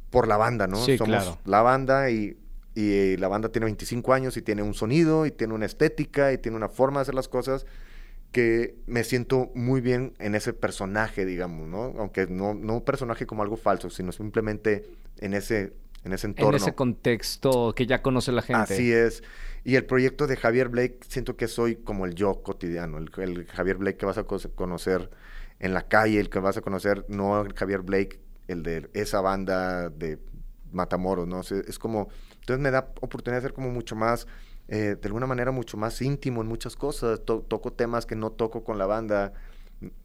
por 0.09 0.27
la 0.27 0.37
banda, 0.37 0.67
¿no? 0.67 0.77
Sí, 0.77 0.97
Somos 0.97 1.23
claro. 1.23 1.39
la 1.45 1.61
banda 1.61 2.11
y 2.11 2.37
y 2.75 3.17
la 3.17 3.27
banda 3.27 3.49
tiene 3.49 3.65
25 3.65 4.13
años 4.13 4.37
y 4.37 4.41
tiene 4.41 4.63
un 4.63 4.73
sonido 4.73 5.25
y 5.25 5.31
tiene 5.31 5.53
una 5.53 5.65
estética 5.65 6.33
y 6.33 6.37
tiene 6.37 6.57
una 6.57 6.69
forma 6.69 6.99
de 6.99 7.03
hacer 7.03 7.15
las 7.15 7.27
cosas. 7.27 7.65
que 8.31 8.75
me 8.87 9.03
siento 9.03 9.51
muy 9.53 9.79
bien 9.79 10.15
en 10.17 10.33
ese 10.33 10.53
personaje, 10.53 11.23
digamos, 11.23 11.67
¿no? 11.67 11.93
Aunque 11.99 12.25
no, 12.25 12.55
no 12.55 12.73
un 12.73 12.81
personaje 12.81 13.27
como 13.27 13.43
algo 13.43 13.57
falso, 13.57 13.91
sino 13.91 14.11
simplemente 14.11 14.89
en 15.19 15.35
ese, 15.35 15.73
en 16.03 16.13
ese 16.13 16.27
entorno. 16.27 16.57
En 16.57 16.63
ese 16.63 16.73
contexto 16.73 17.75
que 17.75 17.85
ya 17.85 18.01
conoce 18.01 18.31
la 18.31 18.41
gente. 18.41 18.73
Así 18.73 18.91
es. 18.91 19.23
Y 19.63 19.75
el 19.75 19.85
proyecto 19.85 20.25
de 20.25 20.35
Javier 20.35 20.69
Blake, 20.69 20.97
siento 21.07 21.37
que 21.37 21.47
soy 21.47 21.75
como 21.75 22.07
el 22.07 22.15
yo 22.15 22.41
cotidiano, 22.41 22.97
el, 22.97 23.11
el 23.17 23.45
Javier 23.45 23.77
Blake 23.77 23.97
que 23.97 24.05
vas 24.07 24.17
a 24.17 24.23
conocer 24.23 25.11
en 25.59 25.73
la 25.73 25.87
calle, 25.87 26.19
el 26.19 26.29
que 26.29 26.39
vas 26.39 26.57
a 26.57 26.61
conocer, 26.61 27.05
no 27.07 27.39
el 27.41 27.53
Javier 27.53 27.81
Blake, 27.81 28.19
el 28.47 28.63
de 28.63 28.89
esa 28.93 29.21
banda 29.21 29.89
de 29.89 30.19
Matamoros, 30.71 31.27
¿no? 31.27 31.41
es 31.41 31.79
como, 31.79 32.09
entonces 32.43 32.61
me 32.61 32.71
da 32.71 32.91
oportunidad 32.99 33.41
de 33.41 33.47
ser 33.47 33.53
como 33.53 33.69
mucho 33.69 33.95
más 33.95 34.27
eh, 34.67 34.95
de 34.99 35.07
alguna 35.07 35.27
manera 35.27 35.51
mucho 35.51 35.77
más 35.77 36.01
íntimo 36.01 36.41
en 36.41 36.47
muchas 36.47 36.75
cosas. 36.75 37.21
toco 37.23 37.73
temas 37.73 38.05
que 38.05 38.15
no 38.15 38.31
toco 38.31 38.63
con 38.63 38.77
la 38.77 38.85
banda. 38.85 39.33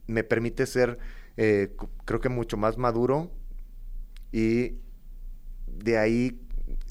Me 0.06 0.24
permite 0.24 0.66
ser, 0.66 0.98
eh, 1.36 1.74
creo 2.04 2.20
que 2.20 2.28
mucho 2.28 2.56
más 2.56 2.78
maduro 2.78 3.30
y 4.32 4.74
de 5.66 5.98
ahí 5.98 6.40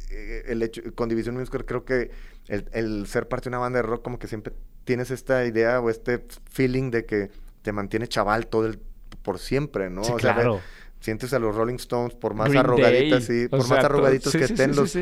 eh, 0.10 0.44
el 0.48 0.64
hecho, 0.64 0.82
con 0.96 1.10
División 1.10 1.36
Musical 1.36 1.66
creo 1.66 1.84
que 1.84 2.12
el, 2.48 3.06
ser 3.08 3.28
parte 3.28 3.46
de 3.46 3.50
una 3.50 3.60
banda 3.60 3.78
de 3.78 3.84
rock 3.84 4.02
como 4.04 4.20
que 4.20 4.28
siempre 4.28 4.54
tienes 4.86 5.12
esta 5.12 5.46
idea 5.46 5.82
o 5.82 5.90
este 5.90 6.26
feeling 6.50 6.92
de 6.92 7.06
que 7.06 7.30
te 7.62 7.74
mantiene 7.74 8.08
chaval 8.08 8.48
todo 8.48 8.66
el 8.66 8.80
por 9.22 9.40
siempre, 9.40 9.90
¿no? 9.90 10.02
o 10.02 10.20
sea, 10.20 10.62
sientes 11.02 11.34
a 11.34 11.40
los 11.40 11.54
Rolling 11.54 11.76
Stones 11.76 12.16
por 12.16 12.34
más 12.34 12.56
arrugaditas, 12.56 13.26
sí, 13.26 13.50
por 13.50 13.68
más 13.68 13.84
arrugaditos 13.84 14.32
que 14.32 14.46
estén 14.46 14.74
los 14.74 14.98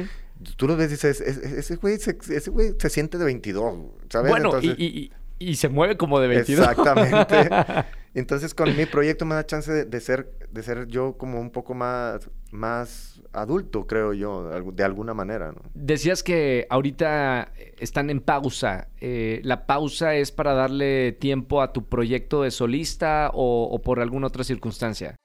tú 0.57 0.67
lo 0.67 0.75
ves 0.75 0.87
y 0.87 0.91
dices, 0.91 1.21
ese 1.21 1.75
güey 1.77 1.97
se, 1.97 2.17
ese 2.29 2.49
güey 2.49 2.75
se 2.77 2.89
siente 2.89 3.17
de 3.17 3.25
22, 3.25 3.75
¿sabes? 4.09 4.31
Bueno, 4.31 4.51
y, 4.61 5.11
y, 5.39 5.55
se 5.55 5.69
mueve 5.69 5.97
como 5.97 6.19
de 6.19 6.27
22. 6.27 6.67
Exactamente. 6.67 7.49
Entonces, 8.13 8.53
con 8.53 8.75
mi 8.77 8.85
proyecto 8.85 9.25
me 9.25 9.35
da 9.35 9.45
chance 9.45 9.85
de, 9.85 9.99
ser, 9.99 10.31
de 10.49 10.63
ser 10.63 10.87
yo 10.87 11.17
como 11.17 11.41
un 11.41 11.51
poco 11.51 11.73
más, 11.73 12.29
más 12.49 13.21
adulto, 13.33 13.87
creo 13.87 14.13
yo, 14.13 14.49
de 14.71 14.83
alguna 14.85 15.13
manera. 15.13 15.51
¿no? 15.51 15.61
Decías 15.73 16.23
que 16.23 16.65
ahorita 16.69 17.51
están 17.77 18.09
en 18.09 18.21
pausa. 18.21 18.87
Eh, 19.01 19.41
¿La 19.43 19.65
pausa 19.65 20.15
es 20.15 20.31
para 20.31 20.53
darle 20.53 21.11
tiempo 21.11 21.61
a 21.61 21.73
tu 21.73 21.89
proyecto 21.89 22.43
de 22.43 22.51
solista 22.51 23.31
o, 23.33 23.67
o 23.69 23.81
por 23.81 23.99
alguna 23.99 24.27
otra 24.27 24.45
circunstancia? 24.45 25.17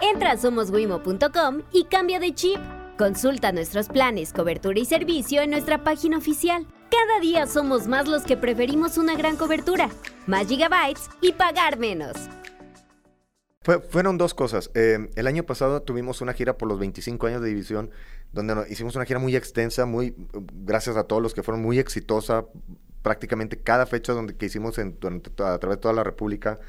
Entra 0.00 0.32
a 0.32 0.36
somoswimo.com 0.38 1.62
y 1.72 1.84
cambia 1.84 2.18
de 2.18 2.34
chip. 2.34 2.58
Consulta 2.98 3.52
nuestros 3.52 3.90
planes, 3.90 4.32
cobertura 4.32 4.78
y 4.80 4.86
servicio 4.86 5.42
en 5.42 5.50
nuestra 5.50 5.84
página 5.84 6.16
oficial. 6.16 6.66
Cada 6.90 7.20
día 7.20 7.46
somos 7.46 7.86
más 7.86 8.08
los 8.08 8.22
que 8.22 8.38
preferimos 8.38 8.96
una 8.96 9.14
gran 9.16 9.36
cobertura, 9.36 9.90
más 10.26 10.46
gigabytes 10.46 11.10
y 11.20 11.32
pagar 11.32 11.78
menos. 11.78 12.16
fueron 13.90 14.16
dos 14.16 14.32
cosas. 14.32 14.70
Eh, 14.72 15.10
el 15.14 15.26
año 15.26 15.42
pasado 15.42 15.82
tuvimos 15.82 16.22
una 16.22 16.32
gira 16.32 16.56
por 16.56 16.68
los 16.68 16.78
25 16.78 17.26
años 17.26 17.42
de 17.42 17.48
división, 17.48 17.90
donde 18.32 18.64
hicimos 18.70 18.96
una 18.96 19.04
gira 19.04 19.18
muy 19.18 19.36
extensa, 19.36 19.84
muy 19.84 20.14
gracias 20.54 20.96
a 20.96 21.04
todos 21.04 21.20
los 21.20 21.34
que 21.34 21.42
fueron 21.42 21.60
muy 21.60 21.78
exitosa. 21.78 22.46
Prácticamente 23.02 23.60
cada 23.60 23.84
fecha 23.84 24.14
donde 24.14 24.36
que 24.36 24.46
hicimos 24.46 24.78
a 24.78 24.90
través 25.58 25.76
de 25.76 25.76
toda 25.76 25.92
la 25.92 26.02
República 26.02 26.60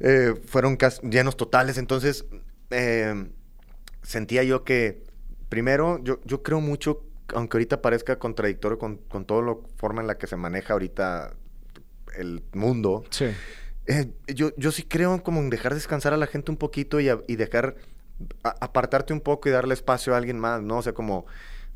eh, 0.00 0.34
fueron 0.46 0.76
llenos 1.08 1.36
totales. 1.36 1.78
Entonces 1.78 2.24
eh, 2.70 3.28
sentía 4.02 4.42
yo 4.42 4.64
que 4.64 5.03
primero, 5.54 6.00
yo, 6.02 6.18
yo 6.24 6.42
creo 6.42 6.60
mucho, 6.60 7.04
aunque 7.32 7.56
ahorita 7.56 7.80
parezca 7.80 8.18
contradictorio 8.18 8.76
con, 8.76 8.96
con 8.96 9.24
toda 9.24 9.40
la 9.42 9.54
forma 9.76 10.00
en 10.00 10.08
la 10.08 10.18
que 10.18 10.26
se 10.26 10.34
maneja 10.34 10.72
ahorita 10.72 11.32
el 12.18 12.42
mundo. 12.54 13.04
Sí. 13.10 13.26
Eh, 13.86 14.10
yo, 14.34 14.50
yo 14.56 14.72
sí 14.72 14.82
creo 14.82 15.22
como 15.22 15.38
en 15.38 15.50
dejar 15.50 15.72
descansar 15.72 16.12
a 16.12 16.16
la 16.16 16.26
gente 16.26 16.50
un 16.50 16.56
poquito 16.56 16.98
y, 16.98 17.08
y 17.28 17.36
dejar 17.36 17.76
apartarte 18.42 19.12
un 19.12 19.20
poco 19.20 19.48
y 19.48 19.52
darle 19.52 19.74
espacio 19.74 20.14
a 20.14 20.16
alguien 20.16 20.40
más, 20.40 20.60
¿no? 20.60 20.78
O 20.78 20.82
sea, 20.82 20.92
como, 20.92 21.24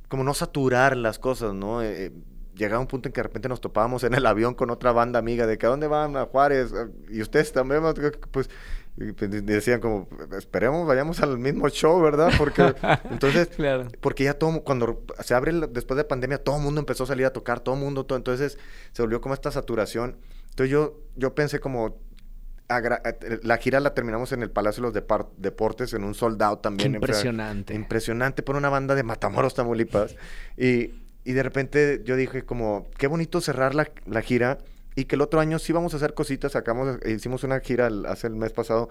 como 0.08 0.24
no 0.24 0.34
saturar 0.34 0.96
las 0.96 1.20
cosas, 1.20 1.54
¿no? 1.54 1.80
Eh, 1.80 2.06
eh, 2.06 2.12
llegaba 2.56 2.80
un 2.80 2.88
punto 2.88 3.08
en 3.08 3.12
que 3.12 3.20
de 3.20 3.28
repente 3.28 3.48
nos 3.48 3.60
topábamos 3.60 4.02
en 4.02 4.14
el 4.14 4.26
avión 4.26 4.54
con 4.54 4.70
otra 4.70 4.90
banda 4.90 5.20
amiga 5.20 5.46
de 5.46 5.56
que 5.56 5.66
a 5.66 5.68
dónde 5.68 5.86
van 5.86 6.16
a 6.16 6.24
Juárez 6.26 6.72
y 7.08 7.22
ustedes 7.22 7.52
también 7.52 7.80
pues 8.32 8.50
y 9.00 9.12
pues, 9.12 9.46
decían 9.46 9.80
como, 9.80 10.08
esperemos, 10.36 10.86
vayamos 10.86 11.20
al 11.20 11.38
mismo 11.38 11.68
show, 11.68 12.00
¿verdad? 12.02 12.32
Porque 12.36 12.74
entonces, 13.10 13.48
porque 14.00 14.24
ya 14.24 14.34
todo, 14.34 14.62
cuando 14.64 15.04
se 15.20 15.34
abre 15.34 15.52
después 15.70 15.96
de 15.96 16.04
pandemia, 16.04 16.42
todo 16.42 16.56
el 16.56 16.62
mundo 16.62 16.80
empezó 16.80 17.04
a 17.04 17.06
salir 17.06 17.24
a 17.24 17.32
tocar, 17.32 17.60
todo 17.60 17.76
el 17.76 17.80
mundo, 17.80 18.06
todo, 18.06 18.16
entonces 18.16 18.58
se 18.92 19.02
volvió 19.02 19.20
como 19.20 19.34
esta 19.34 19.52
saturación. 19.52 20.16
Entonces 20.50 20.70
yo, 20.70 21.00
yo 21.14 21.32
pensé 21.34 21.60
como, 21.60 22.00
la 22.68 23.56
gira 23.58 23.78
la 23.78 23.94
terminamos 23.94 24.32
en 24.32 24.42
el 24.42 24.50
Palacio 24.50 24.82
de 24.82 25.00
los 25.00 25.28
Deportes, 25.36 25.92
en 25.94 26.02
un 26.02 26.14
sold 26.14 26.42
out 26.42 26.60
también. 26.60 26.96
impresionante. 26.96 27.74
impresionante 27.74 28.42
por 28.42 28.56
una 28.56 28.68
banda 28.68 28.96
de 28.96 29.04
Matamoros, 29.04 29.54
Tamaulipas. 29.54 30.16
Y, 30.56 30.90
y 31.24 31.32
de 31.34 31.42
repente 31.44 32.02
yo 32.04 32.16
dije 32.16 32.42
como, 32.42 32.88
qué 32.98 33.06
bonito 33.06 33.40
cerrar 33.40 33.76
la, 33.76 33.88
la 34.06 34.22
gira 34.22 34.58
y 34.98 35.04
que 35.04 35.14
el 35.14 35.22
otro 35.22 35.38
año 35.38 35.60
sí 35.60 35.72
vamos 35.72 35.94
a 35.94 35.98
hacer 35.98 36.12
cositas. 36.12 36.52
Sacamos, 36.52 36.98
hicimos 37.06 37.44
una 37.44 37.60
gira 37.60 37.88
hace 38.08 38.26
el 38.26 38.34
mes 38.34 38.52
pasado 38.52 38.88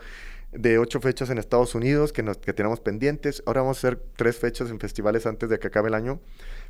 de 0.54 0.80
ocho 0.80 1.02
fechas 1.02 1.30
en 1.30 1.38
Estados 1.38 1.76
Unidos 1.76 2.14
que, 2.14 2.24
nos, 2.24 2.38
que 2.38 2.54
tenemos 2.54 2.80
pendientes. 2.80 3.44
Ahora 3.46 3.60
vamos 3.60 3.76
a 3.76 3.80
hacer 3.80 4.02
tres 4.16 4.38
fechas 4.38 4.70
en 4.70 4.80
festivales 4.80 5.26
antes 5.26 5.50
de 5.50 5.60
que 5.60 5.68
acabe 5.68 5.90
el 5.90 5.96
año. 5.96 6.22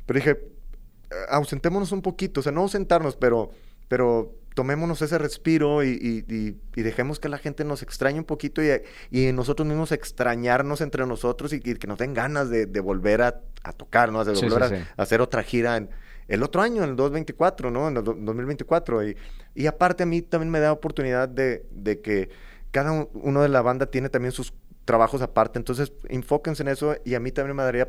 Pero 0.06 0.18
dije, 0.18 0.30
eh, 0.32 1.14
ausentémonos 1.28 1.92
un 1.92 2.02
poquito, 2.02 2.40
o 2.40 2.42
sea, 2.42 2.50
no 2.50 2.62
ausentarnos, 2.62 3.14
pero, 3.14 3.52
pero 3.86 4.34
tomémonos 4.54 5.02
ese 5.02 5.18
respiro 5.18 5.84
y, 5.84 6.24
y, 6.26 6.82
dejemos 6.82 7.20
que 7.20 7.28
la 7.28 7.38
gente 7.38 7.62
nos 7.62 7.84
extrañe 7.84 8.18
un 8.18 8.24
poquito 8.24 8.60
y, 8.60 8.70
y 9.12 9.30
nosotros 9.30 9.68
mismos 9.68 9.92
extrañarnos 9.92 10.80
entre 10.80 11.06
nosotros 11.06 11.52
y, 11.52 11.60
que 11.60 11.86
nos 11.86 11.98
den 11.98 12.12
ganas 12.12 12.50
de, 12.50 12.66
volver 12.80 13.22
a, 13.22 13.40
a 13.62 13.72
tocar, 13.72 14.10
¿no? 14.10 14.24
De 14.24 14.32
volver 14.32 14.88
a, 14.96 15.00
hacer 15.00 15.20
otra 15.20 15.44
gira 15.44 15.76
en, 15.76 15.90
el 16.28 16.42
otro 16.42 16.62
año, 16.62 16.84
en 16.84 16.90
el 16.90 16.96
2024, 16.96 17.70
¿no? 17.70 17.88
En 17.88 17.96
el 17.96 18.04
2024. 18.04 19.08
Y, 19.08 19.16
y 19.54 19.66
aparte 19.66 20.04
a 20.04 20.06
mí 20.06 20.22
también 20.22 20.50
me 20.50 20.60
da 20.60 20.72
oportunidad 20.72 21.28
de, 21.28 21.66
de 21.70 22.00
que 22.00 22.28
cada 22.70 23.06
uno 23.14 23.42
de 23.42 23.48
la 23.48 23.62
banda 23.62 23.86
tiene 23.86 24.08
también 24.08 24.32
sus 24.32 24.52
trabajos 24.84 25.20
aparte. 25.20 25.58
Entonces, 25.58 25.92
enfóquense 26.08 26.62
en 26.62 26.68
eso 26.68 26.96
y 27.04 27.14
a 27.14 27.20
mí 27.20 27.30
también 27.30 27.54
me 27.56 27.62
daría, 27.62 27.88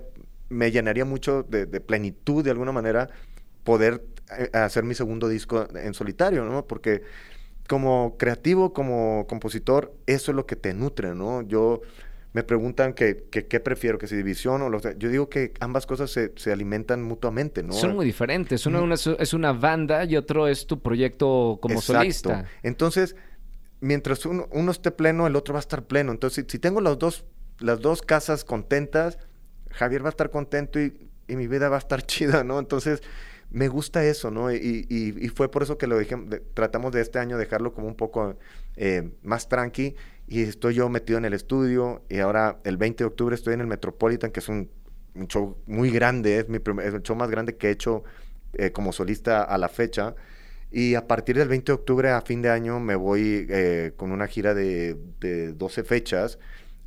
me 0.49 0.69
llenaría 0.69 1.05
mucho 1.05 1.43
de, 1.43 1.65
plenitud 1.79 2.43
de 2.43 2.51
alguna 2.51 2.73
manera 2.73 3.09
poder 3.63 4.03
eh, 4.37 4.49
hacer 4.53 4.83
mi 4.83 4.95
segundo 4.95 5.29
disco 5.29 5.67
en 5.75 5.93
solitario, 5.93 6.43
¿no? 6.43 6.67
Porque 6.67 7.03
como 7.69 8.17
creativo, 8.17 8.73
como 8.73 9.27
compositor, 9.29 9.93
eso 10.07 10.31
es 10.31 10.35
lo 10.35 10.45
que 10.45 10.57
te 10.57 10.73
nutre, 10.73 11.15
¿no? 11.15 11.41
Yo 11.41 11.81
me 12.33 12.43
preguntan 12.43 12.93
que, 12.93 13.25
qué 13.31 13.59
prefiero, 13.59 13.97
que 13.97 14.07
si 14.07 14.15
división 14.15 14.61
o 14.61 14.69
lo 14.69 14.79
Yo 14.97 15.09
digo 15.09 15.29
que 15.29 15.53
ambas 15.59 15.87
cosas 15.87 16.11
se, 16.11 16.31
se 16.35 16.51
alimentan 16.51 17.01
mutuamente, 17.01 17.63
¿no? 17.63 17.73
Son 17.73 17.95
muy 17.95 18.05
diferentes. 18.05 18.65
Uno 18.67 18.93
es 18.93 19.33
una 19.33 19.51
banda 19.53 20.05
y 20.05 20.15
otro 20.15 20.47
es 20.47 20.67
tu 20.67 20.79
proyecto 20.81 21.57
como 21.61 21.81
solista. 21.81 22.45
Entonces, 22.61 23.15
mientras 23.79 24.25
uno, 24.25 24.47
uno, 24.51 24.71
esté 24.71 24.91
pleno, 24.91 25.25
el 25.25 25.35
otro 25.35 25.53
va 25.53 25.59
a 25.59 25.61
estar 25.61 25.83
pleno. 25.83 26.11
Entonces, 26.11 26.45
si, 26.47 26.59
tengo 26.59 26.81
las 26.81 26.99
dos, 26.99 27.25
las 27.57 27.81
dos 27.81 28.03
casas 28.03 28.43
contentas, 28.43 29.17
Javier 29.71 30.03
va 30.03 30.09
a 30.09 30.11
estar 30.11 30.29
contento 30.29 30.79
y, 30.79 30.93
mi 31.27 31.47
vida 31.47 31.69
va 31.69 31.75
a 31.77 31.79
estar 31.79 32.01
chida, 32.05 32.43
¿no? 32.43 32.59
Entonces, 32.59 33.01
me 33.49 33.67
gusta 33.67 34.05
eso, 34.05 34.29
¿no? 34.29 34.53
Y, 34.53 34.85
y, 34.87 35.27
fue 35.29 35.49
por 35.49 35.63
eso 35.63 35.79
que 35.79 35.87
lo 35.87 35.97
dije, 35.97 36.15
tratamos 36.53 36.91
de 36.91 37.01
este 37.01 37.17
año 37.17 37.39
dejarlo 37.39 37.73
como 37.73 37.87
un 37.87 37.95
poco 37.95 38.37
eh, 38.75 39.09
más 39.23 39.49
tranqui 39.49 39.95
y 40.29 40.43
estoy 40.43 40.75
yo 40.75 40.89
metido 40.89 41.17
en 41.17 41.25
el 41.25 41.33
estudio 41.33 42.03
y 42.07 42.19
ahora 42.19 42.59
el 42.63 42.77
20 42.77 43.03
de 43.03 43.07
octubre 43.07 43.33
estoy 43.33 43.55
en 43.55 43.61
el 43.61 43.67
Metropolitan, 43.67 44.29
que 44.29 44.39
es 44.39 44.47
un, 44.47 44.69
show 45.27 45.57
muy 45.65 45.89
grande, 45.89 46.37
es, 46.37 46.47
mi 46.47 46.57
es 46.57 46.93
el 46.93 47.01
show 47.01 47.15
más 47.15 47.31
grande 47.31 47.57
que 47.57 47.67
he 47.67 47.71
hecho 47.71 48.03
eh, 48.53 48.71
como 48.71 48.93
solista 48.93 49.43
a 49.43 49.57
la 49.57 49.69
fecha. 49.69 50.13
Y 50.71 50.93
a 50.93 51.07
partir 51.07 51.35
del 51.35 51.47
20 51.47 51.71
de 51.71 51.73
octubre 51.73 52.11
a 52.11 52.21
fin 52.21 52.43
de 52.43 52.51
año 52.51 52.79
me 52.79 52.95
voy 52.95 53.47
eh, 53.49 53.93
con 53.97 54.11
una 54.11 54.27
gira 54.27 54.53
de, 54.53 54.97
de 55.19 55.51
12 55.53 55.83
fechas 55.83 56.37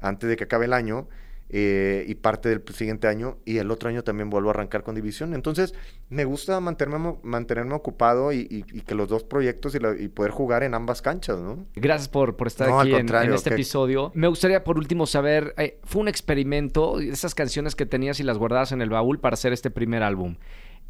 antes 0.00 0.30
de 0.30 0.36
que 0.36 0.44
acabe 0.44 0.66
el 0.66 0.72
año 0.72 1.08
eh, 1.54 2.06
y 2.08 2.14
parte 2.14 2.48
del 2.48 2.62
siguiente 2.72 3.08
año 3.08 3.36
y 3.44 3.58
el 3.58 3.70
otro 3.70 3.90
año 3.90 4.02
también 4.02 4.30
vuelvo 4.30 4.48
a 4.48 4.52
arrancar 4.52 4.82
con 4.82 4.94
división. 4.94 5.34
Entonces 5.34 5.74
me 6.08 6.24
gusta 6.24 6.58
mantenerme, 6.60 7.16
mantenerme 7.22 7.74
ocupado 7.74 8.32
y, 8.32 8.64
que 8.86 8.94
los 8.94 9.10
dos 9.10 9.22
proyectos 9.22 9.74
y, 9.74 10.08
poder 10.08 10.32
jugar 10.32 10.62
en 10.62 10.72
ambas 10.72 11.02
canchas, 11.02 11.38
¿no? 11.40 11.66
Gracias 11.74 12.08
por, 12.08 12.36
por 12.36 12.46
estar 12.46 12.70
aquí 12.70 12.94
en, 12.94 13.14
este 13.34 13.50
episodio. 13.50 14.12
Me 14.14 14.28
gustaría 14.28 14.64
por 14.64 14.78
último 14.78 15.04
saber, 15.04 15.52
eh, 15.58 15.78
fue 15.84 16.00
un 16.00 16.08
experimento, 16.08 17.00
esas 17.00 17.34
canciones 17.34 17.74
que 17.74 17.84
tenías 17.84 18.18
y 18.18 18.22
las 18.22 18.38
guardabas 18.38 18.72
en 18.72 18.80
el 18.80 18.88
baúl 18.88 19.20
para 19.20 19.34
hacer 19.34 19.52
este 19.52 19.70
primer 19.70 20.02
álbum 20.02 20.36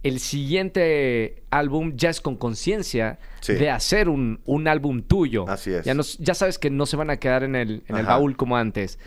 el 0.04 0.18
siguiente 0.18 1.44
álbum 1.50 1.92
ya 1.94 2.10
es 2.10 2.20
con 2.20 2.36
conciencia 2.36 3.20
de 3.46 3.70
hacer 3.70 4.08
un, 4.08 4.40
un, 4.46 4.66
álbum 4.66 5.02
tuyo. 5.02 5.48
Así 5.48 5.72
es. 5.72 5.84
Ya, 5.84 5.94
ya 6.18 6.34
sabes 6.34 6.58
que 6.58 6.70
no 6.70 6.86
se 6.86 6.96
van 6.96 7.10
a 7.10 7.18
quedar 7.18 7.44
en 7.44 7.54
el, 7.54 7.84
en 7.86 7.96
el 7.96 8.06
baúl 8.06 8.36
como 8.36 8.56
antes 8.56 8.98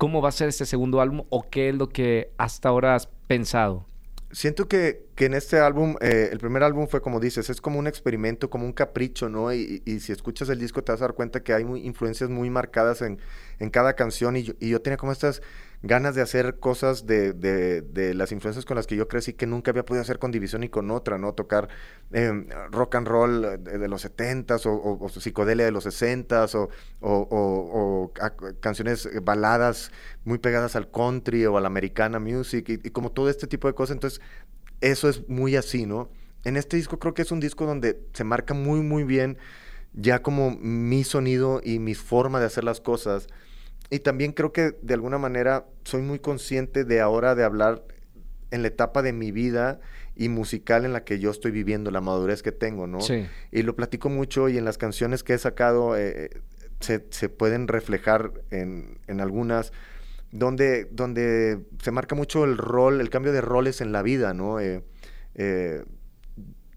cómo 0.00 0.22
va 0.22 0.30
a 0.30 0.32
ser 0.32 0.48
este 0.48 0.64
segundo 0.64 1.02
álbum 1.02 1.26
o 1.28 1.50
qué 1.50 1.68
es 1.68 1.74
lo 1.74 1.90
que 1.90 2.32
hasta 2.38 2.70
ahora 2.70 2.94
has 2.94 3.06
pensado? 3.26 3.84
siento 4.32 4.68
que, 4.68 5.06
que 5.14 5.26
en 5.26 5.34
este 5.34 5.58
álbum, 5.58 5.96
eh, 6.00 6.28
el 6.32 6.38
primer 6.38 6.62
álbum 6.62 6.86
fue 6.86 7.02
como 7.02 7.20
dices, 7.20 7.50
es 7.50 7.60
como 7.60 7.78
un 7.78 7.86
experimento, 7.86 8.48
como 8.48 8.64
un 8.64 8.72
capricho, 8.72 9.28
¿no? 9.28 9.52
Y, 9.52 9.82
y 9.84 10.00
si 10.00 10.12
escuchas 10.12 10.48
el 10.48 10.58
disco 10.58 10.82
te 10.82 10.92
vas 10.92 11.00
a 11.02 11.06
dar 11.06 11.14
cuenta 11.14 11.42
que 11.42 11.52
hay 11.52 11.64
influencias 11.64 12.30
muy 12.30 12.48
marcadas 12.48 13.02
en, 13.02 13.18
en 13.58 13.70
cada 13.70 13.94
canción 13.94 14.36
y 14.36 14.44
yo 14.44 14.80
tenía 14.80 14.96
como 14.96 15.12
estas 15.12 15.42
ganas 15.82 16.14
de 16.14 16.22
hacer 16.22 16.58
cosas 16.58 17.06
de, 17.06 17.32
de, 17.32 18.14
las 18.14 18.32
influencias 18.32 18.64
con 18.64 18.76
las 18.76 18.86
que 18.86 18.96
yo 18.96 19.08
crecí 19.08 19.32
que 19.32 19.46
nunca 19.46 19.70
había 19.70 19.84
podido 19.84 20.02
hacer 20.02 20.18
con 20.18 20.30
División 20.30 20.62
y 20.62 20.68
con 20.68 20.90
otra, 20.90 21.16
¿no? 21.16 21.32
Tocar 21.32 21.68
eh, 22.12 22.46
rock 22.70 22.96
and 22.96 23.08
roll 23.08 23.42
de, 23.64 23.88
los 23.88 24.04
70s 24.04 24.62
o, 24.66 25.08
psicodelia 25.08 25.64
de 25.64 25.72
los 25.72 25.86
60s 25.86 26.54
o, 26.54 26.68
o 27.00 28.12
canciones 28.60 29.06
eh, 29.06 29.20
baladas 29.20 29.90
muy 30.24 30.38
pegadas 30.38 30.76
al 30.76 30.90
country 30.90 31.46
o 31.46 31.56
a 31.56 31.60
la 31.60 31.68
americana 31.68 32.18
music 32.18 32.68
y, 32.68 32.72
y 32.72 32.90
como 32.90 33.12
todo 33.12 33.30
este 33.30 33.46
tipo 33.46 33.68
de 33.68 33.74
cosas. 33.74 33.94
Entonces, 33.94 34.20
eso 34.80 35.08
es 35.08 35.28
muy 35.28 35.56
así, 35.56 35.86
¿no? 35.86 36.10
En 36.44 36.56
este 36.56 36.76
disco 36.76 36.98
creo 36.98 37.14
que 37.14 37.22
es 37.22 37.32
un 37.32 37.40
disco 37.40 37.66
donde 37.66 38.06
se 38.12 38.24
marca 38.24 38.54
muy, 38.54 38.80
muy 38.80 39.04
bien 39.04 39.38
ya 39.92 40.22
como 40.22 40.50
mi 40.50 41.04
sonido 41.04 41.60
y 41.64 41.78
mi 41.78 41.94
forma 41.94 42.40
de 42.40 42.46
hacer 42.46 42.64
las 42.64 42.80
cosas 42.80 43.26
y 43.90 43.98
también 44.00 44.32
creo 44.32 44.52
que 44.52 44.76
de 44.80 44.94
alguna 44.94 45.18
manera 45.18 45.66
soy 45.84 46.02
muy 46.02 46.20
consciente 46.20 46.84
de 46.84 47.00
ahora 47.00 47.34
de 47.34 47.44
hablar 47.44 47.84
en 48.52 48.62
la 48.62 48.68
etapa 48.68 49.02
de 49.02 49.12
mi 49.12 49.32
vida 49.32 49.80
y 50.14 50.28
musical 50.28 50.84
en 50.84 50.92
la 50.92 51.04
que 51.04 51.18
yo 51.18 51.30
estoy 51.30 51.50
viviendo, 51.50 51.90
la 51.90 52.00
madurez 52.00 52.42
que 52.42 52.52
tengo, 52.52 52.86
¿no? 52.86 53.00
Sí. 53.00 53.26
Y 53.50 53.62
lo 53.62 53.74
platico 53.74 54.08
mucho 54.08 54.48
y 54.48 54.58
en 54.58 54.64
las 54.64 54.78
canciones 54.78 55.22
que 55.22 55.34
he 55.34 55.38
sacado 55.38 55.96
eh, 55.96 56.30
se, 56.80 57.06
se, 57.10 57.28
pueden 57.28 57.68
reflejar 57.68 58.32
en, 58.50 58.98
en, 59.06 59.20
algunas, 59.20 59.72
donde, 60.30 60.86
donde 60.90 61.60
se 61.82 61.90
marca 61.90 62.14
mucho 62.14 62.44
el 62.44 62.58
rol, 62.58 63.00
el 63.00 63.10
cambio 63.10 63.32
de 63.32 63.40
roles 63.40 63.80
en 63.80 63.92
la 63.92 64.02
vida, 64.02 64.34
¿no? 64.34 64.60
Eh, 64.60 64.84
eh, 65.34 65.84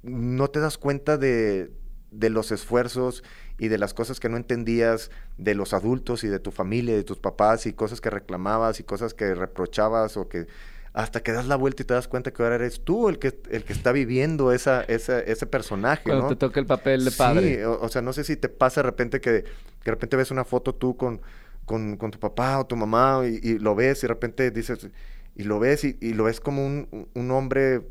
no 0.04 0.50
te 0.50 0.60
das 0.60 0.78
cuenta 0.78 1.18
de, 1.18 1.72
de 2.14 2.30
los 2.30 2.52
esfuerzos 2.52 3.24
y 3.58 3.68
de 3.68 3.78
las 3.78 3.94
cosas 3.94 4.20
que 4.20 4.30
no 4.30 4.38
entendías 4.38 5.12
de 5.38 5.56
los 5.56 5.74
adultos 5.74 6.24
y 6.24 6.28
de 6.28 6.40
tu 6.40 6.52
familia, 6.52 6.96
de 6.96 7.04
tus 7.04 7.20
papás 7.20 7.66
y 7.66 7.74
cosas 7.74 8.02
que 8.02 8.10
reclamabas 8.10 8.80
y 8.80 8.84
cosas 8.84 9.14
que 9.14 9.34
reprochabas 9.34 10.18
o 10.18 10.28
que 10.28 10.48
hasta 10.94 11.24
que 11.24 11.32
das 11.32 11.48
la 11.48 11.56
vuelta 11.56 11.82
y 11.82 11.86
te 11.86 11.94
das 11.96 12.08
cuenta 12.08 12.32
que 12.32 12.44
ahora 12.44 12.56
eres 12.56 12.82
tú 12.84 13.10
el 13.10 13.18
que, 13.18 13.40
el 13.50 13.64
que 13.64 13.74
está 13.74 13.92
viviendo 13.92 14.52
esa, 14.52 14.84
esa 14.84 15.20
ese 15.20 15.48
personaje. 15.48 16.04
Cuando 16.04 16.24
¿no? 16.24 16.30
te 16.30 16.36
toca 16.36 16.60
el 16.60 16.68
papel 16.68 17.04
de 17.04 17.12
padre. 17.12 17.56
Sí, 17.56 17.64
o, 17.64 17.82
o, 17.82 17.90
sea, 17.90 18.04
no 18.04 18.14
sé 18.14 18.24
si 18.24 18.38
te 18.38 18.48
pasa 18.48 18.82
de 18.82 18.90
repente 18.90 19.20
que, 19.20 19.44
que 19.44 19.86
de 19.86 19.92
repente 19.92 20.16
ves 20.18 20.30
una 20.30 20.46
foto 20.46 20.76
tú 20.76 20.96
con, 20.96 21.22
con, 21.66 21.98
con 21.98 22.12
tu 22.12 22.20
papá 22.20 22.60
o 22.60 22.68
tu 22.68 22.76
mamá 22.76 23.22
y, 23.26 23.40
y, 23.42 23.58
lo 23.58 23.74
ves 23.74 24.00
y 24.00 24.02
de 24.04 24.08
repente 24.10 24.52
dices, 24.52 24.88
y 25.36 25.44
lo 25.44 25.60
ves 25.60 25.84
y, 25.84 25.98
y 26.00 26.14
lo 26.14 26.26
ves 26.26 26.40
como 26.40 26.64
un, 26.64 27.08
un 27.16 27.32
hombre 27.32 27.82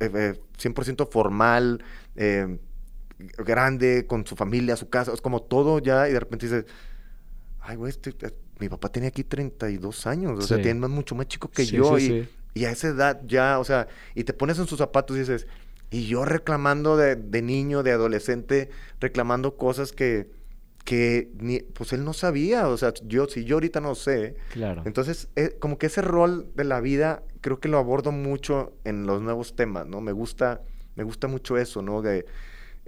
eh, 0.00 0.10
eh, 0.14 0.40
100% 0.58 1.08
formal, 1.10 1.82
eh, 2.16 2.58
grande, 3.18 4.06
con 4.06 4.26
su 4.26 4.36
familia, 4.36 4.76
su 4.76 4.88
casa, 4.88 5.12
es 5.12 5.20
como 5.20 5.42
todo 5.42 5.78
ya, 5.78 6.08
y 6.08 6.12
de 6.12 6.20
repente 6.20 6.46
dices, 6.46 6.64
ay, 7.60 7.76
güey, 7.76 7.90
este, 7.90 8.14
mi 8.58 8.68
papá 8.68 8.90
tenía 8.90 9.08
aquí 9.08 9.24
32 9.24 10.06
años, 10.06 10.38
o 10.38 10.42
sí. 10.42 10.48
sea, 10.48 10.62
tiene 10.62 10.86
mucho 10.88 11.14
más 11.14 11.26
chico 11.26 11.50
que 11.50 11.64
sí, 11.64 11.76
yo, 11.76 11.98
sí, 11.98 12.28
y, 12.54 12.60
y, 12.60 12.64
a 12.64 12.70
esa 12.70 12.88
edad 12.88 13.20
ya, 13.26 13.58
o 13.58 13.64
sea, 13.64 13.88
y 14.14 14.24
te 14.24 14.32
pones 14.32 14.58
en 14.58 14.66
sus 14.66 14.78
zapatos 14.78 15.16
y 15.16 15.20
dices, 15.20 15.46
y 15.90 16.06
yo 16.06 16.24
reclamando 16.24 16.96
de, 16.96 17.16
de 17.16 17.42
niño, 17.42 17.82
de 17.82 17.92
adolescente, 17.92 18.70
reclamando 19.00 19.56
cosas 19.56 19.92
que, 19.92 20.30
que 20.84 21.30
ni, 21.38 21.60
pues 21.60 21.92
él 21.92 22.04
no 22.04 22.12
sabía, 22.12 22.68
o 22.68 22.76
sea, 22.76 22.92
yo, 23.04 23.26
si 23.26 23.44
yo 23.44 23.56
ahorita 23.56 23.80
no 23.80 23.94
sé, 23.94 24.36
claro. 24.52 24.82
entonces, 24.84 25.28
eh, 25.36 25.56
como 25.58 25.78
que 25.78 25.86
ese 25.86 26.02
rol 26.02 26.48
de 26.54 26.64
la 26.64 26.80
vida, 26.80 27.22
creo 27.40 27.58
que 27.58 27.68
lo 27.68 27.78
abordo 27.78 28.12
mucho 28.12 28.72
en 28.84 29.06
los 29.06 29.20
nuevos 29.22 29.56
temas, 29.56 29.86
¿no? 29.86 30.00
Me 30.00 30.12
gusta, 30.12 30.62
me 30.94 31.04
gusta 31.04 31.26
mucho 31.26 31.56
eso, 31.58 31.82
¿no? 31.82 32.02
De, 32.02 32.26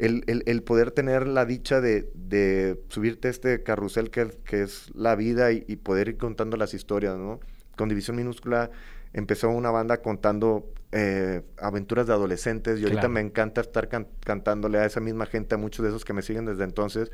el, 0.01 0.24
el, 0.26 0.42
el, 0.46 0.62
poder 0.62 0.90
tener 0.90 1.28
la 1.28 1.44
dicha 1.44 1.80
de, 1.80 2.11
de 2.14 2.82
subirte 2.88 3.28
a 3.28 3.30
este 3.30 3.62
carrusel 3.62 4.11
que, 4.11 4.28
que 4.44 4.62
es 4.62 4.90
la 4.94 5.14
vida 5.14 5.53
y, 5.53 5.64
y, 5.68 5.76
poder 5.76 6.09
ir 6.09 6.16
contando 6.16 6.57
las 6.57 6.72
historias, 6.72 7.18
¿no? 7.18 7.40
Con 7.76 7.88
División 7.88 8.16
Minúscula 8.16 8.70
empezó 9.12 9.51
una 9.51 9.70
banda 9.70 10.01
contando 10.01 10.72
eh, 10.92 11.42
aventuras 11.59 12.07
de 12.07 12.12
adolescentes 12.12 12.80
y 12.80 12.84
ahorita 12.84 13.03
claro. 13.03 13.14
me 13.14 13.20
encanta 13.20 13.61
estar 13.61 13.88
can 13.88 14.09
cantándole 14.20 14.78
a 14.78 14.86
esa 14.86 15.01
misma 15.01 15.26
gente, 15.26 15.55
a 15.55 15.59
muchos 15.59 15.82
de 15.82 15.90
esos 15.90 16.05
que 16.05 16.12
me 16.12 16.22
siguen 16.22 16.46
desde 16.46 16.64
entonces. 16.64 17.11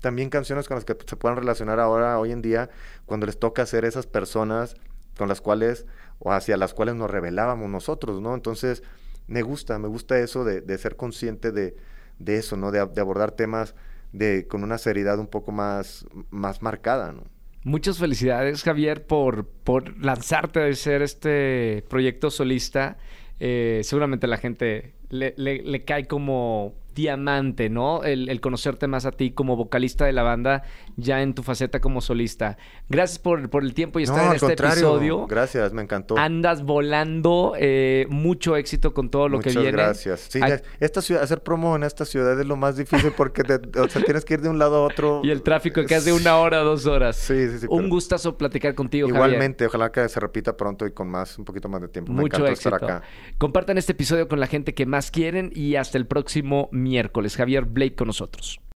También 0.00 0.30
canciones 0.30 0.66
con 0.66 0.76
las 0.76 0.84
que 0.84 0.96
se 1.06 1.16
puedan 1.16 1.36
relacionar 1.36 1.78
ahora, 1.78 2.18
hoy 2.18 2.32
en 2.32 2.40
día, 2.40 2.70
cuando 3.04 3.26
les 3.26 3.38
toca 3.38 3.66
ser 3.66 3.84
esas 3.84 4.06
personas 4.06 4.76
con 5.18 5.28
las 5.28 5.42
cuales, 5.42 5.84
o 6.18 6.32
hacia 6.32 6.56
las 6.56 6.72
cuales 6.72 6.94
nos 6.94 7.10
revelábamos 7.10 7.68
nosotros, 7.68 8.22
¿no? 8.22 8.34
Entonces, 8.34 8.82
me 9.26 9.42
gusta, 9.42 9.78
me 9.78 9.88
gusta 9.88 10.18
eso 10.18 10.44
de, 10.44 10.62
de 10.62 10.78
ser 10.78 10.96
consciente 10.96 11.52
de, 11.52 11.76
de 12.20 12.36
eso, 12.36 12.56
¿no? 12.56 12.70
De, 12.70 12.78
abordar 12.78 13.32
temas 13.32 13.74
de, 14.12 14.46
con 14.46 14.62
una 14.62 14.78
seriedad 14.78 15.18
un 15.18 15.26
poco 15.26 15.50
más, 15.50 16.06
más 16.30 16.62
marcada, 16.62 17.12
¿no? 17.12 17.24
Muchas 17.64 17.98
felicidades, 17.98 18.62
Javier, 18.62 19.06
por, 19.06 19.46
por 19.46 19.98
lanzarte 20.02 20.62
a 20.62 20.66
hacer 20.66 21.02
este 21.02 21.84
proyecto 21.90 22.30
solista. 22.30 22.96
Eh, 23.38 23.80
seguramente 23.82 24.26
la 24.26 24.38
gente 24.38 24.94
le, 25.10 25.34
le, 25.36 25.62
le, 25.62 25.84
cae 25.84 26.06
como 26.06 26.74
diamante, 26.94 27.68
¿no? 27.68 28.02
El, 28.02 28.28
el, 28.28 28.40
conocerte 28.40 28.86
más 28.86 29.06
a 29.06 29.12
ti 29.12 29.30
como 29.30 29.56
vocalista 29.56 30.04
de 30.04 30.12
la 30.12 30.22
banda, 30.22 30.62
ya 30.96 31.22
en 31.22 31.34
tu 31.34 31.42
faceta 31.42 31.80
como 31.80 32.00
solista. 32.00 32.58
Gracias 32.88 33.18
por, 33.18 33.48
por 33.48 33.62
el 33.62 33.74
tiempo 33.74 34.00
y 34.00 34.04
estar 34.04 34.24
no, 34.24 34.30
en 34.30 34.36
este 34.36 34.52
episodio. 34.52 35.26
Gracias, 35.26 35.72
me 35.72 35.82
encantó. 35.82 36.16
Andas 36.18 36.62
volando, 36.62 37.54
eh, 37.56 38.06
mucho 38.08 38.56
éxito 38.56 38.92
con 38.92 39.10
todo 39.10 39.28
lo 39.28 39.38
Muchas 39.38 39.54
que 39.54 39.60
viene. 39.60 39.76
gracias. 39.76 40.26
Sí, 40.28 40.40
Ay 40.42 40.54
esta 40.80 41.02
ciudad, 41.02 41.22
hacer 41.22 41.42
promo 41.42 41.76
en 41.76 41.84
esta 41.84 42.04
ciudad 42.04 42.38
es 42.38 42.46
lo 42.46 42.56
más 42.56 42.76
difícil 42.76 43.12
porque 43.16 43.44
te, 43.44 43.54
o 43.78 43.88
sea, 43.88 44.02
tienes 44.02 44.24
que 44.24 44.34
ir 44.34 44.40
de 44.40 44.48
un 44.48 44.58
lado 44.58 44.76
a 44.76 44.80
otro. 44.82 45.20
y 45.24 45.30
el 45.30 45.42
tráfico 45.42 45.84
que 45.84 45.94
hace 45.94 46.12
una 46.12 46.36
hora, 46.38 46.58
dos 46.58 46.86
horas. 46.86 47.16
Sí, 47.16 47.48
sí, 47.48 47.60
sí. 47.60 47.66
Un 47.68 47.78
pero... 47.78 47.88
gustazo 47.90 48.36
platicar 48.36 48.74
contigo, 48.74 49.08
Igualmente, 49.08 49.64
Javier. 49.64 49.68
ojalá 49.68 49.92
que 49.92 50.08
se 50.08 50.20
repita 50.20 50.56
pronto 50.56 50.86
y 50.86 50.92
con 50.92 51.08
más, 51.08 51.38
un 51.38 51.44
poquito 51.44 51.68
más 51.68 51.80
de 51.80 51.88
tiempo. 51.88 52.12
Mucho 52.12 52.42
me 52.42 52.50
éxito. 52.50 52.74
estar 52.74 52.90
acá. 52.98 53.02
Compartan 53.38 53.78
este 53.78 53.92
episodio 53.92 54.28
con 54.28 54.40
la 54.40 54.46
gente 54.46 54.74
que 54.74 54.86
quieren 55.08 55.52
y 55.54 55.76
hasta 55.76 55.98
el 55.98 56.06
próximo 56.06 56.68
miércoles. 56.72 57.36
Javier 57.36 57.64
Blake 57.64 57.94
con 57.94 58.08
nosotros. 58.08 58.60